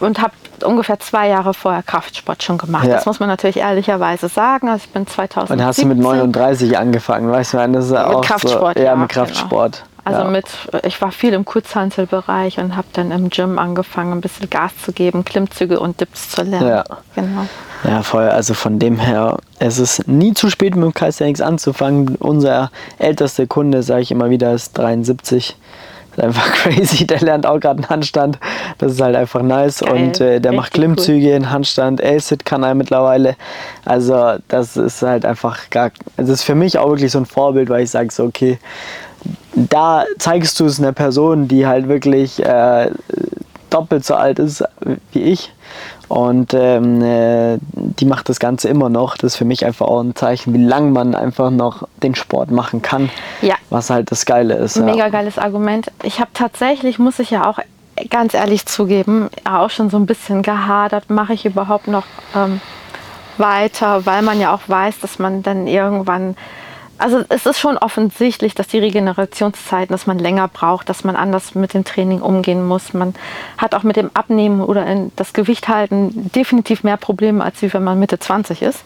Und 0.00 0.22
habe 0.22 0.32
ungefähr 0.64 0.98
zwei 1.00 1.28
Jahre 1.28 1.52
vorher 1.52 1.82
Kraftsport 1.82 2.42
schon 2.42 2.56
gemacht. 2.56 2.86
Ja. 2.86 2.94
Das 2.94 3.06
muss 3.06 3.20
man 3.20 3.28
natürlich 3.28 3.58
ehrlicherweise 3.58 4.28
sagen. 4.28 4.68
Also 4.68 4.84
ich 4.86 4.92
bin 4.92 5.06
2000. 5.06 5.58
Und 5.58 5.66
hast 5.66 5.82
du 5.82 5.86
mit 5.86 5.98
39 5.98 6.78
angefangen, 6.78 7.30
weißt 7.30 7.54
du? 7.54 7.56
Das 7.72 7.86
ist 7.86 7.90
mit 7.90 8.00
auch 8.00 8.22
Kraftsport. 8.22 8.78
So, 8.78 8.82
ja, 8.82 8.90
ja, 8.90 8.96
mit 8.96 9.10
genau. 9.10 9.24
Kraftsport. 9.24 9.72
Genau. 9.72 9.88
Also 10.06 10.20
ja. 10.20 10.30
mit, 10.30 10.46
ich 10.84 11.00
war 11.00 11.12
viel 11.12 11.32
im 11.32 11.44
Kurzhantelbereich 11.44 12.58
und 12.58 12.76
habe 12.76 12.86
dann 12.92 13.10
im 13.10 13.30
Gym 13.30 13.58
angefangen, 13.58 14.12
ein 14.12 14.20
bisschen 14.20 14.50
Gas 14.50 14.72
zu 14.84 14.92
geben, 14.92 15.24
Klimmzüge 15.24 15.80
und 15.80 16.00
Dips 16.00 16.30
zu 16.30 16.42
lernen. 16.42 16.68
Ja. 16.68 16.84
Genau. 17.14 17.46
Ja, 17.84 18.02
voll. 18.02 18.28
Also 18.28 18.54
von 18.54 18.78
dem 18.78 18.98
her, 18.98 19.36
es 19.58 19.78
ist 19.78 20.08
nie 20.08 20.32
zu 20.32 20.48
spät, 20.48 20.74
mit 20.74 20.84
dem 20.84 20.94
Calisthenics 20.94 21.40
anzufangen. 21.40 22.16
Unser 22.16 22.70
ältester 22.98 23.46
Kunde, 23.46 23.82
sage 23.82 24.02
ich 24.02 24.10
immer 24.10 24.30
wieder, 24.30 24.52
ist 24.54 24.76
73. 24.78 25.56
Das 26.16 26.18
ist 26.18 26.24
einfach 26.24 26.52
crazy. 26.54 27.06
Der 27.06 27.20
lernt 27.20 27.44
auch 27.44 27.60
gerade 27.60 27.82
einen 27.82 27.90
Handstand. 27.90 28.38
Das 28.78 28.92
ist 28.92 29.02
halt 29.02 29.16
einfach 29.16 29.42
nice. 29.42 29.80
Geil. 29.80 29.92
Und 29.92 30.20
äh, 30.20 30.40
der 30.40 30.52
Richtig 30.52 30.56
macht 30.56 30.72
Klimmzüge 30.72 31.28
cool. 31.28 31.34
in 31.34 31.50
Handstand. 31.50 32.02
A-Sit 32.02 32.46
kann 32.46 32.62
er 32.62 32.74
mittlerweile. 32.74 33.36
Also 33.84 34.36
das 34.48 34.76
ist 34.78 35.02
halt 35.02 35.26
einfach 35.26 35.68
gar. 35.68 35.90
Das 36.16 36.30
ist 36.30 36.42
für 36.42 36.54
mich 36.54 36.78
auch 36.78 36.88
wirklich 36.88 37.12
so 37.12 37.18
ein 37.18 37.26
Vorbild, 37.26 37.68
weil 37.68 37.84
ich 37.84 37.90
sage 37.90 38.10
so, 38.10 38.24
okay, 38.24 38.58
da 39.54 40.04
zeigst 40.18 40.58
du 40.58 40.64
es 40.64 40.78
einer 40.78 40.92
Person, 40.92 41.48
die 41.48 41.66
halt 41.66 41.88
wirklich 41.88 42.42
äh, 42.42 42.90
doppelt 43.70 44.04
so 44.04 44.14
alt 44.14 44.38
ist 44.38 44.64
wie 45.12 45.22
ich. 45.22 45.52
Und 46.08 46.54
ähm, 46.54 47.02
äh, 47.02 47.58
die 47.72 48.04
macht 48.04 48.28
das 48.28 48.38
Ganze 48.38 48.68
immer 48.68 48.88
noch. 48.88 49.16
Das 49.16 49.32
ist 49.32 49.36
für 49.36 49.44
mich 49.44 49.64
einfach 49.64 49.86
auch 49.86 50.00
ein 50.00 50.14
Zeichen, 50.14 50.52
wie 50.54 50.64
lange 50.64 50.90
man 50.90 51.14
einfach 51.14 51.50
noch 51.50 51.88
den 52.02 52.14
Sport 52.14 52.50
machen 52.50 52.82
kann. 52.82 53.10
Ja. 53.42 53.54
Was 53.70 53.90
halt 53.90 54.10
das 54.10 54.26
Geile 54.26 54.54
ist. 54.54 54.76
Mega 54.76 54.96
ja. 54.96 55.08
geiles 55.08 55.38
Argument. 55.38 55.90
Ich 56.02 56.20
habe 56.20 56.30
tatsächlich, 56.34 56.98
muss 56.98 57.18
ich 57.18 57.30
ja 57.30 57.48
auch 57.48 57.58
ganz 58.10 58.34
ehrlich 58.34 58.66
zugeben, 58.66 59.28
auch 59.44 59.70
schon 59.70 59.90
so 59.90 59.96
ein 59.96 60.06
bisschen 60.06 60.42
gehadert, 60.42 61.10
mache 61.10 61.32
ich 61.32 61.46
überhaupt 61.46 61.86
noch 61.86 62.04
ähm, 62.34 62.60
weiter, 63.38 64.06
weil 64.06 64.22
man 64.22 64.40
ja 64.40 64.54
auch 64.54 64.62
weiß, 64.66 65.00
dass 65.00 65.18
man 65.18 65.42
dann 65.42 65.66
irgendwann 65.66 66.36
also 66.98 67.22
es 67.28 67.46
ist 67.46 67.58
schon 67.58 67.76
offensichtlich, 67.76 68.54
dass 68.54 68.68
die 68.68 68.78
Regenerationszeiten, 68.78 69.92
dass 69.92 70.06
man 70.06 70.18
länger 70.18 70.48
braucht, 70.48 70.88
dass 70.88 71.04
man 71.04 71.16
anders 71.16 71.54
mit 71.54 71.74
dem 71.74 71.84
Training 71.84 72.20
umgehen 72.20 72.66
muss. 72.66 72.94
Man 72.94 73.14
hat 73.58 73.74
auch 73.74 73.82
mit 73.82 73.96
dem 73.96 74.10
Abnehmen 74.14 74.60
oder 74.60 74.86
das 75.16 75.32
Gewicht 75.32 75.68
halten 75.68 76.30
definitiv 76.34 76.84
mehr 76.84 76.96
Probleme, 76.96 77.42
als 77.42 77.62
wenn 77.62 77.84
man 77.84 77.98
Mitte 77.98 78.18
20 78.18 78.62
ist. 78.62 78.84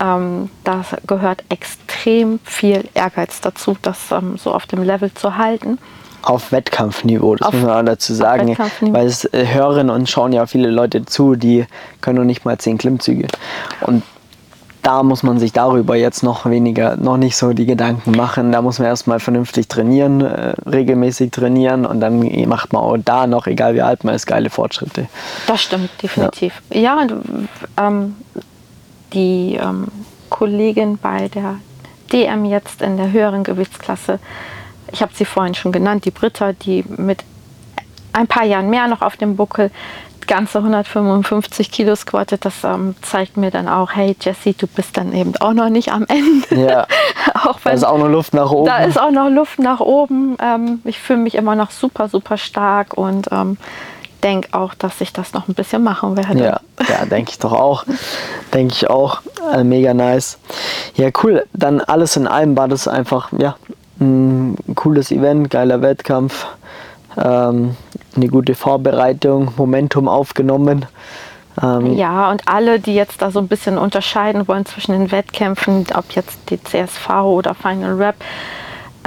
Ähm, 0.00 0.50
da 0.64 0.84
gehört 1.06 1.44
extrem 1.48 2.40
viel 2.44 2.88
Ehrgeiz 2.94 3.40
dazu, 3.40 3.76
das 3.82 4.10
ähm, 4.10 4.36
so 4.38 4.52
auf 4.52 4.66
dem 4.66 4.82
Level 4.82 5.12
zu 5.12 5.36
halten. 5.36 5.78
Auf 6.22 6.52
Wettkampfniveau, 6.52 7.36
das 7.36 7.48
auf, 7.48 7.54
muss 7.54 7.62
man 7.64 7.80
auch 7.80 7.92
dazu 7.92 8.14
sagen. 8.14 8.56
Weil 8.80 9.06
es 9.06 9.24
äh, 9.26 9.46
hören 9.52 9.90
und 9.90 10.08
schauen 10.08 10.32
ja 10.32 10.46
viele 10.46 10.70
Leute 10.70 11.04
zu, 11.04 11.34
die 11.34 11.66
können 12.00 12.18
noch 12.18 12.24
nicht 12.24 12.44
mal 12.44 12.58
zehn 12.58 12.78
Klimmzüge. 12.78 13.26
Und 13.80 14.02
da 14.82 15.02
muss 15.04 15.22
man 15.22 15.38
sich 15.38 15.52
darüber 15.52 15.94
jetzt 15.94 16.22
noch 16.22 16.44
weniger, 16.44 16.96
noch 16.96 17.16
nicht 17.16 17.36
so 17.36 17.52
die 17.52 17.66
Gedanken 17.66 18.12
machen. 18.12 18.50
Da 18.50 18.62
muss 18.62 18.80
man 18.80 18.88
erstmal 18.88 19.20
vernünftig 19.20 19.68
trainieren, 19.68 20.20
äh, 20.20 20.54
regelmäßig 20.68 21.30
trainieren 21.30 21.86
und 21.86 22.00
dann 22.00 22.20
macht 22.48 22.72
man 22.72 22.82
auch 22.82 22.96
da 22.98 23.28
noch, 23.28 23.46
egal 23.46 23.74
wie 23.74 23.82
alt 23.82 24.02
man 24.02 24.14
ist, 24.14 24.26
geile 24.26 24.50
Fortschritte. 24.50 25.06
Das 25.46 25.62
stimmt, 25.62 25.90
definitiv. 26.02 26.60
Ja, 26.70 27.00
ja 27.00 27.06
ähm, 27.78 28.16
die 29.12 29.58
ähm, 29.60 29.86
Kollegin 30.30 30.98
bei 30.98 31.28
der 31.28 31.56
DM 32.12 32.44
jetzt 32.44 32.82
in 32.82 32.96
der 32.96 33.12
höheren 33.12 33.44
Gewichtsklasse. 33.44 34.18
Ich 34.90 35.00
habe 35.00 35.12
sie 35.14 35.24
vorhin 35.24 35.54
schon 35.54 35.70
genannt, 35.70 36.04
die 36.04 36.10
Britta, 36.10 36.52
die 36.52 36.84
mit 36.96 37.24
ein 38.12 38.26
paar 38.26 38.44
Jahren 38.44 38.68
mehr 38.68 38.88
noch 38.88 39.00
auf 39.00 39.16
dem 39.16 39.36
Buckel 39.36 39.70
ganze 40.26 40.58
155 40.58 41.70
Kilo 41.70 41.94
squattet, 41.96 42.44
das 42.44 42.64
ähm, 42.64 42.94
zeigt 43.02 43.36
mir 43.36 43.50
dann 43.50 43.68
auch, 43.68 43.92
hey 43.92 44.16
Jesse, 44.20 44.52
du 44.52 44.66
bist 44.66 44.96
dann 44.96 45.12
eben 45.12 45.34
auch 45.40 45.52
noch 45.52 45.68
nicht 45.68 45.92
am 45.92 46.06
Ende. 46.08 46.68
Ja. 46.68 46.86
auch 47.34 47.58
wenn, 47.64 47.70
da 47.70 47.72
ist 47.72 47.84
auch 47.84 47.98
noch 47.98 48.08
Luft 48.08 48.34
nach 48.34 48.50
oben. 48.50 48.66
Da 48.66 48.78
ist 48.78 49.00
auch 49.00 49.10
noch 49.10 49.28
Luft 49.28 49.58
nach 49.58 49.80
oben. 49.80 50.36
Ähm, 50.42 50.80
ich 50.84 50.98
fühle 50.98 51.20
mich 51.20 51.34
immer 51.34 51.54
noch 51.54 51.70
super, 51.70 52.08
super 52.08 52.36
stark 52.36 52.94
und 52.94 53.28
ähm, 53.30 53.56
denke 54.22 54.48
auch, 54.52 54.74
dass 54.74 55.00
ich 55.00 55.12
das 55.12 55.32
noch 55.32 55.48
ein 55.48 55.54
bisschen 55.54 55.82
machen 55.82 56.16
werde. 56.16 56.38
Ja, 56.38 56.60
ja 56.88 57.04
denke 57.04 57.32
ich 57.32 57.38
doch 57.38 57.52
auch. 57.52 57.84
denke 58.54 58.74
ich 58.74 58.88
auch. 58.88 59.20
Äh, 59.52 59.64
mega 59.64 59.94
nice. 59.94 60.38
Ja, 60.94 61.10
cool. 61.22 61.44
Dann 61.52 61.80
alles 61.80 62.16
in 62.16 62.26
allem 62.26 62.56
war 62.56 62.68
das 62.68 62.88
einfach, 62.88 63.32
ja, 63.38 63.56
ein 64.00 64.56
cooles 64.74 65.10
Event, 65.10 65.50
geiler 65.50 65.82
Wettkampf. 65.82 66.46
Ähm, 67.16 67.76
eine 68.16 68.28
gute 68.28 68.54
Vorbereitung, 68.54 69.52
Momentum 69.56 70.08
aufgenommen. 70.08 70.86
Ähm 71.62 71.94
ja, 71.94 72.30
und 72.30 72.48
alle, 72.48 72.80
die 72.80 72.94
jetzt 72.94 73.22
da 73.22 73.30
so 73.30 73.38
ein 73.38 73.48
bisschen 73.48 73.78
unterscheiden 73.78 74.48
wollen 74.48 74.66
zwischen 74.66 74.92
den 74.92 75.12
Wettkämpfen, 75.12 75.86
ob 75.94 76.12
jetzt 76.12 76.38
die 76.50 76.62
CSV 76.62 77.08
oder 77.10 77.54
Final 77.54 77.94
Rap, 77.94 78.16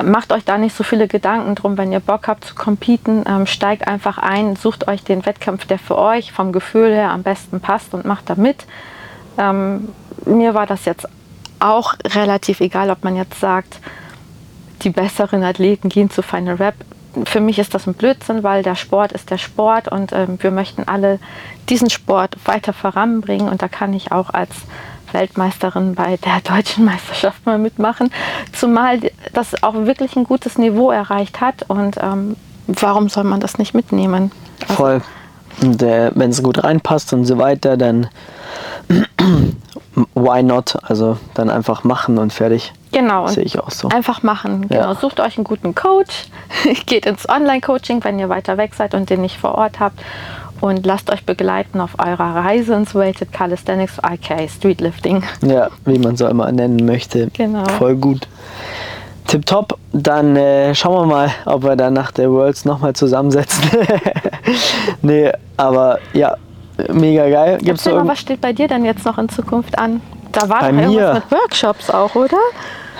macht 0.04 0.34
euch 0.34 0.44
da 0.44 0.58
nicht 0.58 0.76
so 0.76 0.84
viele 0.84 1.08
Gedanken 1.08 1.56
drum, 1.56 1.78
wenn 1.78 1.92
ihr 1.92 2.00
Bock 2.02 2.28
habt 2.28 2.46
zu 2.46 2.56
competen, 2.56 3.24
ähm, 3.28 3.46
steigt 3.46 3.88
einfach 3.88 4.18
ein, 4.18 4.56
sucht 4.56 4.88
euch 4.88 5.04
den 5.04 5.26
Wettkampf, 5.26 5.66
der 5.66 5.80
für 5.80 5.98
euch 5.98 6.32
vom 6.32 6.52
Gefühl 6.52 6.94
her 6.94 7.12
am 7.12 7.24
besten 7.24 7.62
passt 7.62 7.94
und 7.94 8.06
macht 8.06 8.30
da 8.30 8.36
mit. 8.36 8.66
Ähm, 9.38 9.90
mir 10.26 10.54
war 10.54 10.66
das 10.66 10.86
jetzt 10.86 11.08
auch 11.60 11.94
relativ 12.06 12.60
egal, 12.60 12.90
ob 12.90 13.04
man 13.04 13.16
jetzt 13.16 13.40
sagt, 13.40 13.80
die 14.82 14.90
besseren 14.90 15.44
Athleten 15.44 15.90
gehen 15.90 16.10
zu 16.10 16.22
Final 16.22 16.56
Rap 16.56 16.76
für 17.24 17.40
mich 17.40 17.60
ist 17.60 17.74
das 17.74 17.88
ein 17.88 17.94
Blödsinn, 17.94 18.44
weil 18.44 18.64
der 18.64 18.76
Sport 18.76 19.12
ist 19.12 19.32
der 19.32 19.38
Sport 19.38 19.88
und 19.88 20.12
ähm, 20.12 20.38
wir 20.42 20.52
möchten 20.52 20.88
alle 20.88 21.20
diesen 21.70 21.90
Sport 21.90 22.36
weiter 22.46 22.74
voranbringen 22.74 23.48
und 23.50 23.62
da 23.62 23.68
kann 23.68 23.94
ich 23.94 24.12
auch 24.12 24.30
als 24.32 24.52
Weltmeisterin 25.12 25.96
bei 25.96 26.18
der 26.18 26.42
deutschen 26.56 26.86
Meisterschaft 26.86 27.46
mal 27.46 27.58
mitmachen, 27.58 28.12
zumal 28.52 29.00
das 29.34 29.64
auch 29.64 29.74
wirklich 29.74 30.16
ein 30.16 30.26
gutes 30.26 30.58
Niveau 30.58 30.92
erreicht 30.92 31.42
hat 31.42 31.64
und 31.70 31.98
ähm, 32.02 32.36
warum 32.68 33.10
soll 33.10 33.24
man 33.24 33.40
das 33.40 33.58
nicht 33.58 33.74
mitnehmen? 33.74 34.32
Also 34.62 34.74
Voll. 34.74 35.02
Und 35.62 35.82
äh, 35.82 36.12
wenn 36.16 36.32
es 36.32 36.44
gut 36.44 36.64
reinpasst 36.64 37.14
und 37.14 37.26
so 37.26 37.38
weiter, 37.38 37.78
dann 37.78 38.10
why 40.14 40.44
not? 40.44 40.78
Also 40.84 41.18
dann 41.34 41.50
einfach 41.50 41.84
machen 41.84 42.18
und 42.18 42.34
fertig. 42.34 42.74
Genau. 42.92 43.28
Sehe 43.28 43.44
ich 43.44 43.60
auch 43.60 43.72
so. 43.72 43.90
Einfach 43.90 44.24
machen. 44.24 44.68
Genau. 44.68 44.82
Ja. 44.82 44.96
Sucht 44.96 45.20
euch 45.20 45.38
einen 45.38 45.44
guten 45.44 45.76
Coach, 45.76 46.28
geht 46.86 47.06
ins 47.06 47.28
Online-Coaching, 47.28 48.04
wenn 48.04 48.20
ihr 48.20 48.30
weiter 48.30 48.58
weg 48.58 48.74
seid 48.74 48.94
und 48.94 49.10
den 49.10 49.22
nicht 49.22 49.38
vor 49.38 49.56
Ort 49.56 49.80
habt. 49.80 50.00
Und 50.62 50.86
lasst 50.86 51.12
euch 51.12 51.26
begleiten 51.26 51.82
auf 51.82 52.00
eurer 52.00 52.36
Reise 52.36 52.74
ins 52.76 52.96
Weighted 52.96 53.34
Calisthenics, 53.34 53.98
IK 53.98 54.50
Streetlifting. 54.50 55.24
Ja, 55.42 55.70
wie 55.84 56.00
man 56.00 56.16
so 56.16 56.28
immer 56.28 56.52
nennen 56.52 56.86
möchte. 56.86 57.28
Genau. 57.34 57.66
Voll 57.66 57.96
gut. 57.96 58.28
Tipptopp. 59.28 59.78
Dann 59.92 60.36
äh, 60.36 60.74
schauen 60.76 61.08
wir 61.08 61.14
mal, 61.14 61.32
ob 61.46 61.64
wir 61.64 61.76
dann 61.76 61.94
nach 61.94 62.12
der 62.12 62.32
Worlds 62.32 62.66
nochmal 62.66 62.94
zusammensetzen. 62.94 63.64
nee, 65.02 65.32
aber 65.58 66.00
ja, 66.14 66.36
mega 66.92 67.30
geil. 67.30 67.58
Gibt's 67.58 67.86
Erzähl 67.86 68.04
mal, 68.04 68.08
was 68.08 68.20
steht 68.20 68.42
bei 68.42 68.54
dir 68.54 68.68
denn 68.68 68.86
jetzt 68.86 69.06
noch 69.06 69.18
in 69.18 69.30
Zukunft 69.30 69.78
an? 69.78 70.02
Da 70.32 70.50
war 70.50 70.60
bei 70.62 70.72
doch 70.72 70.80
irgendwas 70.80 71.16
mit 71.16 71.32
Workshops 71.32 71.90
auch, 71.90 72.14
oder? 72.16 72.38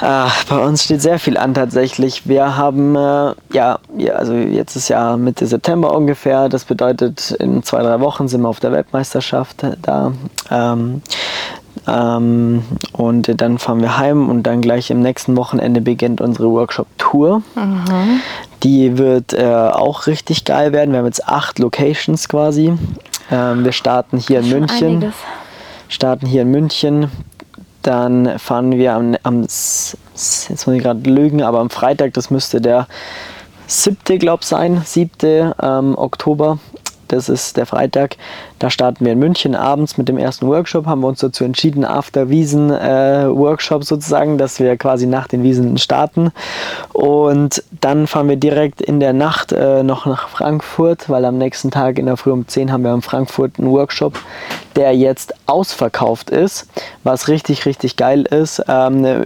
Ah, 0.02 0.30
bei 0.50 0.58
uns 0.58 0.84
steht 0.84 1.02
sehr 1.02 1.20
viel 1.20 1.38
an 1.38 1.54
tatsächlich. 1.54 2.28
Wir 2.28 2.58
haben, 2.58 2.96
äh, 2.96 3.34
ja, 3.54 3.80
ja, 3.98 4.14
also 4.14 4.34
jetzt 4.34 4.76
ist 4.76 4.90
ja 4.90 5.16
Mitte 5.16 5.48
September 5.48 5.94
ungefähr. 5.94 6.50
Das 6.50 6.66
bedeutet, 6.66 7.32
in 7.32 7.64
zwei, 7.64 7.82
drei 7.82 8.00
Wochen 8.02 8.28
sind 8.28 8.42
wir 8.42 8.50
auf 8.50 8.60
der 8.60 8.74
Weltmeisterschaft 8.74 9.66
da. 9.82 10.12
Ähm, 10.52 11.02
ähm, 11.88 12.64
und 12.94 13.42
dann 13.42 13.58
fahren 13.58 13.82
wir 13.82 13.98
heim 13.98 14.30
und 14.30 14.44
dann 14.44 14.62
gleich 14.62 14.90
im 14.92 15.02
nächsten 15.02 15.38
Wochenende 15.38 15.82
beginnt 15.82 16.22
unsere 16.22 16.50
Workshop-Tour. 16.52 17.42
Mhm. 17.56 18.22
Die 18.64 18.98
wird 18.98 19.34
äh, 19.34 19.46
auch 19.46 20.08
richtig 20.08 20.46
geil 20.46 20.74
werden. 20.74 20.92
Wir 20.92 21.00
haben 21.00 21.06
jetzt 21.06 21.28
acht 21.28 21.60
Locations 21.60 22.28
quasi. 22.28 22.74
Ähm, 23.32 23.64
wir 23.64 23.72
starten 23.72 24.18
hier 24.18 24.40
in 24.40 24.50
München. 24.50 24.88
Einiges. 24.88 25.16
Starten 25.88 26.26
hier 26.26 26.42
in 26.42 26.52
München, 26.52 27.12
dann 27.84 28.40
fahren 28.40 28.72
wir 28.72 28.94
am, 28.94 29.16
am 29.22 29.44
jetzt 29.44 29.98
muss 30.14 30.68
ich 30.68 30.82
gerade 30.82 31.08
lügen, 31.08 31.44
aber 31.44 31.60
am 31.60 31.70
Freitag, 31.70 32.14
das 32.16 32.32
müsste 32.32 32.60
der 32.60 32.88
siebte, 33.68 34.18
glaube 34.18 34.42
ich, 34.42 34.48
sein, 34.48 34.82
siebte 34.84 35.56
ähm, 35.62 35.96
Oktober. 35.96 36.58
Das 37.08 37.30
ist 37.30 37.58
der 37.58 37.68
Freitag. 37.68 38.18
Da 38.60 38.70
starten 38.70 39.04
wir 39.06 39.12
in 39.14 39.20
München 39.20 39.54
abends 39.56 39.98
mit 39.98 40.08
dem 40.08 40.18
ersten 40.18 40.48
Workshop. 40.48 40.86
Haben 40.86 41.02
wir 41.02 41.08
uns 41.08 41.20
dazu 41.20 41.44
entschieden, 41.44 41.84
After 41.84 42.30
Wiesen 42.30 42.72
äh, 42.72 43.28
Workshop 43.30 43.84
sozusagen, 43.84 44.38
dass 44.38 44.60
wir 44.60 44.78
quasi 44.78 45.08
nach 45.08 45.28
den 45.28 45.44
Wiesen 45.44 45.78
starten. 45.78 46.32
Und 46.94 47.64
dann 47.82 48.08
fahren 48.08 48.30
wir 48.30 48.38
direkt 48.38 48.82
in 48.82 49.00
der 49.00 49.14
Nacht 49.14 49.52
äh, 49.52 49.84
noch 49.84 50.06
nach 50.06 50.30
Frankfurt, 50.30 51.10
weil 51.10 51.26
am 51.26 51.38
nächsten 51.38 51.72
Tag 51.72 52.00
in 52.00 52.06
der 52.06 52.18
Früh 52.18 52.32
um 52.32 52.48
10 52.48 52.72
haben 52.72 52.84
wir 52.84 52.94
in 52.94 53.02
Frankfurt 53.02 53.60
einen 53.60 53.72
Workshop, 53.72 54.20
der 54.76 54.96
jetzt 54.96 55.34
ausverkauft 55.48 56.30
ist, 56.30 56.68
was 57.04 57.28
richtig, 57.28 57.66
richtig 57.66 57.98
geil 57.98 58.24
ist. 58.24 58.64
Ähm, 58.68 59.26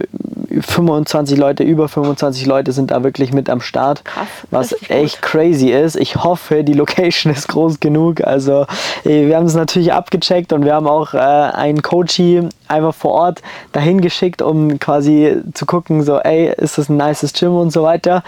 25 0.60 1.38
Leute, 1.38 1.62
über 1.62 1.88
25 1.88 2.46
Leute 2.46 2.72
sind 2.72 2.90
da 2.90 3.04
wirklich 3.04 3.32
mit 3.32 3.48
am 3.48 3.60
Start, 3.60 4.04
Krass, 4.04 4.26
was 4.50 4.74
echt 4.88 5.22
gut. 5.22 5.30
crazy 5.30 5.70
ist. 5.70 5.96
Ich 5.96 6.16
hoffe, 6.16 6.64
die 6.64 6.72
Location 6.72 7.32
ist 7.32 7.48
groß 7.48 7.80
genug. 7.80 8.20
Also 8.22 8.66
wir 9.26 9.36
haben 9.36 9.46
es 9.46 9.54
natürlich 9.54 9.92
abgecheckt 9.92 10.52
und 10.52 10.64
wir 10.64 10.74
haben 10.74 10.86
auch 10.86 11.14
äh, 11.14 11.18
einen 11.18 11.82
Coachy 11.82 12.48
einfach 12.68 12.94
vor 12.94 13.12
Ort 13.12 13.42
dahin 13.72 14.00
geschickt, 14.00 14.42
um 14.42 14.78
quasi 14.78 15.36
zu 15.54 15.66
gucken, 15.66 16.02
so, 16.02 16.18
ey, 16.18 16.52
ist 16.56 16.78
das 16.78 16.88
ein 16.88 16.96
nices 16.96 17.32
Gym 17.32 17.56
und 17.56 17.70
so 17.72 17.82
weiter. 17.82 18.22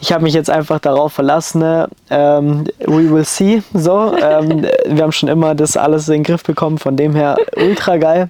Ich 0.00 0.12
habe 0.12 0.24
mich 0.24 0.34
jetzt 0.34 0.50
einfach 0.50 0.80
darauf 0.80 1.12
verlassen, 1.12 1.60
ne? 1.60 1.88
ähm, 2.10 2.64
we 2.80 3.10
will 3.10 3.24
see. 3.24 3.62
So, 3.74 4.16
ähm, 4.16 4.66
wir 4.86 5.02
haben 5.02 5.12
schon 5.12 5.28
immer 5.28 5.54
das 5.54 5.76
alles 5.76 6.08
in 6.08 6.14
den 6.14 6.24
Griff 6.24 6.42
bekommen, 6.42 6.78
von 6.78 6.96
dem 6.96 7.14
her 7.14 7.36
ultra 7.56 7.96
geil. 7.96 8.28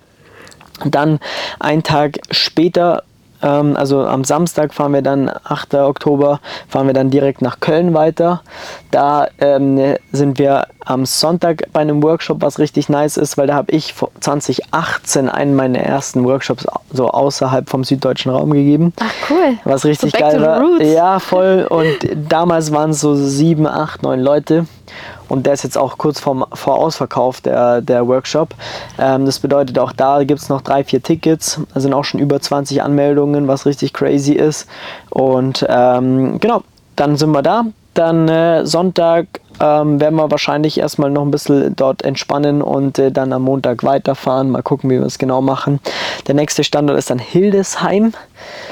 Dann 0.85 1.21
einen 1.61 1.83
Tag 1.83 2.19
später 2.31 3.05
ähm, 3.43 3.77
also 3.77 4.05
am 4.05 4.25
Samstag 4.25 4.73
fahren 4.73 4.93
wir 4.93 5.03
dann, 5.03 5.31
8. 5.45 5.75
Oktober, 5.75 6.41
fahren 6.69 6.87
wir 6.87 6.95
dann 6.95 7.11
direkt 7.11 7.43
nach 7.43 7.61
Köln 7.61 7.95
weiter. 7.95 8.43
Da 8.91 9.29
ähm, 9.41 9.97
sind 10.13 10.39
wir 10.39 10.67
am 10.85 11.07
Sonntag 11.07 11.65
bei 11.73 11.81
einem 11.81 12.03
Workshop, 12.03 12.39
was 12.41 12.59
richtig 12.59 12.89
nice 12.89 13.17
ist, 13.17 13.39
weil 13.39 13.47
da 13.47 13.55
habe 13.55 13.73
ich 13.73 13.95
2018 14.21 15.29
einen 15.29 15.55
meiner 15.55 15.79
ersten 15.79 16.25
Workshops 16.25 16.67
so 16.93 17.09
außerhalb 17.09 17.69
vom 17.69 17.85
süddeutschen 17.85 18.33
Raum 18.33 18.51
gegeben. 18.53 18.93
Ach 19.01 19.31
cool. 19.31 19.59
Was 19.65 19.85
richtig 19.85 20.13
so 20.13 20.19
geil 20.19 20.41
war. 20.41 20.81
Ja, 20.83 21.19
voll. 21.19 21.67
Und 21.69 21.99
damals 22.29 22.73
waren 22.73 22.91
es 22.91 23.01
so 23.01 23.15
sieben, 23.15 23.67
acht, 23.67 24.03
neun 24.03 24.21
Leute. 24.21 24.67
Und 25.33 25.47
der 25.47 25.55
ist 25.55 25.65
jetzt 25.65 25.79
auch 25.79 25.97
kurz 25.97 26.21
vor, 26.21 26.47
vor 26.53 26.79
Ausverkauf, 26.79 27.41
der, 27.41 27.81
der 27.81 28.07
Workshop. 28.07 28.51
Ähm, 28.99 29.25
das 29.25 29.39
bedeutet, 29.39 29.79
auch 29.79 29.93
da 29.93 30.25
gibt 30.25 30.43
es 30.43 30.51
noch 30.51 30.61
drei, 30.61 30.85
vier 30.85 31.03
Tickets. 31.03 31.59
Da 31.73 31.81
sind 31.81 31.95
auch 31.95 32.05
schon 32.05 32.21
über 32.21 32.39
20 32.39 32.83
Anmeldungen, 32.83 33.49
was 33.49 33.65
richtig 33.65 33.95
crazy 33.95 34.35
ist. 34.35 34.69
Und 35.09 35.65
ähm, 35.71 36.39
genau, 36.39 36.65
dann 36.97 37.17
sind 37.17 37.31
wir 37.31 37.41
da. 37.41 37.65
Dann 37.95 38.29
äh, 38.29 38.67
Sonntag 38.67 39.27
ähm, 39.59 39.99
werden 40.03 40.17
wir 40.17 40.31
wahrscheinlich 40.31 40.79
erstmal 40.79 41.09
noch 41.09 41.23
ein 41.23 41.31
bisschen 41.31 41.75
dort 41.77 42.03
entspannen 42.03 42.61
und 42.61 42.99
äh, 42.99 43.11
dann 43.11 43.33
am 43.33 43.45
Montag 43.45 43.85
weiterfahren. 43.85 44.51
Mal 44.51 44.63
gucken, 44.63 44.91
wie 44.91 44.99
wir 44.99 45.07
es 45.07 45.17
genau 45.17 45.41
machen. 45.41 45.81
Der 46.27 46.35
nächste 46.35 46.63
Standort 46.63 46.99
ist 46.99 47.09
dann 47.09 47.19
Hildesheim. 47.19 48.13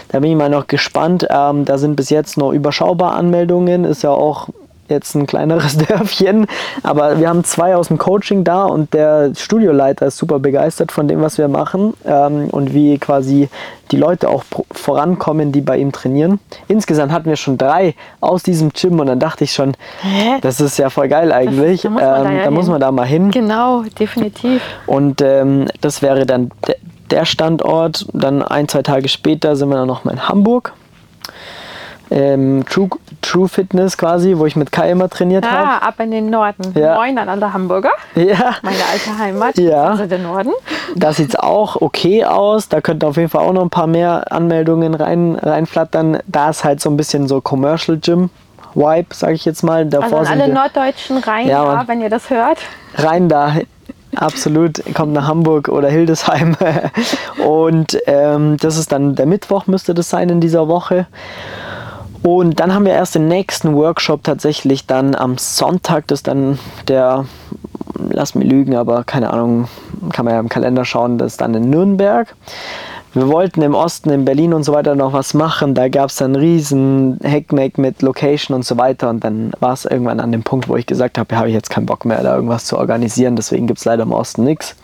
Da 0.09 0.21
bin 0.21 0.33
ich 0.33 0.37
mal 0.37 0.51
noch 0.51 0.67
gespannt. 0.67 1.27
Ähm, 1.31 1.65
da 1.65 1.79
sind 1.79 1.97
bis 1.97 2.11
jetzt 2.11 2.37
noch 2.37 2.53
überschaubar 2.53 3.15
Anmeldungen. 3.15 3.85
Ist 3.85 4.03
ja 4.03 4.11
auch 4.11 4.49
jetzt 4.91 5.15
ein 5.15 5.27
kleineres 5.27 5.77
Dörfchen, 5.89 6.47
aber 6.83 7.19
wir 7.19 7.29
haben 7.29 7.45
zwei 7.45 7.77
aus 7.77 7.89
dem 7.89 7.99
Coaching 7.99 8.45
da 8.45 8.65
und 8.65 8.93
der 8.95 9.33
Studioleiter 9.35 10.07
ist 10.07 10.17
super 10.17 10.39
begeistert 10.39 10.93
von 10.93 11.09
dem, 11.09 11.21
was 11.23 11.39
wir 11.39 11.49
machen 11.49 11.95
ähm, 12.05 12.49
und 12.51 12.75
wie 12.75 12.99
quasi 12.99 13.49
die 13.91 13.97
Leute 13.97 14.29
auch 14.29 14.45
vorankommen, 14.71 15.53
die 15.53 15.61
bei 15.61 15.79
ihm 15.79 15.91
trainieren. 15.93 16.39
Insgesamt 16.69 17.13
hatten 17.13 17.29
wir 17.29 17.37
schon 17.37 17.59
drei 17.59 17.95
aus 18.21 18.43
diesem 18.43 18.71
Gym 18.71 19.01
und 19.01 19.07
dann 19.07 19.19
dachte 19.19 19.45
ich 19.45 19.53
schon, 19.53 19.75
Hä? 20.03 20.39
das 20.43 20.61
ist 20.61 20.79
ja 20.79 20.91
voll 20.91 21.09
geil 21.09 21.33
eigentlich. 21.33 21.83
Das, 21.83 21.91
da, 21.91 21.91
muss 21.91 22.01
man, 22.01 22.27
ähm, 22.27 22.37
da, 22.37 22.45
ja 22.45 22.51
muss 22.51 22.67
man, 22.69 22.81
da 22.81 22.93
mal 22.93 23.07
hin. 23.07 23.31
Genau, 23.31 23.83
definitiv. 23.99 24.63
Und 24.87 25.21
ähm, 25.23 25.67
das 25.81 26.03
wäre 26.03 26.27
dann 26.27 26.51
der 27.11 27.25
Standort. 27.25 28.07
Dann 28.13 28.43
ein, 28.43 28.69
zwei 28.69 28.83
Tage 28.83 29.09
später 29.09 29.57
sind 29.57 29.69
wir 29.69 29.77
dann 29.77 29.89
noch 29.89 30.05
mal 30.05 30.13
in 30.13 30.29
Hamburg. 30.29 30.73
Ähm, 32.11 32.65
True, 32.69 32.89
True 33.23 33.49
Fitness 33.49 33.97
quasi, 33.99 34.37
wo 34.37 34.47
ich 34.47 34.57
mit 34.57 34.73
Kai 34.73 34.91
immer 34.91 35.09
trainiert 35.09 35.45
Ah, 35.45 35.51
habe. 35.81 35.83
ab 35.87 35.95
in 36.01 36.11
den 36.11 36.31
Norden. 36.31 36.73
Ja. 36.79 36.95
Moin 36.97 37.19
an 37.19 37.29
alle 37.29 37.53
Hamburger. 37.53 37.91
Ja, 38.15 38.57
Meine 38.63 38.77
alte 38.93 39.19
Heimat. 39.19 39.59
Ja. 39.59 39.85
Also 39.89 40.07
der 40.07 40.19
Norden. 40.19 40.53
da 40.97 41.13
sieht 41.13 41.31
es 41.31 41.37
auch 41.37 41.77
okay 41.81 42.25
aus. 42.25 42.69
Da 42.69 42.81
könnten 42.81 43.05
auf 43.07 43.17
jeden 43.17 43.29
Fall 43.29 43.45
auch 43.45 43.53
noch 43.53 43.63
ein 43.63 43.71
paar 43.71 43.87
mehr 43.87 44.25
Anmeldungen 44.33 44.95
rein, 44.95 45.37
reinflattern. 45.37 46.19
Da 46.27 46.51
ist 46.51 46.65
halt 46.65 46.81
so 46.81 46.91
ein 46.91 46.97
bisschen 46.97 47.29
so 47.29 47.41
Commercial 47.41 47.99
Gym 47.99 48.31
Vibe, 48.75 49.15
sage 49.15 49.35
ich 49.35 49.45
jetzt 49.45 49.63
mal. 49.63 49.85
Davor 49.87 50.21
Also 50.21 50.33
alle 50.33 50.47
wir 50.47 50.55
Norddeutschen 50.55 51.19
rein, 51.19 51.49
Ja, 51.49 51.65
ja, 51.65 51.75
Mann. 51.75 51.89
wenn 51.89 52.01
ihr 52.01 52.11
das 52.11 52.31
hört. 52.31 52.59
rein 52.97 53.29
da. 53.29 53.55
Absolut, 54.17 54.83
kommt 54.95 55.13
nach 55.13 55.29
Hamburg 55.29 55.69
oder 55.69 55.89
Hildesheim. 55.89 56.57
Und 57.47 57.97
ähm, 58.07 58.57
das 58.59 58.77
ist 58.77 58.91
dann 58.93 59.15
der 59.15 59.27
Mittwoch, 59.27 59.67
müsste 59.67 59.95
das 59.95 60.11
sein 60.11 60.29
in 60.29 60.41
dieser 60.41 60.67
Woche. 60.69 61.07
Und 62.23 62.61
dann 62.61 62.75
haben 62.75 62.85
wir 62.85 62.93
erst 62.93 63.15
den 63.15 63.29
nächsten 63.29 63.75
Workshop 63.75 64.25
tatsächlich 64.25 64.87
dann 64.87 65.15
am 65.15 65.39
Sonntag. 65.39 66.07
Das 66.09 66.21
ist 66.21 66.27
dann 66.27 66.59
der, 66.87 67.25
lass 68.11 68.35
mich 68.35 68.49
lügen, 68.49 68.77
aber 68.77 69.05
keine 69.05 69.33
Ahnung, 69.33 69.69
kann 70.13 70.25
man 70.25 70.35
ja 70.35 70.41
im 70.41 70.49
Kalender 70.49 70.85
schauen, 70.85 71.19
das 71.19 71.33
ist 71.33 71.41
dann 71.41 71.55
in 71.55 71.71
Nürnberg. 71.71 72.35
Wir 73.13 73.27
wollten 73.27 73.61
im 73.63 73.75
Osten, 73.75 74.11
in 74.11 74.25
Berlin 74.25 74.55
und 74.55 74.63
so 74.63 74.73
weiter 74.73 74.95
noch 74.95 75.13
was 75.13 75.35
machen. 75.35 75.75
Da 75.75 75.89
gab 75.89 76.11
es 76.11 76.17
dann 76.17 76.37
riesen 76.37 77.19
Hackmack 77.25 77.77
mit 77.77 78.03
Location 78.03 78.55
und 78.55 78.65
so 78.65 78.79
weiter. 78.79 79.11
Und 79.11 79.25
dann 79.25 79.51
war 79.59 79.73
es 79.73 79.85
irgendwann 79.85 80.21
an 80.21 80.31
dem 80.31 80.45
Punkt, 80.45 80.69
wo 80.69 80.77
ich 80.77 80.87
gesagt 80.87 81.19
habe, 81.19 81.35
ja, 81.35 81.39
habe 81.39 81.49
ich 81.49 81.55
jetzt 81.55 81.71
keinen 81.71 81.87
Bock 81.87 82.05
mehr, 82.05 82.23
da 82.23 82.37
irgendwas 82.37 82.67
zu 82.67 82.79
organisieren. 82.79 83.35
Deswegen 83.35 83.67
gibt 83.67 83.81
es 83.81 83.85
leider 83.85 84.05
im 84.05 84.13
Osten 84.13 84.45
nichts. 84.45 84.77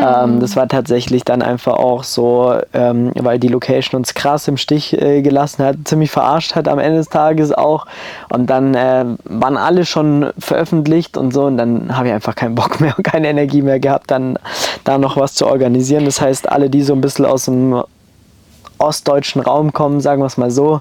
Ähm, 0.00 0.40
das 0.40 0.56
war 0.56 0.68
tatsächlich 0.68 1.24
dann 1.24 1.42
einfach 1.42 1.74
auch 1.74 2.04
so, 2.04 2.54
ähm, 2.72 3.12
weil 3.14 3.38
die 3.38 3.48
Location 3.48 3.98
uns 3.98 4.14
krass 4.14 4.48
im 4.48 4.56
Stich 4.56 5.00
äh, 5.00 5.22
gelassen 5.22 5.64
hat, 5.64 5.76
ziemlich 5.84 6.10
verarscht 6.10 6.54
hat 6.54 6.68
am 6.68 6.78
Ende 6.78 6.98
des 6.98 7.08
Tages 7.08 7.52
auch. 7.52 7.86
Und 8.30 8.48
dann 8.50 8.74
äh, 8.74 9.04
waren 9.24 9.56
alle 9.56 9.84
schon 9.84 10.30
veröffentlicht 10.38 11.16
und 11.16 11.32
so. 11.32 11.44
Und 11.44 11.56
dann 11.56 11.96
habe 11.96 12.08
ich 12.08 12.14
einfach 12.14 12.34
keinen 12.34 12.54
Bock 12.54 12.80
mehr 12.82 12.94
und 12.96 13.04
keine 13.04 13.28
Energie 13.28 13.62
mehr 13.62 13.80
gehabt, 13.80 14.10
dann 14.10 14.38
da 14.84 14.98
noch 14.98 15.16
was 15.16 15.34
zu 15.34 15.46
organisieren. 15.46 16.04
Das 16.04 16.20
heißt, 16.20 16.50
alle, 16.50 16.70
die 16.70 16.82
so 16.82 16.92
ein 16.92 17.00
bisschen 17.00 17.26
aus 17.26 17.46
dem 17.46 17.82
ostdeutschen 18.78 19.42
Raum 19.42 19.72
kommen, 19.72 20.00
sagen 20.00 20.20
wir 20.20 20.26
es 20.26 20.36
mal 20.36 20.50
so, 20.50 20.80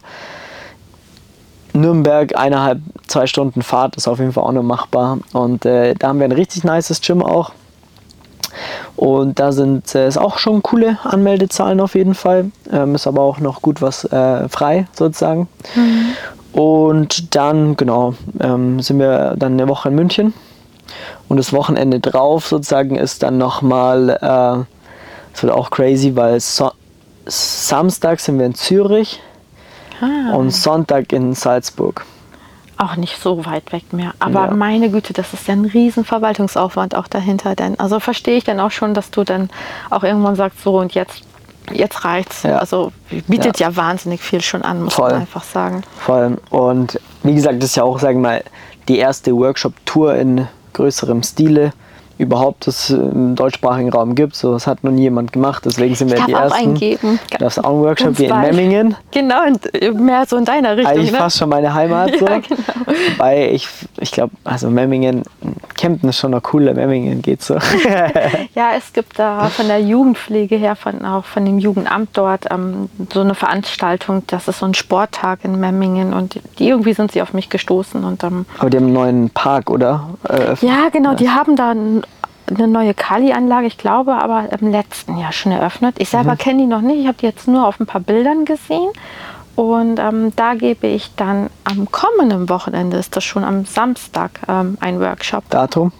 Nürnberg, 1.74 2.38
eineinhalb, 2.38 2.80
zwei 3.08 3.26
Stunden 3.26 3.64
Fahrt 3.64 3.96
ist 3.96 4.08
auf 4.08 4.20
jeden 4.20 4.32
Fall 4.32 4.44
auch 4.44 4.52
noch 4.52 4.64
machbar. 4.64 5.18
Und 5.34 5.66
äh, 5.66 5.96
da 5.96 6.10
haben 6.10 6.20
wir 6.20 6.26
ein 6.26 6.32
richtig 6.32 6.64
nices 6.64 7.02
Gym 7.02 7.24
auch. 7.24 7.52
Und 8.96 9.40
da 9.40 9.52
sind 9.52 9.94
äh, 9.96 10.08
ist 10.08 10.18
auch 10.18 10.38
schon 10.38 10.64
coole 10.64 10.98
Anmeldezahlen 11.04 11.80
auf 11.80 11.96
jeden 11.96 12.16
Fall. 12.16 12.52
Ähm, 12.72 12.96
ist 12.96 13.08
aber 13.08 13.22
auch 13.22 13.40
noch 13.40 13.62
gut 13.62 13.82
was 13.82 14.06
äh, 14.06 14.48
frei 14.50 14.88
sozusagen. 14.94 15.48
Und 16.54 17.36
dann, 17.36 17.76
genau, 17.78 18.14
ähm, 18.40 18.80
sind 18.80 19.00
wir 19.00 19.36
dann 19.38 19.54
eine 19.54 19.68
Woche 19.68 19.90
in 19.90 19.96
München. 19.96 20.34
Und 21.28 21.38
das 21.38 21.52
Wochenende 21.54 22.00
drauf 22.00 22.48
sozusagen 22.48 22.96
ist 22.96 23.24
dann 23.24 23.38
nochmal, 23.38 24.10
äh, 24.22 24.66
es 25.34 25.42
wird 25.42 25.52
auch 25.52 25.72
crazy, 25.72 26.16
weil 26.16 26.40
so 26.40 26.72
Samstag 27.26 28.20
sind 28.20 28.38
wir 28.38 28.46
in 28.46 28.54
Zürich 28.54 29.22
Ah, 30.02 30.36
und 30.36 30.52
Sonntag 30.52 31.14
in 31.14 31.34
Salzburg. 31.34 32.06
Auch 32.84 32.96
nicht 32.96 33.20
so 33.22 33.46
weit 33.46 33.72
weg 33.72 33.94
mehr. 33.94 34.14
Aber 34.20 34.46
Ja. 34.46 34.52
meine 34.52 34.90
Güte, 34.90 35.14
das 35.14 35.34
ist 35.34 35.48
ja 35.48 35.54
ein 35.54 35.66
riesen 35.66 36.06
Verwaltungsaufwand 36.06 36.96
auch 36.96 37.08
dahinter. 37.08 37.56
Denn 37.56 37.80
also 37.80 38.00
verstehe 38.00 38.38
ich 38.38 38.44
dann 38.44 38.60
auch 38.60 38.72
schon, 38.72 38.94
dass 38.94 39.12
du 39.12 39.24
dann 39.24 39.50
auch 39.90 40.04
irgendwann 40.04 40.36
sagst, 40.36 40.62
so 40.62 40.78
und 40.78 40.94
jetzt, 40.94 41.24
jetzt 41.72 42.04
reicht's. 42.06 42.44
Ja. 42.44 42.58
Also 42.58 42.92
bietet 43.28 43.60
ja. 43.60 43.76
wahnsinnig 43.76 44.22
viel 44.22 44.42
schon 44.42 44.62
an, 44.64 44.84
muss 44.84 44.94
Voll. 44.96 45.12
man 45.12 45.22
einfach 45.22 45.44
sagen. 45.44 45.84
Voll. 46.00 46.38
Und 46.50 47.00
wie 47.24 47.34
gesagt, 47.36 47.58
das 47.62 47.70
ist 47.72 47.76
ja 47.76 47.84
auch, 47.84 48.00
sagen 48.00 48.22
wir 48.22 48.30
mal, 48.30 48.44
die 48.88 48.98
erste 48.98 49.36
Workshop-Tour 49.36 50.16
in 50.16 50.48
größerem 50.74 51.24
Stile 51.24 51.72
überhaupt 52.18 52.68
es 52.68 52.90
im 52.90 53.36
deutschsprachigen 53.36 53.90
Raum 53.90 54.16
gibt. 54.16 54.36
So 54.36 54.54
was 54.54 54.68
hat 54.68 54.84
noch 54.84 54.92
nie 54.92 55.04
jemand 55.04 55.34
gemacht, 55.34 55.64
deswegen 55.66 55.96
sind 55.96 56.12
wir 56.12 56.18
Ich 56.18 56.26
die 56.26 56.34
ersten. 56.34 56.60
eingeben. 56.60 57.20
Du 57.32 57.38
darfst 57.38 57.64
auch 57.64 57.70
einen 57.70 57.82
Workshop 57.82 58.20
wie 58.20 58.26
in. 58.26 58.40
Memmingen. 58.42 58.96
Genau, 59.12 59.46
und 59.48 59.74
äh, 59.82 59.92
mehr 59.92 60.26
so 60.26 60.38
in 60.38 60.46
deiner 60.46 60.78
Richtung. 60.78 60.94
Eigentlich 60.94 61.12
ne? 61.12 61.18
fast 61.18 61.38
schon 61.38 61.50
meine 61.50 61.74
Heimat. 61.74 62.12
So. 62.24 62.28
Ja, 62.28 62.40
genau. 62.40 62.98
Wobei 63.16 63.52
ich, 63.52 63.68
ich 64.00 64.12
glaube, 64.12 64.34
also 64.44 64.70
Memmingen, 64.70 65.24
Kempten 65.76 66.10
ist 66.10 66.20
schon 66.20 66.32
noch 66.32 66.44
cooler, 66.44 66.74
Memmingen 66.74 67.22
geht 67.22 67.42
so. 67.42 67.56
Ja, 68.56 68.70
es 68.78 68.94
gibt 68.94 69.18
da 69.18 69.50
von 69.50 69.68
der 69.68 69.80
Jugendpflege 69.80 70.56
her, 70.56 70.76
von, 70.76 71.04
auch 71.06 71.26
von 71.26 71.44
dem 71.46 71.58
Jugendamt 71.60 72.10
dort, 72.14 72.46
ähm, 72.52 72.90
so 73.12 73.22
eine 73.22 73.36
Veranstaltung. 73.36 74.24
Das 74.28 74.48
ist 74.48 74.60
so 74.60 74.66
ein 74.66 74.74
Sporttag 74.74 75.40
in 75.44 75.60
Memmingen 75.60 76.14
und 76.14 76.40
die, 76.60 76.68
irgendwie 76.68 76.94
sind 76.94 77.12
sie 77.12 77.22
auf 77.22 77.34
mich 77.34 77.50
gestoßen. 77.50 78.04
Und, 78.04 78.24
ähm, 78.24 78.46
Aber 78.60 78.70
die 78.70 78.78
haben 78.78 78.86
einen 78.86 78.94
neuen 78.94 79.30
Park, 79.32 79.70
oder? 79.70 80.10
Äh, 80.30 80.56
ja, 80.66 80.90
genau, 80.92 81.16
die 81.16 81.30
haben 81.30 81.56
da 81.56 81.74
eine 82.56 82.68
neue 82.68 82.94
Kali-Anlage, 82.94 83.68
ich 83.68 83.78
glaube, 83.78 84.14
aber 84.14 84.50
im 84.60 84.72
letzten 84.72 85.18
Jahr 85.18 85.32
schon 85.32 85.52
eröffnet. 85.52 85.96
Ich 86.00 86.10
selber 86.10 86.36
kenne 86.36 86.60
die 86.62 86.68
noch 86.68 86.82
nicht, 86.82 87.00
ich 87.00 87.08
habe 87.08 87.18
die 87.20 87.26
jetzt 87.26 87.48
nur 87.48 87.68
auf 87.68 87.80
ein 87.80 87.86
paar 87.86 88.02
Bildern 88.02 88.46
gesehen. 88.46 88.90
Und 89.56 90.00
ähm, 90.00 90.36
da 90.36 90.56
gebe 90.56 90.88
ich 90.88 91.12
dann 91.16 91.50
am 91.64 91.92
kommenden 91.92 92.50
Wochenende, 92.50 92.98
ist 92.98 93.16
das 93.16 93.24
schon 93.24 93.44
am 93.44 93.66
Samstag, 93.66 94.40
ähm, 94.48 94.78
ein 94.80 95.00
Workshop. 95.00 95.48
Datum? 95.50 95.92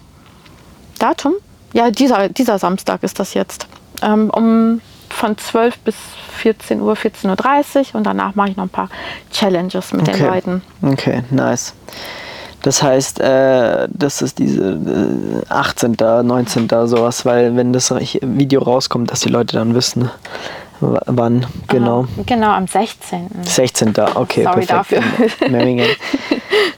Datum? 0.98 1.34
Ja, 1.72 1.90
dieser, 1.90 2.28
dieser 2.28 2.58
Samstag 2.58 3.02
ist 3.02 3.20
das 3.20 3.34
jetzt. 3.34 3.68
Ähm, 4.02 4.30
um 4.30 4.80
von 5.08 5.38
12 5.38 5.78
bis 5.78 5.94
14 6.38 6.80
Uhr, 6.80 6.94
14.30 6.94 7.90
Uhr 7.90 7.94
und 7.94 8.04
danach 8.04 8.34
mache 8.34 8.50
ich 8.50 8.56
noch 8.56 8.64
ein 8.64 8.70
paar 8.70 8.88
Challenges 9.30 9.92
mit 9.92 10.08
den 10.08 10.20
Leuten. 10.20 10.62
Okay, 10.82 11.22
nice. 11.30 11.74
Das 12.64 12.82
heißt, 12.82 13.20
äh, 13.20 13.86
das 13.90 14.22
ist 14.22 14.38
diese 14.38 14.70
äh, 14.72 15.52
18., 15.52 15.96
19. 16.22 16.66
sowas, 16.86 17.26
weil 17.26 17.54
wenn 17.56 17.72
das 17.74 17.90
Video 18.22 18.62
rauskommt, 18.62 19.10
dass 19.10 19.20
die 19.20 19.28
Leute 19.28 19.56
dann 19.58 19.74
wissen, 19.74 20.10
w- 20.80 20.98
wann 21.04 21.46
genau. 21.68 22.06
Genau, 22.24 22.52
am 22.52 22.66
16. 22.66 23.28
16. 23.42 23.90
Okay, 24.14 24.44
Sorry 24.44 24.64
perfekt. 24.66 24.70
dafür. 24.70 25.02
In 25.46 25.52
Memmingen. 25.52 25.88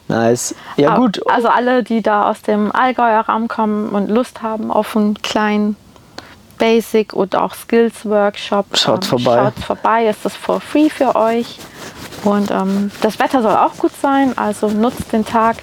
Nice. 0.08 0.56
Ja 0.76 0.90
Aber- 0.90 1.02
gut. 1.02 1.20
Also 1.30 1.46
alle, 1.48 1.84
die 1.84 2.02
da 2.02 2.30
aus 2.30 2.42
dem 2.42 2.72
Allgäuer 2.72 3.20
Raum 3.20 3.46
kommen 3.46 3.90
und 3.90 4.08
Lust 4.10 4.42
haben 4.42 4.72
auf 4.72 4.96
einen 4.96 5.14
kleinen 5.22 5.76
Basic 6.58 7.12
oder 7.12 7.44
auch 7.44 7.54
Skills 7.54 8.04
Workshop, 8.04 8.76
Schaut 8.76 9.04
vorbei. 9.04 9.36
Schaut 9.54 9.64
vorbei, 9.64 10.06
ist 10.08 10.24
das 10.24 10.34
for 10.34 10.60
free 10.60 10.88
für 10.88 11.14
euch. 11.14 11.58
Und 12.26 12.50
ähm, 12.50 12.90
das 13.02 13.18
Wetter 13.20 13.40
soll 13.40 13.54
auch 13.54 13.76
gut 13.78 13.92
sein, 14.02 14.36
also 14.36 14.68
nutzt 14.68 15.12
den 15.12 15.24
Tag. 15.24 15.58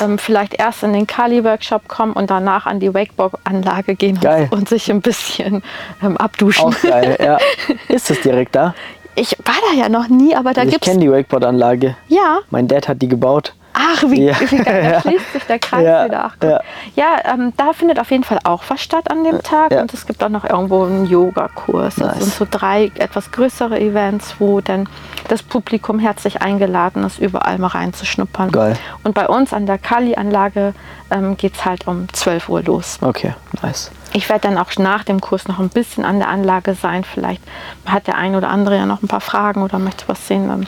Ähm, 0.00 0.16
vielleicht 0.18 0.54
erst 0.54 0.82
in 0.82 0.92
den 0.94 1.06
Kali-Workshop 1.06 1.86
kommen 1.86 2.14
und 2.14 2.30
danach 2.30 2.64
an 2.66 2.80
die 2.80 2.92
Wakeboard-Anlage 2.94 3.94
gehen 3.94 4.18
Geil. 4.18 4.48
und 4.50 4.68
sich 4.68 4.90
ein 4.90 5.02
bisschen 5.02 5.62
ähm, 6.02 6.16
abduschen. 6.16 6.64
Auch 6.64 6.82
geil, 6.82 7.16
ja. 7.20 7.38
Ist 7.94 8.08
das 8.08 8.20
direkt 8.22 8.54
da? 8.54 8.74
Ich 9.16 9.36
war 9.44 9.54
da 9.70 9.76
ja 9.76 9.88
noch 9.88 10.08
nie, 10.08 10.34
aber 10.34 10.54
da 10.54 10.62
ich 10.62 10.70
gibt's 10.70 10.86
kenne 10.86 11.00
die 11.00 11.10
Wakeboard-Anlage. 11.10 11.96
ja. 12.08 12.38
Mein 12.50 12.68
Dad 12.68 12.88
hat 12.88 13.02
die 13.02 13.08
gebaut. 13.08 13.52
Ach, 13.80 14.02
wie, 14.08 14.24
Ja. 14.24 14.34
wie 14.40 14.62
da 14.62 15.00
schließt 15.02 15.32
sich 15.32 15.44
der 15.44 15.58
Kreis 15.60 15.84
Ja, 15.84 16.04
wieder. 16.04 16.24
Ach, 16.24 16.36
Gott. 16.40 16.50
ja. 16.96 17.14
ja, 17.24 17.32
ähm, 17.34 17.52
da 17.56 17.72
findet 17.72 18.00
auf 18.00 18.10
jeden 18.10 18.24
Fall 18.24 18.40
auch 18.44 18.62
was 18.68 18.80
statt 18.82 19.10
an 19.10 19.22
dem 19.24 19.40
Tag. 19.42 19.70
Und 19.70 19.94
es 19.94 20.06
gibt 20.06 20.22
auch 20.24 20.28
noch 20.28 20.44
irgendwo 20.44 20.84
einen 20.84 21.06
Yogakurs. 21.06 21.94
Das 21.96 22.06
Nice. 22.08 22.18
sind 22.24 22.34
so 22.34 22.46
drei 22.50 22.90
etwas 22.96 23.30
größere 23.30 23.78
Events, 23.80 24.34
wo 24.38 24.60
dann 24.60 24.88
das 25.28 25.42
Publikum 25.42 25.98
herzlich 25.98 26.42
eingeladen 26.42 27.04
ist, 27.04 27.18
überall 27.18 27.58
mal 27.58 27.68
reinzuschnuppern. 27.68 28.50
Geil. 28.50 28.76
Und 29.04 29.14
bei 29.14 29.28
uns 29.28 29.52
an 29.52 29.66
der 29.66 29.78
Kali-Anlage 29.78 30.74
ähm, 31.10 31.36
geht 31.36 31.54
es 31.54 31.64
halt 31.64 31.86
um 31.86 32.12
12 32.12 32.48
Uhr 32.48 32.62
los. 32.62 32.98
Okay, 33.02 33.34
nice. 33.62 33.90
Ich 34.14 34.28
werde 34.30 34.48
dann 34.48 34.58
auch 34.58 34.70
nach 34.78 35.04
dem 35.04 35.20
Kurs 35.20 35.48
noch 35.48 35.58
ein 35.58 35.68
bisschen 35.68 36.04
an 36.06 36.18
der 36.18 36.28
Anlage 36.28 36.74
sein. 36.74 37.04
Vielleicht 37.04 37.42
hat 37.84 38.06
der 38.06 38.16
ein 38.16 38.34
oder 38.34 38.48
andere 38.48 38.76
ja 38.76 38.86
noch 38.86 39.02
ein 39.02 39.08
paar 39.08 39.20
Fragen 39.20 39.62
oder 39.62 39.78
möchte 39.78 40.04
was 40.08 40.26
sehen. 40.26 40.66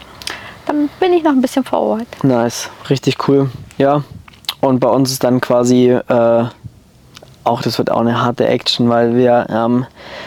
Dann, 0.66 0.88
bin 1.00 1.12
ich 1.12 1.22
noch 1.22 1.32
ein 1.32 1.40
bisschen 1.40 1.64
vor 1.64 1.80
Ort. 1.80 2.06
Nice, 2.22 2.70
richtig 2.88 3.28
cool. 3.28 3.50
Ja. 3.78 4.02
Und 4.60 4.78
bei 4.80 4.88
uns 4.88 5.10
ist 5.10 5.24
dann 5.24 5.40
quasi 5.40 5.88
äh, 5.90 6.44
auch, 7.44 7.62
das 7.62 7.78
wird 7.78 7.90
auch 7.90 8.00
eine 8.00 8.22
harte 8.22 8.46
Action, 8.46 8.88
weil 8.88 9.16
wir 9.16 9.48
am 9.50 9.86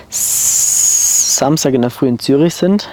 S- 0.10 1.38
Samstag 1.38 1.74
in 1.74 1.82
der 1.82 1.92
Früh 1.92 2.08
in 2.08 2.20
Zürich 2.20 2.56
sind. 2.56 2.90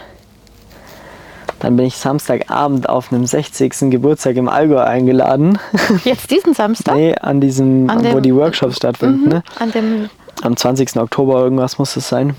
Dann 1.61 1.77
bin 1.77 1.87
ich 1.87 1.97
Samstagabend 1.97 2.89
auf 2.89 3.13
einem 3.13 3.27
60. 3.27 3.91
Geburtstag 3.91 4.37
im 4.37 4.49
Allgäu 4.49 4.79
eingeladen. 4.83 5.59
Jetzt 6.05 6.31
diesen 6.31 6.55
Samstag? 6.55 6.95
nee, 6.95 7.15
an 7.15 7.41
diesem, 7.41 7.89
An 7.91 7.99
wo 7.99 8.03
dem- 8.03 8.17
Mhm. 8.19 8.23
die 8.23 8.35
Workshops 8.35 8.77
stattfinden. 8.77 9.29
Ne? 9.29 9.43
An 9.59 9.71
dem 9.73 10.09
Am 10.43 10.57
20. 10.57 10.97
Oktober 10.97 11.41
irgendwas 11.41 11.79
muss 11.79 11.97
es 11.97 12.09
sein. 12.09 12.35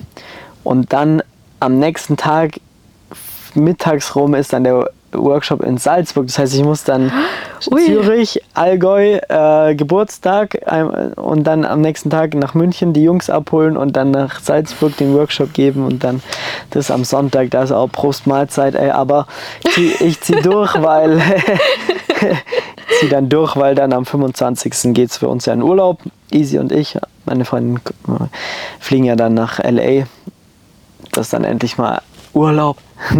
Und 0.64 0.92
dann 0.94 1.22
am 1.60 1.78
nächsten 1.78 2.18
Tag 2.18 2.60
mittags 3.56 4.16
rum 4.16 4.34
ist 4.34 4.54
dann 4.54 4.64
der 4.64 4.90
Workshop 5.14 5.64
in 5.64 5.78
Salzburg. 5.78 6.28
Das 6.28 6.40
heißt, 6.40 6.54
ich 6.56 6.64
muss 6.64 6.84
dann 6.84 7.12
Ui. 7.72 7.86
Zürich, 7.86 8.42
Allgäu, 8.54 9.20
äh, 9.28 9.76
Geburtstag 9.76 10.58
ähm, 10.66 11.14
und 11.16 11.44
dann 11.44 11.66
am 11.66 11.82
nächsten 11.82 12.10
Tag 12.10 12.34
nach 12.34 12.54
München 12.54 12.94
die 12.94 13.04
Jungs 13.04 13.30
abholen 13.30 13.78
und 13.78 13.96
dann 13.96 14.12
nach 14.12 14.40
Salzburg 14.40 14.96
den 14.98 15.14
Workshop 15.14 15.54
geben 15.54 15.86
und 15.86 16.04
dann 16.04 16.22
das 16.72 16.92
am 16.92 17.04
Sonntag, 17.04 17.52
da 17.52 17.64
ist 17.64 17.72
auch 17.72 17.88
Prost 17.88 18.28
Mahlzeit, 18.28 18.76
ey, 18.76 18.90
aber 18.90 19.28
ich 19.64 19.72
zieh, 19.72 19.92
ich 20.00 20.22
zieh 20.22 20.36
durch, 20.44 20.82
weil 20.82 21.20
ich 22.22 23.00
zieh 23.00 23.10
dann 23.10 23.30
durch, 23.30 23.56
weil 23.56 23.76
dann 23.76 23.94
am 23.94 24.06
25. 24.06 24.94
geht 24.94 25.12
es 25.12 25.18
für 25.18 25.28
uns 25.28 25.46
ja 25.46 25.54
in 25.54 25.62
Urlaub. 25.62 26.00
Easy 26.32 26.58
und 26.60 26.72
ich, 26.72 26.98
meine 27.26 27.46
Freundin, 27.46 27.78
äh, 28.08 28.26
fliegen 28.80 29.06
ja 29.06 29.16
dann 29.16 29.34
nach 29.34 29.60
LA. 29.60 30.06
Das 31.12 31.28
ist 31.28 31.34
dann 31.34 31.44
endlich 31.44 31.78
mal 31.78 32.02
Urlaub. 32.34 32.78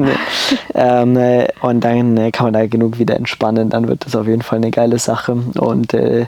Ähm, 0.74 1.16
äh, 1.16 1.48
und 1.62 1.82
dann 1.82 2.18
äh, 2.18 2.32
kann 2.32 2.48
man 2.48 2.54
da 2.54 2.68
genug 2.68 3.00
wieder 3.00 3.16
entspannen. 3.16 3.70
Dann 3.70 3.88
wird 3.88 4.06
das 4.06 4.16
auf 4.16 4.28
jeden 4.28 4.42
Fall 4.42 4.58
eine 4.58 4.72
geile 4.72 5.00
Sache. 5.00 5.32
Und 5.32 5.94
äh, 5.94 6.26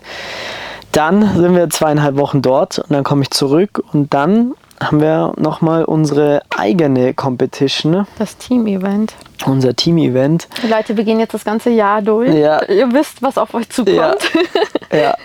dann 0.94 1.36
sind 1.36 1.56
wir 1.56 1.70
zweieinhalb 1.70 2.16
Wochen 2.18 2.42
dort 2.42 2.80
und 2.80 2.92
dann 2.92 3.04
komme 3.04 3.24
ich 3.24 3.32
zurück 3.32 3.84
und 3.92 4.14
dann 4.14 4.54
haben 4.84 5.02
wir 5.02 5.34
nochmal 5.38 5.86
unsere 5.86 6.42
eigene 6.58 7.14
Competition, 7.14 8.06
Das 8.20 8.38
Team-Event. 8.38 9.14
unser 9.46 9.76
Team-Event. 9.76 10.48
Leute, 10.70 10.96
wir 10.98 11.04
gehen 11.04 11.20
jetzt 11.20 11.34
das 11.34 11.44
ganze 11.44 11.70
Jahr 11.70 12.02
durch. 12.02 12.34
Ja. 12.34 12.64
Ihr 12.70 12.92
wisst, 12.94 13.22
was 13.22 13.38
auf 13.38 13.54
euch 13.54 13.70
zukommt. 13.70 13.98
Ja. 13.98 14.14
Ja, 14.94 15.16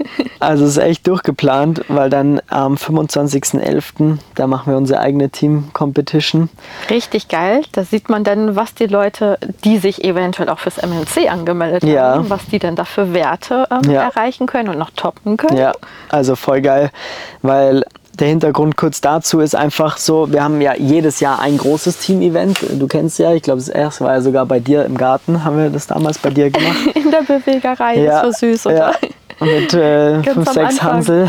also 0.40 0.64
es 0.64 0.70
ist 0.70 0.76
echt 0.78 1.06
durchgeplant, 1.06 1.82
weil 1.88 2.08
dann 2.08 2.40
am 2.48 2.76
25.11. 2.76 4.16
da 4.34 4.46
machen 4.46 4.72
wir 4.72 4.78
unsere 4.78 5.00
eigene 5.00 5.28
Team-Competition. 5.28 6.48
Richtig 6.88 7.28
geil. 7.28 7.60
Da 7.72 7.84
sieht 7.84 8.08
man 8.08 8.24
dann, 8.24 8.56
was 8.56 8.72
die 8.74 8.86
Leute, 8.86 9.38
die 9.64 9.76
sich 9.76 10.04
eventuell 10.04 10.48
auch 10.48 10.58
fürs 10.58 10.78
MMC 10.78 11.30
angemeldet 11.30 11.84
Ja. 11.84 12.14
haben, 12.14 12.30
was 12.30 12.46
die 12.46 12.58
dann 12.58 12.76
da 12.76 12.84
für 12.86 13.12
Werte 13.12 13.66
ähm, 13.70 13.90
Ja. 13.90 14.04
erreichen 14.04 14.46
können 14.46 14.70
und 14.70 14.78
noch 14.78 14.90
toppen 14.90 15.36
können. 15.36 15.58
Ja, 15.58 15.72
also 16.08 16.34
voll 16.34 16.62
geil, 16.62 16.90
weil 17.42 17.84
der 18.20 18.28
Hintergrund 18.28 18.76
kurz 18.76 19.00
dazu 19.00 19.40
ist 19.40 19.54
einfach 19.54 19.96
so, 19.98 20.32
wir 20.32 20.42
haben 20.42 20.60
ja 20.60 20.74
jedes 20.76 21.20
Jahr 21.20 21.40
ein 21.40 21.56
großes 21.58 21.98
Team-Event. 21.98 22.58
Du 22.78 22.86
kennst 22.86 23.18
ja, 23.18 23.32
ich 23.32 23.42
glaube, 23.42 23.60
das 23.60 23.68
erste 23.68 24.04
war 24.04 24.14
ja 24.14 24.20
sogar 24.20 24.46
bei 24.46 24.60
dir 24.60 24.84
im 24.84 24.96
Garten, 24.96 25.44
haben 25.44 25.58
wir 25.58 25.70
das 25.70 25.86
damals 25.86 26.18
bei 26.18 26.30
dir 26.30 26.50
gemacht. 26.50 26.76
In 26.94 27.10
der 27.10 27.22
Bewegerei. 27.22 27.98
Ja, 27.98 28.22
Das 28.22 28.24
war 28.24 28.32
süß, 28.32 28.66
oder? 28.66 28.76
ja. 28.76 28.92
Mit 29.40 29.74
äh, 29.74 30.12
Ganz 30.22 30.34
fünf, 30.34 30.48
am 30.48 30.54
sechs 30.54 30.80
Anfang. 30.80 30.92
Hansel. 30.92 31.28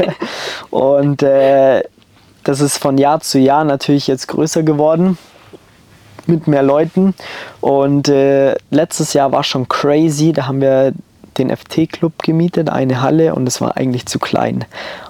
und 0.70 1.22
äh, 1.22 1.82
das 2.44 2.60
ist 2.60 2.78
von 2.78 2.98
Jahr 2.98 3.20
zu 3.20 3.38
Jahr 3.38 3.64
natürlich 3.64 4.06
jetzt 4.06 4.26
größer 4.28 4.62
geworden. 4.62 5.18
Mit 6.26 6.46
mehr 6.46 6.62
Leuten. 6.62 7.14
Und 7.60 8.08
äh, 8.08 8.54
letztes 8.70 9.14
Jahr 9.14 9.32
war 9.32 9.44
schon 9.44 9.68
crazy. 9.68 10.32
Da 10.32 10.46
haben 10.46 10.60
wir 10.60 10.92
den 11.38 11.54
FT-Club 11.54 12.22
gemietet, 12.22 12.68
eine 12.68 13.00
Halle, 13.00 13.34
und 13.34 13.46
es 13.46 13.60
war 13.60 13.76
eigentlich 13.76 14.06
zu 14.06 14.18
klein. 14.18 14.64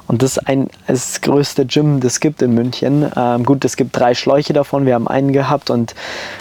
Und 0.07 0.22
das 0.22 0.37
ist 0.37 0.49
ein, 0.49 0.68
das 0.87 1.20
größte 1.20 1.66
Gym, 1.66 2.01
das 2.01 2.18
es 2.18 2.20
gibt 2.20 2.43
in 2.43 2.53
München. 2.53 3.09
Ähm, 3.14 3.45
gut, 3.45 3.64
es 3.64 3.76
gibt 3.76 3.97
drei 3.97 4.12
Schläuche 4.12 4.53
davon, 4.53 4.87
wir 4.87 4.95
haben 4.95 5.07
einen 5.07 5.33
gehabt 5.33 5.70
und 5.70 5.95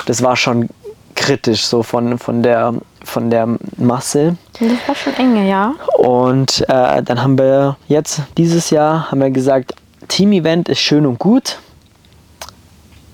das 0.07 0.23
war 0.23 0.35
schon 0.35 0.69
kritisch, 1.13 1.65
so 1.65 1.83
von, 1.83 2.17
von, 2.17 2.41
der, 2.41 2.73
von 3.03 3.29
der 3.29 3.57
Masse. 3.77 4.37
Das 4.59 4.87
war 4.87 4.95
schon 4.95 5.13
enge, 5.17 5.47
ja. 5.47 5.73
Und 5.97 6.61
äh, 6.67 7.03
dann 7.03 7.21
haben 7.21 7.37
wir 7.37 7.77
jetzt 7.87 8.21
dieses 8.37 8.71
Jahr 8.71 9.11
haben 9.11 9.21
wir 9.21 9.29
gesagt, 9.29 9.75
Team-Event 10.07 10.67
ist 10.67 10.79
schön 10.79 11.05
und 11.05 11.19
gut. 11.19 11.59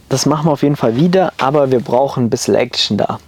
Das 0.07 0.25
machen 0.25 0.45
wir 0.45 0.51
auf 0.51 0.63
jeden 0.63 0.77
Fall 0.77 0.95
wieder, 0.95 1.33
aber 1.37 1.71
wir 1.71 1.79
brauchen 1.81 2.25
ein 2.25 2.29
bisschen 2.29 2.55
Action 2.55 2.97
da. 2.97 3.19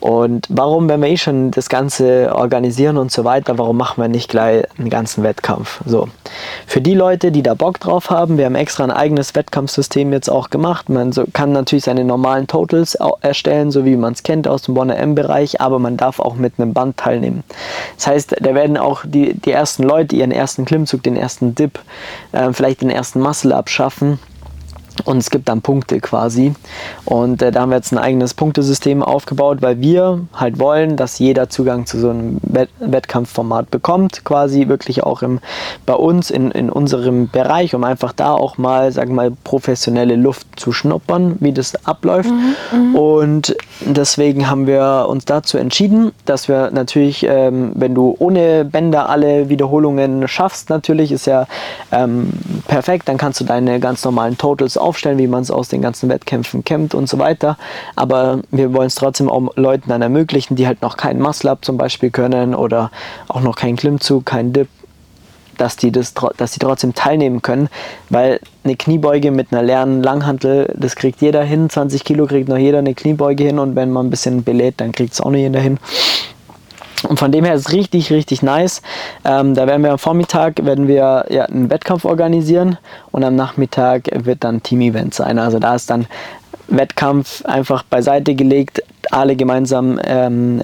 Und 0.00 0.46
warum, 0.48 0.88
wenn 0.88 1.00
wir 1.00 1.08
eh 1.08 1.16
schon 1.16 1.50
das 1.50 1.68
Ganze 1.68 2.32
organisieren 2.34 2.96
und 2.96 3.10
so 3.10 3.24
weiter, 3.24 3.58
warum 3.58 3.76
machen 3.76 4.00
wir 4.00 4.08
nicht 4.08 4.28
gleich 4.28 4.64
einen 4.78 4.90
ganzen 4.90 5.24
Wettkampf? 5.24 5.80
So. 5.86 6.08
Für 6.66 6.80
die 6.80 6.94
Leute, 6.94 7.32
die 7.32 7.42
da 7.42 7.54
Bock 7.54 7.80
drauf 7.80 8.10
haben, 8.10 8.38
wir 8.38 8.44
haben 8.44 8.54
extra 8.54 8.84
ein 8.84 8.90
eigenes 8.90 9.34
Wettkampfsystem 9.34 10.12
jetzt 10.12 10.30
auch 10.30 10.50
gemacht. 10.50 10.88
Man 10.88 11.12
so, 11.12 11.24
kann 11.32 11.52
natürlich 11.52 11.84
seine 11.84 12.04
normalen 12.04 12.46
Totals 12.46 12.96
erstellen, 13.20 13.70
so 13.70 13.84
wie 13.84 13.96
man 13.96 14.12
es 14.12 14.22
kennt 14.22 14.46
aus 14.46 14.62
dem 14.62 14.74
Bonner 14.74 14.96
M-Bereich, 14.96 15.60
aber 15.60 15.78
man 15.78 15.96
darf 15.96 16.20
auch 16.20 16.34
mit 16.34 16.54
einem 16.58 16.72
Band 16.72 16.96
teilnehmen. 16.96 17.42
Das 17.96 18.06
heißt, 18.06 18.36
da 18.40 18.54
werden 18.54 18.76
auch 18.76 19.02
die, 19.04 19.34
die 19.34 19.52
ersten 19.52 19.82
Leute 19.82 20.14
ihren 20.14 20.32
ersten 20.32 20.64
Klimmzug, 20.64 21.02
den 21.02 21.16
ersten 21.16 21.54
Dip, 21.54 21.80
äh, 22.32 22.52
vielleicht 22.52 22.82
den 22.82 22.90
ersten 22.90 23.20
Muscle-Up 23.20 23.68
schaffen. 23.68 24.18
Und 25.04 25.18
es 25.18 25.30
gibt 25.30 25.48
dann 25.48 25.62
Punkte 25.62 26.00
quasi. 26.00 26.54
Und 27.04 27.42
äh, 27.42 27.50
da 27.50 27.62
haben 27.62 27.70
wir 27.70 27.76
jetzt 27.76 27.92
ein 27.92 27.98
eigenes 27.98 28.34
Punktesystem 28.34 29.02
aufgebaut, 29.02 29.58
weil 29.60 29.80
wir 29.80 30.26
halt 30.34 30.58
wollen, 30.58 30.96
dass 30.96 31.18
jeder 31.18 31.48
Zugang 31.48 31.86
zu 31.86 31.98
so 31.98 32.10
einem 32.10 32.38
Wett 32.42 32.70
Wettkampfformat 32.78 33.70
bekommt. 33.70 34.24
Quasi 34.24 34.68
wirklich 34.68 35.02
auch 35.02 35.22
im, 35.22 35.40
bei 35.86 35.94
uns 35.94 36.30
in, 36.30 36.50
in 36.50 36.70
unserem 36.70 37.28
Bereich, 37.28 37.74
um 37.74 37.84
einfach 37.84 38.12
da 38.12 38.32
auch 38.32 38.58
mal, 38.58 38.92
sagen 38.92 39.10
wir 39.10 39.16
mal, 39.16 39.32
professionelle 39.44 40.16
Luft 40.16 40.46
zu 40.56 40.72
schnuppern, 40.72 41.36
wie 41.40 41.52
das 41.52 41.86
abläuft. 41.86 42.30
Und 42.94 43.56
deswegen 43.80 44.48
haben 44.48 44.66
wir 44.66 45.06
uns 45.08 45.24
dazu 45.24 45.58
entschieden, 45.58 46.12
dass 46.24 46.48
wir 46.48 46.70
natürlich, 46.70 47.24
ähm, 47.28 47.72
wenn 47.74 47.94
du 47.94 48.14
ohne 48.18 48.64
Bänder 48.64 49.08
alle 49.08 49.48
Wiederholungen 49.48 50.28
schaffst, 50.28 50.70
natürlich 50.70 51.12
ist 51.12 51.26
ja 51.26 51.46
ähm, 51.92 52.30
perfekt, 52.66 53.08
dann 53.08 53.16
kannst 53.16 53.40
du 53.40 53.44
deine 53.44 53.80
ganz 53.80 54.04
normalen 54.04 54.36
Totals 54.38 54.76
aufstellen, 54.88 55.18
wie 55.18 55.26
man 55.26 55.42
es 55.42 55.50
aus 55.50 55.68
den 55.68 55.82
ganzen 55.82 56.08
Wettkämpfen 56.08 56.64
kennt 56.64 56.94
und 56.94 57.08
so 57.08 57.18
weiter. 57.18 57.58
Aber 57.94 58.40
wir 58.50 58.72
wollen 58.72 58.86
es 58.86 58.94
trotzdem 58.94 59.30
auch 59.30 59.56
Leuten 59.56 59.90
dann 59.90 60.02
ermöglichen, 60.02 60.56
die 60.56 60.66
halt 60.66 60.82
noch 60.82 60.96
keinen 60.96 61.20
Muscle-Up 61.20 61.64
zum 61.64 61.76
Beispiel 61.76 62.10
können 62.10 62.54
oder 62.54 62.90
auch 63.28 63.40
noch 63.40 63.56
keinen 63.56 63.76
Klimmzug, 63.76 64.24
keinen 64.24 64.52
Dip, 64.52 64.68
dass 65.58 65.76
die, 65.76 65.92
das, 65.92 66.14
dass 66.36 66.52
die 66.52 66.60
trotzdem 66.60 66.94
teilnehmen 66.94 67.42
können, 67.42 67.68
weil 68.08 68.40
eine 68.64 68.76
Kniebeuge 68.76 69.30
mit 69.30 69.52
einer 69.52 69.62
leeren 69.62 70.02
Langhantel, 70.02 70.72
das 70.76 70.96
kriegt 70.96 71.20
jeder 71.20 71.42
hin, 71.42 71.68
20 71.68 72.04
Kilo 72.04 72.26
kriegt 72.26 72.48
noch 72.48 72.56
jeder 72.56 72.78
eine 72.78 72.94
Kniebeuge 72.94 73.44
hin 73.44 73.58
und 73.58 73.76
wenn 73.76 73.90
man 73.90 74.06
ein 74.06 74.10
bisschen 74.10 74.44
belädt, 74.44 74.74
dann 74.78 74.92
kriegt 74.92 75.12
es 75.12 75.20
auch 75.20 75.30
noch 75.30 75.38
jeder 75.38 75.60
hin. 75.60 75.78
Und 77.04 77.18
von 77.18 77.32
dem 77.32 77.44
her 77.44 77.54
ist 77.54 77.68
es 77.68 77.72
richtig, 77.72 78.10
richtig 78.10 78.42
nice. 78.42 78.82
Ähm, 79.24 79.54
da 79.54 79.66
werden 79.66 79.82
wir 79.82 79.92
am 79.92 79.98
Vormittag 79.98 80.64
werden 80.64 80.88
wir 80.88 81.26
ja, 81.30 81.44
einen 81.44 81.70
Wettkampf 81.70 82.04
organisieren 82.04 82.78
und 83.12 83.24
am 83.24 83.36
Nachmittag 83.36 84.08
wird 84.12 84.44
dann 84.44 84.62
Team-Event 84.62 85.14
sein. 85.14 85.38
Also 85.38 85.58
da 85.58 85.74
ist 85.74 85.90
dann 85.90 86.06
Wettkampf 86.68 87.44
einfach 87.44 87.82
beiseite 87.82 88.34
gelegt, 88.34 88.82
alle 89.10 89.36
gemeinsam 89.36 89.98
ähm, 90.04 90.60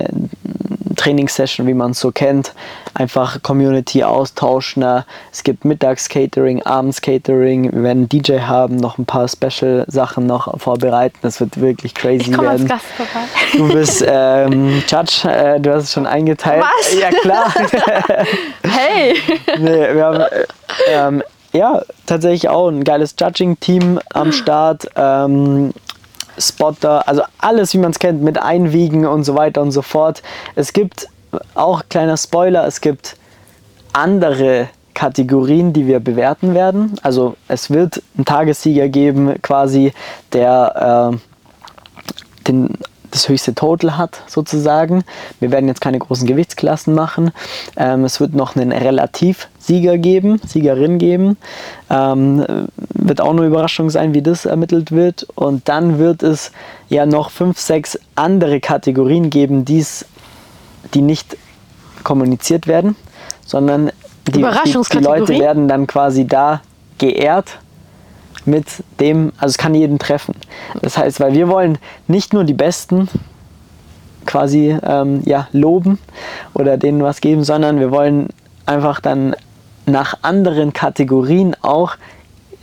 Trainingssession, 1.05 1.67
wie 1.67 1.75
man 1.75 1.91
es 1.91 2.01
so 2.01 2.11
kennt. 2.11 2.55
Einfach 2.95 3.43
Community 3.43 4.03
austauschen. 4.03 4.85
Es 5.31 5.43
gibt 5.43 5.65
Mittags-Catering, 5.65 6.63
Abends-Catering. 6.63 7.73
Wir 7.73 7.83
werden 7.83 8.09
DJ 8.09 8.39
haben, 8.41 8.77
noch 8.77 8.97
ein 8.97 9.05
paar 9.05 9.29
Special-Sachen 9.29 10.27
noch 10.27 10.59
vorbereiten. 10.59 11.19
Das 11.21 11.41
wird 11.41 11.61
wirklich 11.61 11.95
crazy 11.95 12.31
Ich 12.31 12.33
komme 12.33 12.49
als 12.49 12.61
werden. 12.61 12.69
Gast 12.69 12.87
vorbei. 12.97 13.27
Du 13.53 13.73
bist 13.73 14.05
ähm, 14.07 14.83
Judge, 14.89 15.29
äh, 15.29 15.61
du 15.61 15.75
hast 15.75 15.85
es 15.85 15.93
schon 15.93 16.07
eingeteilt. 16.07 16.65
Was? 16.65 16.99
Ja, 16.99 17.11
klar. 17.11 17.53
Hey! 18.67 19.15
nee, 19.59 19.95
wir 19.95 20.05
haben 20.05 20.21
äh, 20.21 20.47
ähm, 20.89 21.23
ja 21.53 21.83
tatsächlich 22.07 22.49
auch 22.49 22.69
ein 22.69 22.83
geiles 22.83 23.15
Judging-Team 23.19 24.01
am 24.13 24.33
Start. 24.33 24.89
Ähm, 24.97 25.73
Spotter, 26.39 27.07
also 27.09 27.23
alles, 27.39 27.75
wie 27.75 27.79
man 27.79 27.91
es 27.91 27.99
kennt, 27.99 28.23
mit 28.23 28.39
Einwiegen 28.39 29.07
und 29.07 29.25
so 29.25 29.35
weiter 29.35 29.63
und 29.63 29.73
so 29.73 29.83
fort. 29.83 30.23
Es 30.55 30.73
gibt 30.73 31.09
auch 31.55 31.83
kleiner 31.89 32.17
Spoiler, 32.17 32.67
es 32.67 32.81
gibt 32.81 33.17
andere 33.93 34.69
Kategorien, 34.95 35.73
die 35.73 35.87
wir 35.87 36.01
bewerten 36.01 36.55
werden. 36.55 36.95
Also 37.03 37.37
es 37.49 37.71
wird 37.71 38.03
einen 38.17 38.25
Tagessieger 38.25 38.89
geben, 38.89 39.41
quasi, 39.43 39.93
der 40.33 41.13
äh, 41.13 42.47
den, 42.47 42.79
das 43.15 43.29
höchste 43.29 43.55
Total 43.55 43.97
hat, 43.97 44.23
sozusagen. 44.27 45.05
Wir 45.41 45.51
werden 45.51 45.69
jetzt 45.69 45.81
keine 45.81 45.99
großen 45.99 46.27
Gewichtsklassen 46.27 46.95
machen. 46.95 47.31
Ähm, 47.77 48.05
es 48.05 48.21
wird 48.21 48.35
noch 48.35 48.57
einen 48.57 48.73
Relativ-Sieger 48.73 49.99
geben, 49.99 50.41
Siegerin 50.47 50.99
geben. 50.99 51.37
Ähm, 51.89 52.45
wird 52.93 53.21
auch 53.21 53.31
eine 53.31 53.47
Überraschung 53.47 53.89
sein, 53.91 54.15
wie 54.15 54.23
das 54.23 54.45
ermittelt 54.45 54.93
wird. 54.93 55.27
Und 55.35 55.69
dann 55.69 55.99
wird 55.99 56.23
es 56.23 56.53
ja 56.89 57.07
noch 57.07 57.31
fünf, 57.31 57.59
sechs 57.59 57.99
andere 58.17 58.61
Kategorien 58.61 59.31
geben, 59.31 59.65
die's, 59.65 60.05
die 60.93 61.01
nicht 61.01 61.37
kommuniziert 62.03 62.67
werden, 62.67 62.97
sondern 63.47 63.91
die, 64.27 64.33
die, 64.33 64.79
die 64.93 64.99
Leute 64.99 65.39
werden 65.39 65.69
dann 65.69 65.87
quasi 65.87 66.27
da 66.27 66.61
geehrt 66.99 67.59
mit 68.47 68.67
dem, 69.01 69.33
also 69.39 69.53
es 69.53 69.59
kann 69.59 69.75
jeden 69.75 69.99
treffen. 69.99 70.35
Das 70.83 70.99
heißt, 70.99 71.21
weil 71.21 71.33
wir 71.33 71.49
wollen 71.49 71.79
nicht 72.09 72.33
nur 72.33 72.45
die 72.45 72.55
Besten 72.55 73.09
quasi 74.27 74.77
ähm, 74.83 75.23
ja, 75.25 75.49
loben 75.53 75.99
oder 76.55 76.77
denen 76.77 77.03
was 77.03 77.21
geben, 77.21 77.45
sondern 77.45 77.79
wir 77.79 77.91
wollen 77.91 78.29
einfach 78.67 79.01
dann 79.01 79.35
nach 79.87 80.19
anderen 80.23 80.73
Kategorien 80.73 81.55
auch 81.63 81.97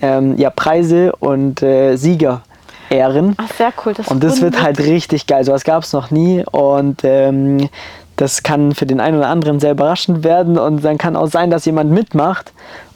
ähm, 0.01 0.37
ja, 0.37 0.49
Preise 0.49 1.13
und 1.19 1.61
äh, 1.61 1.95
Sieger 1.95 2.41
ehren. 2.89 3.35
Ach, 3.37 3.51
sehr 3.53 3.71
cool. 3.85 3.93
Das 3.93 4.07
und 4.07 4.23
das 4.23 4.41
wird 4.41 4.61
halt 4.61 4.79
richtig 4.79 5.27
geil. 5.27 5.43
So 5.43 5.51
was 5.51 5.63
gab 5.63 5.83
es 5.83 5.93
noch 5.93 6.11
nie. 6.11 6.43
Und 6.51 7.01
ähm, 7.03 7.69
das 8.15 8.43
kann 8.43 8.73
für 8.73 8.85
den 8.85 8.99
einen 8.99 9.17
oder 9.17 9.27
anderen 9.27 9.59
sehr 9.59 9.71
überraschend 9.71 10.23
werden. 10.23 10.57
Und 10.57 10.83
dann 10.83 10.97
kann 10.97 11.15
auch 11.15 11.27
sein, 11.27 11.49
dass 11.49 11.65
jemand 11.65 11.91
mitmacht 11.91 12.51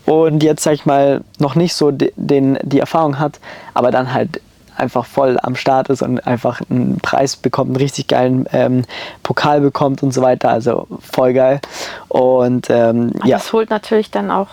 und 0.06 0.44
jetzt, 0.44 0.64
sag 0.64 0.74
ich 0.74 0.86
mal, 0.86 1.22
noch 1.40 1.56
nicht 1.56 1.74
so 1.74 1.92
den, 1.92 2.60
die 2.62 2.80
Erfahrung 2.80 3.20
hat, 3.20 3.40
aber 3.74 3.92
dann 3.92 4.14
halt 4.14 4.42
einfach 4.78 5.06
voll 5.06 5.38
am 5.42 5.56
Start 5.56 5.90
ist 5.90 6.02
und 6.02 6.26
einfach 6.28 6.62
einen 6.70 7.00
Preis 7.02 7.36
bekommt, 7.36 7.70
einen 7.70 7.78
richtig 7.78 8.08
geilen 8.08 8.46
ähm, 8.52 8.84
Pokal 9.24 9.62
bekommt 9.62 10.04
und 10.04 10.14
so 10.14 10.22
weiter. 10.22 10.50
Also 10.50 10.88
voll 11.00 11.34
geil. 11.34 11.62
Und 12.08 12.70
ähm, 12.70 13.14
ja. 13.24 13.38
Das 13.38 13.54
holt 13.54 13.70
natürlich 13.70 14.12
dann 14.12 14.32
auch 14.32 14.48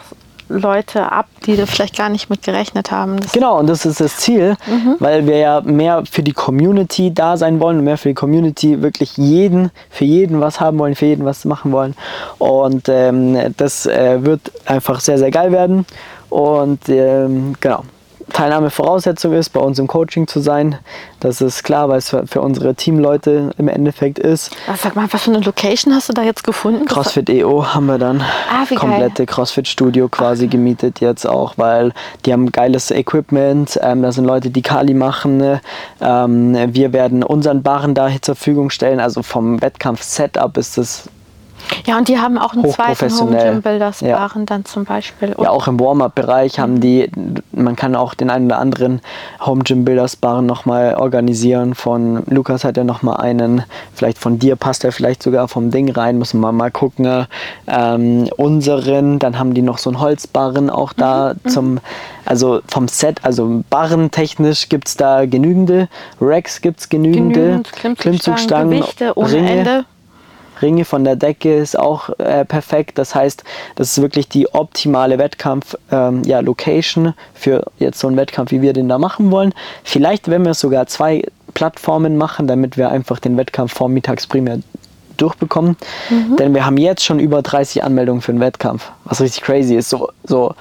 Leute 0.53 1.11
ab, 1.11 1.26
die 1.46 1.57
da 1.57 1.66
vielleicht 1.66 1.96
gar 1.96 2.09
nicht 2.09 2.30
mit 2.30 2.42
gerechnet 2.42 2.90
haben. 2.90 3.20
Das 3.20 3.32
genau, 3.32 3.59
und 3.59 3.68
das 3.68 3.84
ist 3.86 4.00
das 4.00 4.16
Ziel, 4.18 4.57
mhm. 4.66 4.96
weil 4.98 5.26
wir 5.26 5.38
ja 5.38 5.61
mehr 5.62 6.05
für 6.11 6.22
die 6.22 6.32
Community 6.32 7.12
da 7.12 7.36
sein 7.36 7.61
wollen 7.61 7.78
und 7.78 7.84
mehr 7.84 7.98
für 7.98 8.09
die 8.09 8.14
Community 8.14 8.82
wirklich 8.82 9.16
jeden, 9.16 9.70
für 9.90 10.05
jeden 10.05 10.40
was 10.40 10.61
haben 10.61 10.78
wollen, 10.78 10.94
für 10.94 11.07
jeden 11.07 11.24
was 11.24 11.44
machen 11.44 11.72
wollen. 11.72 11.94
Und 12.38 12.88
ähm, 12.88 13.55
das 13.57 13.86
äh, 13.86 14.24
wird 14.24 14.53
einfach 14.66 15.00
sehr, 15.00 15.18
sehr 15.18 15.30
geil 15.30 15.53
werden. 15.53 15.86
Und 16.28 16.88
ähm, 16.88 17.55
genau, 17.61 17.84
Teilnahmevoraussetzung 18.33 19.33
ist, 19.33 19.51
bei 19.51 19.61
uns 19.61 19.78
im 19.78 19.87
Coaching 19.87 20.26
zu 20.26 20.41
sein. 20.41 20.78
Das 21.20 21.41
ist 21.41 21.62
klar, 21.62 21.89
weil 21.89 21.99
es 21.99 22.09
für 22.09 22.41
unsere 22.41 22.74
Teamleute 22.74 23.51
im 23.59 23.68
Endeffekt 23.68 24.18
ist. 24.18 24.51
Was, 24.66 24.83
sag 24.83 24.97
mal, 24.97 25.07
was 25.11 25.22
für 25.22 25.30
eine 25.30 25.41
Location 25.41 25.95
hast 25.95 26.09
du 26.09 26.12
da 26.12 26.22
jetzt 26.22 26.45
gefunden? 26.45 26.87
CrossFit 26.87 27.30
EO 27.30 27.66
haben 27.74 27.87
wir 27.87 27.99
dann. 27.99 28.20
Ah, 28.20 28.64
wie 28.68 28.74
komplette 28.74 29.26
CrossFit 29.26 29.68
Studio 29.68 30.09
quasi 30.09 30.47
Ach. 30.47 30.51
gemietet 30.51 31.01
jetzt 31.01 31.26
auch, 31.26 31.55
weil 31.57 31.93
die 32.24 32.33
haben 32.33 32.51
geiles 32.51 32.91
Equipment. 32.91 33.78
Ähm, 33.83 34.03
da 34.03 34.12
sind 34.12 34.24
Leute, 34.24 34.51
die 34.51 34.62
Kali 34.62 34.95
machen. 34.95 35.37
Ne? 35.37 35.61
Ähm, 36.01 36.57
wir 36.74 36.93
werden 36.93 37.22
unseren 37.22 37.62
Barren 37.62 37.95
da 37.95 38.09
zur 38.20 38.35
Verfügung 38.35 38.70
stellen. 38.70 39.01
Also 39.01 39.22
vom 39.22 39.61
Wettkampf-Setup 39.61 40.57
ist 40.57 40.78
das 40.78 41.09
ja, 41.86 41.98
und 41.98 42.08
die 42.08 42.18
haben 42.18 42.38
auch 42.38 42.52
einen 42.52 42.70
zweiten 42.70 43.18
Home 43.18 43.36
Gym 43.36 43.62
Builders 43.62 44.00
ja. 44.00 44.28
dann 44.46 44.64
zum 44.64 44.84
Beispiel. 44.84 45.32
Und 45.32 45.44
ja, 45.44 45.50
auch 45.50 45.66
im 45.66 45.80
Warm-Up-Bereich 45.80 46.58
haben 46.58 46.80
die, 46.80 47.10
man 47.52 47.76
kann 47.76 47.96
auch 47.96 48.14
den 48.14 48.30
einen 48.30 48.46
oder 48.46 48.58
anderen 48.58 49.00
Home 49.44 49.64
Gym 49.64 49.84
Builders 49.84 50.16
Barren 50.16 50.46
nochmal 50.46 50.94
organisieren. 50.94 51.74
Von 51.74 52.22
Lukas 52.26 52.64
hat 52.64 52.76
er 52.76 52.84
nochmal 52.84 53.20
einen, 53.20 53.64
vielleicht 53.94 54.18
von 54.18 54.38
dir 54.38 54.56
passt 54.56 54.84
er 54.84 54.92
vielleicht 54.92 55.22
sogar 55.22 55.48
vom 55.48 55.70
Ding 55.70 55.90
rein, 55.90 56.18
müssen 56.18 56.40
wir 56.40 56.52
mal 56.52 56.70
gucken. 56.70 57.26
Ähm, 57.66 58.28
unseren, 58.36 59.18
dann 59.18 59.38
haben 59.38 59.54
die 59.54 59.62
noch 59.62 59.78
so 59.78 59.90
einen 59.90 60.00
Holzbarren 60.00 60.70
auch 60.70 60.92
da 60.92 61.34
mhm. 61.42 61.48
zum, 61.48 61.80
also 62.24 62.60
vom 62.68 62.88
Set, 62.88 63.24
also 63.24 63.64
barrentechnisch 63.70 64.68
gibt 64.68 64.88
es 64.88 64.96
da 64.96 65.26
genügende, 65.26 65.88
Racks 66.20 66.60
gibt 66.60 66.80
es 66.80 66.88
genügende, 66.88 67.40
Genügend 67.40 67.72
Klimmzugstangen, 67.72 67.96
Klimmzugstangen 67.96 68.80
Gewichte 68.80 69.18
ohne 69.18 69.32
Ringe. 69.32 69.50
Ende. 69.50 69.84
Ringe 70.62 70.84
von 70.84 71.04
der 71.04 71.16
Decke 71.16 71.54
ist 71.56 71.78
auch 71.78 72.10
äh, 72.18 72.44
perfekt. 72.44 72.98
Das 72.98 73.14
heißt, 73.14 73.44
das 73.74 73.90
ist 73.90 74.02
wirklich 74.02 74.28
die 74.28 74.52
optimale 74.54 75.18
Wettkampf-Location 75.18 77.04
ähm, 77.06 77.12
ja, 77.16 77.24
für 77.34 77.66
jetzt 77.78 77.98
so 77.98 78.08
einen 78.08 78.16
Wettkampf, 78.16 78.50
wie 78.50 78.62
wir 78.62 78.72
den 78.72 78.88
da 78.88 78.98
machen 78.98 79.30
wollen. 79.30 79.52
Vielleicht, 79.84 80.28
wenn 80.28 80.44
wir 80.44 80.54
sogar 80.54 80.86
zwei 80.86 81.24
Plattformen 81.54 82.16
machen, 82.16 82.46
damit 82.46 82.76
wir 82.76 82.90
einfach 82.90 83.18
den 83.18 83.36
Wettkampf 83.36 83.74
vormittags 83.74 84.26
primär 84.26 84.58
durchbekommen. 85.16 85.76
Mhm. 86.10 86.36
Denn 86.36 86.54
wir 86.54 86.64
haben 86.66 86.78
jetzt 86.78 87.04
schon 87.04 87.20
über 87.20 87.42
30 87.42 87.84
Anmeldungen 87.84 88.22
für 88.22 88.32
den 88.32 88.40
Wettkampf, 88.40 88.90
was 89.04 89.20
richtig 89.20 89.42
crazy 89.42 89.76
ist. 89.76 89.90
So, 89.90 90.10
so 90.24 90.54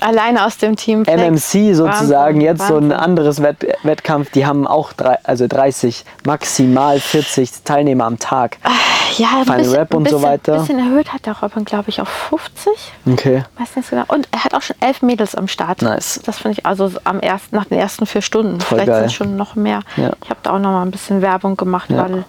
Alleine 0.00 0.44
aus 0.44 0.58
dem 0.58 0.76
Team. 0.76 1.04
Flex. 1.04 1.20
MMC 1.20 1.74
sozusagen, 1.74 2.36
Wahnsinn, 2.36 2.40
jetzt 2.40 2.60
Wahnsinn. 2.60 2.90
so 2.90 2.94
ein 2.94 3.00
anderes 3.00 3.42
Wett 3.42 3.66
Wettkampf, 3.82 4.30
die 4.30 4.46
haben 4.46 4.66
auch 4.66 4.92
drei, 4.92 5.18
also 5.24 5.46
30, 5.46 6.04
maximal 6.24 7.00
40 7.00 7.50
Teilnehmer 7.64 8.04
am 8.04 8.18
Tag. 8.18 8.58
Ah, 8.62 8.70
ja, 9.16 9.28
ein 9.46 9.58
bisschen, 9.58 9.74
Rap 9.74 9.94
und 9.94 10.04
bisschen, 10.04 10.20
so 10.20 10.26
weiter. 10.26 10.54
Ein 10.54 10.60
bisschen 10.60 10.78
erhöht 10.78 11.12
hat 11.12 11.26
der 11.26 11.38
Robin, 11.40 11.64
glaube 11.64 11.88
ich, 11.88 12.00
auf 12.00 12.08
50. 12.08 12.72
Okay. 13.10 13.44
Weiß 13.58 13.76
nicht 13.76 13.90
genau. 13.90 14.04
Und 14.08 14.28
er 14.32 14.44
hat 14.44 14.54
auch 14.54 14.62
schon 14.62 14.76
elf 14.80 15.02
Mädels 15.02 15.34
am 15.34 15.48
Start. 15.48 15.82
Nice. 15.82 16.20
Das 16.24 16.38
finde 16.38 16.58
ich 16.58 16.66
also 16.66 16.90
am 17.04 17.20
ersten, 17.20 17.56
nach 17.56 17.64
den 17.64 17.78
ersten 17.78 18.06
vier 18.06 18.22
Stunden. 18.22 18.60
Voll 18.60 18.80
Vielleicht 18.80 19.00
sind 19.00 19.12
schon 19.12 19.36
noch 19.36 19.54
mehr. 19.54 19.80
Ja. 19.96 20.12
Ich 20.22 20.30
habe 20.30 20.40
da 20.42 20.50
auch 20.52 20.58
noch 20.58 20.70
mal 20.70 20.82
ein 20.82 20.90
bisschen 20.90 21.22
Werbung 21.22 21.56
gemacht, 21.56 21.90
ja. 21.90 21.98
weil 21.98 22.24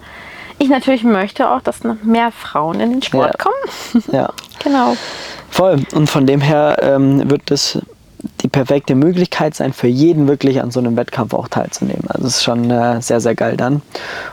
ich 0.58 0.68
natürlich 0.68 1.04
möchte 1.04 1.50
auch, 1.50 1.60
dass 1.60 1.84
noch 1.84 2.02
mehr 2.02 2.32
Frauen 2.32 2.80
in 2.80 2.90
den 2.90 3.02
Sport 3.02 3.36
ja. 3.38 3.44
kommen. 3.44 4.04
Ja. 4.12 4.32
genau. 4.62 4.96
Voll. 5.50 5.84
Und 5.94 6.08
von 6.08 6.26
dem 6.26 6.40
her 6.40 6.76
ähm, 6.82 7.30
wird 7.30 7.42
das 7.46 7.78
die 8.40 8.48
perfekte 8.48 8.94
Möglichkeit 8.94 9.54
sein, 9.54 9.72
für 9.72 9.86
jeden 9.86 10.28
wirklich 10.28 10.60
an 10.60 10.70
so 10.70 10.80
einem 10.80 10.96
Wettkampf 10.96 11.34
auch 11.34 11.48
teilzunehmen. 11.48 12.04
Also 12.08 12.26
es 12.26 12.36
ist 12.36 12.44
schon 12.44 12.70
äh, 12.70 13.00
sehr, 13.00 13.20
sehr 13.20 13.34
geil 13.34 13.56
dann. 13.56 13.82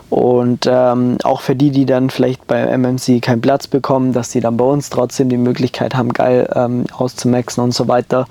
Und 0.09 0.67
ähm, 0.67 1.17
auch 1.23 1.41
für 1.41 1.55
die, 1.55 1.71
die 1.71 1.85
dann 1.85 2.09
vielleicht 2.09 2.47
bei 2.47 2.65
MMC 2.77 3.21
keinen 3.21 3.41
Platz 3.41 3.67
bekommen, 3.67 4.13
dass 4.13 4.29
die 4.29 4.39
dann 4.39 4.57
bei 4.57 4.65
uns 4.65 4.89
trotzdem 4.89 5.29
die 5.29 5.37
Möglichkeit 5.37 5.95
haben, 5.95 6.13
geil 6.13 6.49
ähm, 6.55 6.85
auszumaxen 6.97 7.63
und 7.63 7.73
so 7.73 7.87
weiter. 7.87 8.27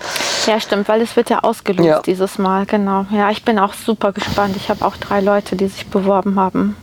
Ja, 0.46 0.60
stimmt, 0.60 0.88
weil 0.88 1.00
es 1.02 1.16
wird 1.16 1.30
ja 1.30 1.40
ausgelost 1.40 1.88
ja. 1.88 2.02
dieses 2.02 2.38
Mal, 2.38 2.66
genau. 2.66 3.06
Ja, 3.10 3.30
ich 3.30 3.44
bin 3.44 3.58
auch 3.58 3.74
super 3.74 4.12
gespannt. 4.12 4.56
Ich 4.56 4.68
habe 4.70 4.84
auch 4.84 4.96
drei 4.96 5.20
Leute, 5.20 5.56
die 5.56 5.68
sich 5.68 5.86
beworben 5.86 6.38
haben 6.38 6.76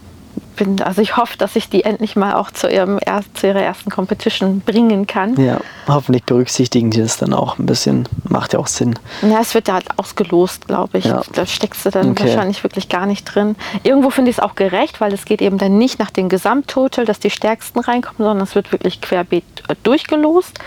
bin, 0.55 0.81
also 0.81 1.01
ich 1.01 1.17
hoffe, 1.17 1.37
dass 1.37 1.55
ich 1.55 1.69
die 1.69 1.83
endlich 1.83 2.15
mal 2.15 2.33
auch 2.35 2.51
zu, 2.51 2.67
ihrem, 2.69 2.99
zu 3.33 3.47
ihrer 3.47 3.61
ersten 3.61 3.89
Competition 3.89 4.59
bringen 4.61 5.07
kann. 5.07 5.35
Ja, 5.41 5.59
hoffentlich 5.87 6.23
berücksichtigen 6.23 6.91
die 6.91 7.01
das 7.01 7.17
dann 7.17 7.33
auch 7.33 7.57
ein 7.59 7.65
bisschen. 7.65 8.07
Macht 8.27 8.53
ja 8.53 8.59
auch 8.59 8.67
Sinn. 8.67 8.97
Ja, 9.21 9.39
es 9.41 9.53
wird 9.53 9.67
ja 9.67 9.75
halt 9.75 9.87
ausgelost, 9.97 10.67
glaube 10.67 10.97
ich. 10.99 11.05
Ja. 11.05 11.21
Da 11.33 11.45
steckst 11.45 11.85
du 11.85 11.89
dann 11.89 12.11
Okay. 12.11 12.25
wahrscheinlich 12.27 12.63
wirklich 12.63 12.89
gar 12.89 13.05
nicht 13.05 13.23
drin. 13.25 13.55
Irgendwo 13.83 14.09
finde 14.09 14.31
ich 14.31 14.37
es 14.37 14.43
auch 14.43 14.55
gerecht, 14.55 15.01
weil 15.01 15.13
es 15.13 15.25
geht 15.25 15.41
eben 15.41 15.57
dann 15.57 15.77
nicht 15.77 15.99
nach 15.99 16.11
dem 16.11 16.29
Gesamttotal, 16.29 17.05
dass 17.05 17.19
die 17.19 17.29
Stärksten 17.29 17.79
reinkommen, 17.79 18.17
sondern 18.19 18.41
es 18.41 18.55
wird 18.55 18.71
wirklich 18.71 19.01
querbeet 19.01 19.43
äh, 19.67 19.75
durchgelost, 19.83 20.59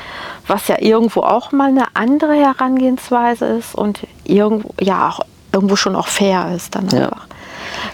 was 0.47 0.69
ja 0.69 0.77
irgendwo 0.81 1.21
auch 1.23 1.53
mal 1.53 1.69
eine 1.69 1.85
andere 1.95 2.35
Herangehensweise 2.35 3.47
ist 3.47 3.75
und 3.75 4.01
irgendwo, 4.25 4.71
ja, 4.81 5.09
auch 5.09 5.21
irgendwo 5.53 5.77
schon 5.77 5.95
auch 5.97 6.09
fair 6.09 6.53
ist 6.55 6.75
dann 6.75 6.89
Ja. 6.89 7.05
einfach. 7.05 7.27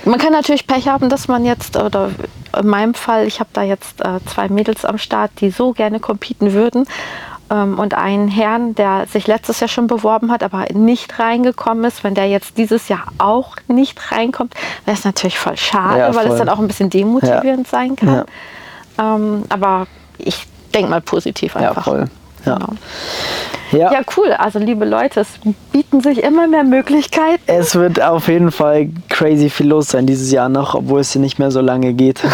Man 0.05 0.19
kann 0.19 0.33
natürlich 0.33 0.67
Pech 0.67 0.89
haben, 0.89 1.09
dass 1.09 1.29
man 1.29 1.45
jetzt, 1.45 1.77
oder 1.77 2.11
in 2.59 2.67
meinem 2.67 2.95
Fall, 2.95 3.27
ich 3.27 3.39
habe 3.41 3.51
da 3.53 3.63
jetzt 3.63 4.01
äh, 4.01 4.19
zwei 4.27 4.49
Mädels 4.49 4.85
am 4.85 4.99
Start, 4.99 5.31
die 5.41 5.51
so 5.51 5.73
gerne 5.73 6.01
competen 6.01 6.53
würden. 6.53 6.87
Ähm, 7.51 7.79
und 7.79 7.95
einen 7.95 8.29
Herrn, 8.29 8.75
der 8.75 9.07
sich 9.07 9.27
letztes 9.27 9.61
Jahr 9.61 9.69
schon 9.69 9.87
beworben 9.89 10.31
hat, 10.33 10.43
aber 10.43 10.67
nicht 10.73 11.19
reingekommen 11.19 11.85
ist. 11.85 12.03
Wenn 12.05 12.15
der 12.15 12.29
jetzt 12.29 12.57
dieses 12.59 12.89
Jahr 12.89 13.05
auch 13.19 13.57
nicht 13.69 14.13
reinkommt, 14.13 14.55
wäre 14.85 14.97
es 14.97 15.05
natürlich 15.05 15.39
voll 15.39 15.57
schade, 15.57 15.99
Ja, 15.99 16.15
weil 16.15 16.23
es 16.23 16.29
voll. 16.29 16.39
dann 16.39 16.49
auch 16.49 16.59
ein 16.61 16.69
bisschen 16.69 16.91
demotivierend 16.91 17.67
sein 17.69 17.97
kann. 17.97 18.25
Ja. 18.99 19.15
Ähm, 19.17 19.45
aber 19.49 19.87
ich 20.19 20.47
denke 20.75 20.91
mal 20.91 21.01
positiv 21.01 21.55
Ja, 21.57 21.71
einfach. 21.71 21.85
voll. 21.85 22.09
Ja. 22.45 22.55
Genau. 22.55 22.73
Ja. 23.73 23.93
Ja, 23.93 24.01
cool. 24.17 24.33
Also 24.33 24.59
liebe 24.59 24.85
Leute, 24.85 25.21
es 25.21 25.29
bieten 25.71 26.01
sich 26.01 26.25
immer 26.25 26.49
mehr 26.49 26.65
Möglichkeiten. 26.65 27.41
Es 27.47 27.77
wird 27.77 28.03
auf 28.03 28.27
jeden 28.27 28.51
Fall 28.51 28.89
crazy 29.09 29.49
viel 29.49 29.69
los 29.69 29.89
sein 29.89 30.07
dieses 30.07 30.33
Jahr 30.33 30.49
noch, 30.49 30.75
obwohl 30.75 31.01
es 31.01 31.13
hier 31.13 31.21
nicht 31.21 31.39
mehr 31.39 31.53
so 31.53 31.61
lange 31.61 31.93
geht. 31.93 32.21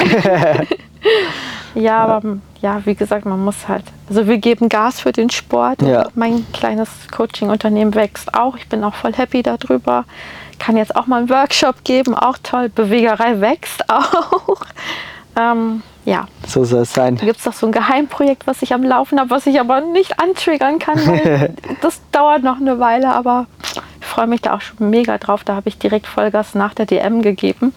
Ja, 1.77 1.99
aber 1.99 2.39
ja, 2.63 2.81
wie 2.87 2.95
gesagt, 2.95 3.27
man 3.27 3.45
muss 3.45 3.69
halt. 3.69 3.85
Also 4.09 4.27
wir 4.27 4.39
geben 4.39 4.71
Gas 4.71 5.01
für 5.01 5.13
den 5.13 5.29
Sport. 5.29 5.83
Ja. 5.83 6.09
Mein 6.15 6.47
kleines 6.55 6.89
Coaching-Unternehmen 7.15 7.95
wächst 7.95 8.35
auch. 8.35 8.57
Ich 8.57 8.67
bin 8.69 8.83
auch 8.83 8.95
voll 8.95 9.13
happy 9.13 9.43
darüber. 9.43 10.07
Kann 10.59 10.79
jetzt 10.79 10.97
auch 10.97 11.07
mal 11.07 11.19
einen 11.19 11.29
Workshop 11.29 11.85
geben, 11.85 12.15
auch 12.15 12.39
toll. 12.43 12.71
Bewegerei 12.71 13.41
wächst 13.43 13.85
auch. 13.91 14.63
Ähm, 15.39 15.83
ja, 16.07 16.27
so 16.47 16.65
soll 16.65 16.83
es 16.83 16.95
sein. 16.95 17.17
da 17.17 17.27
gibt 17.27 17.39
es 17.41 17.45
noch 17.45 17.53
so 17.53 17.67
ein 17.67 17.73
Geheimprojekt, 17.73 18.47
was 18.47 18.63
ich 18.63 18.73
am 18.73 18.83
Laufen 18.83 19.21
habe, 19.21 19.29
was 19.29 19.47
ich 19.47 19.61
aber 19.61 19.81
nicht 19.83 20.19
antriggern 20.21 20.79
kann, 20.79 20.99
das 21.83 22.01
dauert 22.13 22.43
noch 22.43 22.57
eine 22.59 22.79
Weile, 22.79 23.13
aber 23.13 23.47
ich 24.01 24.07
freue 24.07 24.29
mich 24.29 24.41
da 24.41 24.55
auch 24.55 24.61
schon 24.61 24.89
mega 24.89 25.19
drauf. 25.19 25.43
Da 25.45 25.57
habe 25.57 25.69
ich 25.69 25.79
direkt 25.79 26.07
Vollgas 26.07 26.55
nach 26.55 26.75
der 26.75 26.87
DM 26.87 27.23
gegeben. 27.23 27.75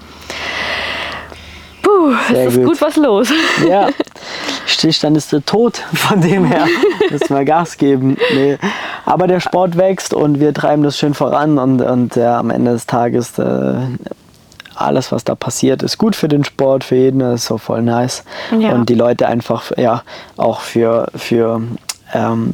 Puh, 1.82 2.14
Sehr 2.30 2.48
es 2.48 2.54
ist 2.54 2.60
gut. 2.60 2.68
gut 2.68 2.82
was 2.82 2.96
los. 2.98 3.30
Ja, 3.68 3.90
Stillstand 4.68 5.18
ist 5.18 5.32
der 5.34 5.44
Tod. 5.44 5.78
Von 5.94 6.22
dem 6.22 6.46
her 6.46 6.68
müssen 7.10 7.36
wir 7.36 7.46
Gas 7.46 7.78
geben. 7.78 8.16
Nee. 8.34 8.58
Aber 9.06 9.26
der 9.26 9.40
Sport 9.40 9.76
wächst 9.76 10.14
und 10.14 10.40
wir 10.40 10.54
treiben 10.54 10.84
das 10.84 10.98
schön 10.98 11.16
voran 11.16 11.58
und, 11.58 11.82
und 11.82 12.16
ja, 12.16 12.38
am 12.40 12.52
Ende 12.52 12.74
des 12.74 12.86
Tages 12.86 13.40
äh, 13.40 13.76
alles, 14.82 15.12
was 15.12 15.24
da 15.24 15.36
passiert, 15.36 15.84
ist 15.84 15.98
gut 15.98 16.16
für 16.16 16.28
den 16.28 16.44
Sport, 16.44 16.84
für 16.84 16.96
jeden, 16.96 17.20
das 17.20 17.42
ist 17.42 17.46
so 17.48 17.58
voll 17.58 17.82
nice. 17.82 18.24
Ja. 18.58 18.74
Und 18.74 18.90
die 18.90 18.96
Leute 18.96 19.28
einfach 19.28 19.72
ja 19.78 20.04
auch 20.38 20.62
für, 20.62 21.08
für 21.16 21.62
ähm, 22.14 22.54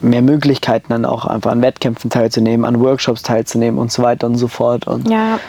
mehr 0.00 0.22
Möglichkeiten 0.22 0.86
dann 0.90 1.04
auch 1.04 1.26
einfach 1.26 1.50
an 1.50 1.62
Wettkämpfen 1.62 2.10
teilzunehmen, 2.10 2.64
an 2.64 2.80
Workshops 2.80 3.22
teilzunehmen 3.22 3.78
und 3.78 3.92
so 3.92 4.02
weiter 4.02 4.26
und 4.26 4.36
so 4.36 4.48
fort. 4.48 4.86
Und 4.86 5.08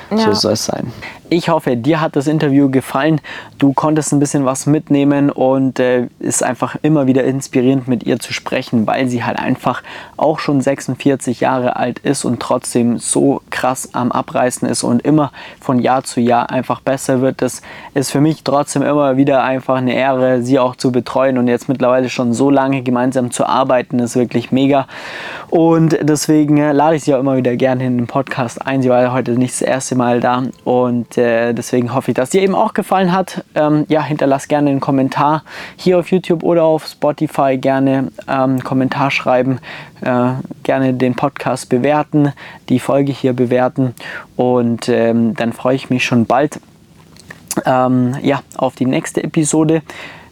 Ja, 0.09 0.17
so 0.17 0.33
soll 0.33 0.53
es 0.53 0.65
sein. 0.65 0.91
Ich 1.31 1.47
hoffe, 1.49 1.77
dir 1.77 2.01
hat 2.01 2.15
das 2.15 2.25
Interview 2.25 2.71
gefallen. 2.71 3.21
Du 3.59 3.71
konntest 3.73 4.11
ein 4.11 4.19
bisschen 4.19 4.45
was 4.45 4.65
mitnehmen 4.65 5.29
und 5.29 5.79
äh, 5.79 6.07
ist 6.17 6.41
einfach 6.41 6.75
immer 6.81 7.05
wieder 7.05 7.23
inspirierend 7.23 7.87
mit 7.87 8.03
ihr 8.03 8.17
zu 8.17 8.33
sprechen, 8.33 8.87
weil 8.87 9.09
sie 9.09 9.23
halt 9.23 9.37
einfach 9.37 9.83
auch 10.17 10.39
schon 10.39 10.59
46 10.59 11.39
Jahre 11.41 11.75
alt 11.75 11.99
ist 11.99 12.25
und 12.25 12.39
trotzdem 12.39 12.97
so 12.97 13.43
krass 13.51 13.93
am 13.93 14.11
Abreißen 14.11 14.67
ist 14.67 14.81
und 14.81 15.03
immer 15.03 15.31
von 15.61 15.77
Jahr 15.77 16.03
zu 16.03 16.19
Jahr 16.19 16.49
einfach 16.49 16.81
besser 16.81 17.21
wird. 17.21 17.43
Das 17.43 17.61
ist 17.93 18.09
für 18.09 18.21
mich 18.21 18.43
trotzdem 18.43 18.81
immer 18.81 19.15
wieder 19.15 19.43
einfach 19.43 19.75
eine 19.75 19.93
Ehre, 19.93 20.41
sie 20.41 20.57
auch 20.57 20.75
zu 20.75 20.91
betreuen 20.91 21.37
und 21.37 21.47
jetzt 21.47 21.69
mittlerweile 21.69 22.09
schon 22.09 22.33
so 22.33 22.49
lange 22.49 22.81
gemeinsam 22.81 23.29
zu 23.29 23.45
arbeiten, 23.45 23.99
ist 23.99 24.15
wirklich 24.15 24.51
mega. 24.51 24.87
Und 25.51 25.95
deswegen 26.01 26.57
äh, 26.57 26.71
lade 26.71 26.95
ich 26.95 27.03
sie 27.03 27.13
auch 27.13 27.19
immer 27.19 27.37
wieder 27.37 27.55
gerne 27.55 27.85
in 27.85 27.97
den 27.97 28.07
Podcast 28.07 28.65
ein. 28.65 28.81
Sie 28.81 28.89
war 28.89 29.13
heute 29.13 29.33
nicht 29.33 29.53
das 29.53 29.61
erste 29.61 29.95
Mal 29.95 30.21
da 30.21 30.45
und 30.63 31.18
äh, 31.19 31.53
deswegen 31.53 31.93
hoffe 31.93 32.11
ich, 32.11 32.15
dass 32.15 32.31
dir 32.31 32.41
eben 32.41 32.55
auch 32.55 32.73
gefallen 32.73 33.11
hat. 33.11 33.43
Ähm, 33.55 33.85
ja, 33.89 34.01
hinterlass 34.01 34.47
gerne 34.47 34.69
einen 34.69 34.79
Kommentar 34.79 35.43
hier 35.75 35.99
auf 35.99 36.11
YouTube 36.11 36.43
oder 36.43 36.63
auf 36.63 36.87
Spotify. 36.87 37.57
Gerne 37.57 38.11
ähm, 38.27 38.63
Kommentar 38.63 39.11
schreiben, 39.11 39.59
äh, 40.01 40.31
gerne 40.63 40.93
den 40.93 41.15
Podcast 41.15 41.69
bewerten, 41.69 42.33
die 42.69 42.79
Folge 42.79 43.11
hier 43.11 43.33
bewerten 43.33 43.93
und 44.35 44.89
ähm, 44.89 45.35
dann 45.35 45.53
freue 45.53 45.75
ich 45.75 45.89
mich 45.89 46.05
schon 46.05 46.25
bald 46.25 46.59
ähm, 47.65 48.15
ja, 48.21 48.41
auf 48.57 48.75
die 48.75 48.85
nächste 48.85 49.23
Episode. 49.23 49.81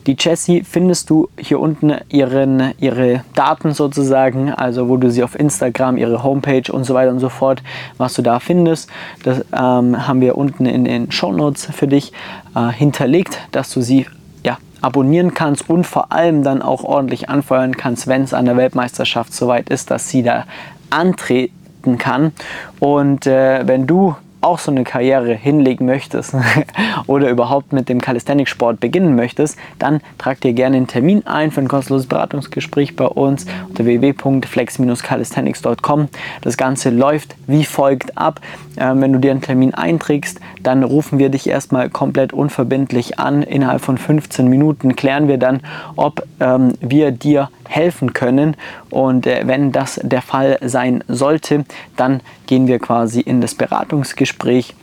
Die 0.08 0.16
Jessie 0.18 0.64
findest 0.64 1.10
du 1.10 1.28
hier 1.38 1.60
unten 1.60 1.94
ihren, 2.08 2.74
ihre 2.80 3.26
Daten 3.36 3.74
sozusagen, 3.74 4.54
also 4.54 4.88
wo 4.88 4.96
du 4.96 5.12
sie 5.12 5.22
auf 5.22 5.38
Instagram, 5.38 5.98
ihre 5.98 6.24
Homepage 6.24 6.72
und 6.72 6.86
so 6.86 6.94
weiter 6.94 7.12
und 7.12 7.20
so 7.20 7.28
fort, 7.28 7.62
was 7.98 8.14
du 8.14 8.22
da 8.22 8.40
findest. 8.40 8.90
Das 9.24 9.40
ähm, 9.52 10.08
haben 10.08 10.22
wir 10.22 10.38
unten 10.38 10.66
in 10.66 10.86
den 10.86 11.12
Show 11.12 11.34
Notes 11.34 11.66
für 11.66 11.88
dich 11.88 12.14
äh, 12.56 12.70
hinterlegt, 12.72 13.38
dass 13.52 13.74
du 13.74 13.82
sie 13.82 14.06
ja, 14.46 14.60
abonnieren 14.80 15.34
kannst 15.34 15.70
und 15.70 15.86
vor 15.86 16.14
allem 16.14 16.42
dann 16.42 16.62
auch 16.62 16.86
ordentlich 16.86 17.28
anfeuern 17.30 17.76
kannst, 17.76 18.08
wenn 18.08 18.24
es 18.24 18.34
an 18.34 18.46
der 18.46 18.56
Weltmeisterschaft 18.56 19.34
soweit 19.34 19.68
ist, 19.68 19.92
dass 19.92 20.08
sie 20.08 20.24
da 20.24 20.46
antreten 20.90 21.98
kann. 21.98 22.32
Und 22.80 23.28
äh, 23.28 23.68
wenn 23.68 23.88
du 23.88 24.16
auch 24.42 24.60
so 24.60 24.72
eine 24.72 24.84
Karriere 24.84 25.34
hinlegen 25.34 25.86
möchtest 25.86 26.36
oder 27.08 27.30
überhaupt 27.30 27.72
mit 27.74 27.90
dem 27.90 28.00
Calisthenics-Sport 28.02 28.80
beginnen 28.80 29.16
möchtest, 29.16 29.58
dann 29.80 30.02
trag 30.18 30.42
dir 30.42 30.54
gerne 30.54 30.78
einen 30.78 30.88
Termin 30.88 31.28
ein 31.28 31.52
für 31.52 31.62
ein 31.62 31.68
kostenloses 31.68 32.08
Beratungsgespräch 32.08 32.96
bei 32.96 33.06
uns 33.06 33.46
unter 33.70 33.86
www.flex-calisthenics.com. 33.86 36.10
Das 36.42 36.58
Ganze 36.58 36.90
läuft 36.90 37.36
wie 37.48 37.66
folgt 37.66 38.18
ab. 38.18 38.42
Ähm, 38.78 39.02
wenn 39.02 39.14
du 39.14 39.20
dir 39.20 39.32
einen 39.32 39.42
Termin 39.42 39.74
einträgst, 39.74 40.40
dann 40.62 40.84
rufen 40.84 41.20
wir 41.20 41.30
dich 41.30 41.48
erstmal 41.48 41.90
komplett 41.90 42.34
unverbindlich 42.34 43.20
an. 43.20 43.44
Innerhalb 43.44 43.82
von 43.82 43.98
15 43.98 44.48
Minuten 44.48 44.96
klären 44.96 45.28
wir 45.28 45.38
dann, 45.38 45.62
ob 45.96 46.24
ähm, 46.40 46.74
wir 46.80 47.12
dir 47.12 47.50
helfen 47.68 48.14
können. 48.14 48.56
Und 48.90 49.28
äh, 49.28 49.44
wenn 49.46 49.72
das 49.72 50.00
der 50.04 50.22
Fall 50.22 50.58
sein 50.62 51.04
sollte, 51.08 51.66
dann 51.96 52.22
gehen 52.46 52.68
wir 52.68 52.80
quasi 52.80 53.22
in 53.22 53.42
das 53.42 53.56
Beratungsgespräch 53.56 54.76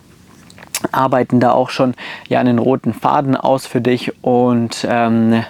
arbeiten 0.93 1.41
da 1.41 1.53
auch 1.53 1.71
schon 1.71 1.95
ja 2.29 2.41
einen 2.41 2.59
roten 2.59 2.93
Faden 2.93 3.37
aus 3.37 3.67
für 3.67 3.81
dich 3.81 4.13
und 4.23 4.87
ähm, 4.89 5.43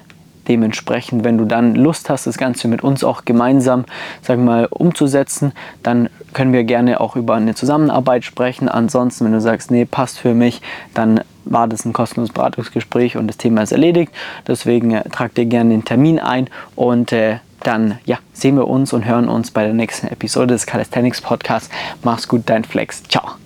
dementsprechend, 0.49 1.25
wenn 1.25 1.39
du 1.39 1.45
dann 1.45 1.75
Lust 1.75 2.11
hast, 2.11 2.27
das 2.27 2.39
Ganze 2.39 2.69
mit 2.69 2.83
uns 2.83 3.05
auch 3.05 3.25
gemeinsam, 3.25 3.85
sagen 4.23 4.45
wir 4.45 4.53
mal, 4.53 4.69
umzusetzen, 4.71 5.53
dann 5.83 6.09
können 6.35 6.53
wir 6.53 6.65
gerne 6.65 7.01
auch 7.01 7.17
über 7.17 7.35
eine 7.35 7.55
Zusammenarbeit 7.55 8.25
sprechen. 8.25 8.69
Ansonsten, 8.69 9.25
wenn 9.25 9.33
du 9.33 9.41
sagst, 9.41 9.71
nee, 9.71 9.85
passt 9.85 10.19
für 10.19 10.35
mich, 10.35 10.61
dann 10.93 11.21
war 11.45 11.69
das 11.69 11.85
ein 11.85 11.93
kostenloses 11.93 12.35
Beratungsgespräch 12.35 13.17
und 13.17 13.27
das 13.27 13.37
Thema 13.37 13.63
ist 13.63 13.73
erledigt. 13.73 14.13
Deswegen 14.47 14.93
äh, 14.93 15.09
trag 15.11 15.35
dir 15.35 15.47
gerne 15.47 15.71
den 15.71 15.85
Termin 15.85 16.19
ein 16.19 16.49
und 16.75 17.13
äh, 17.13 17.39
dann 17.63 17.99
ja, 18.05 18.19
sehen 18.33 18.57
wir 18.57 18.69
uns 18.69 18.93
und 18.93 19.05
hören 19.07 19.29
uns 19.29 19.51
bei 19.51 19.65
der 19.65 19.75
nächsten 19.75 20.09
Episode 20.09 20.49
des 20.49 20.67
Calisthenics 20.67 21.21
Podcasts. 21.21 21.71
Mach's 22.03 22.29
gut, 22.29 22.43
dein 22.47 22.65
Flex. 22.65 23.03
Ciao. 23.05 23.44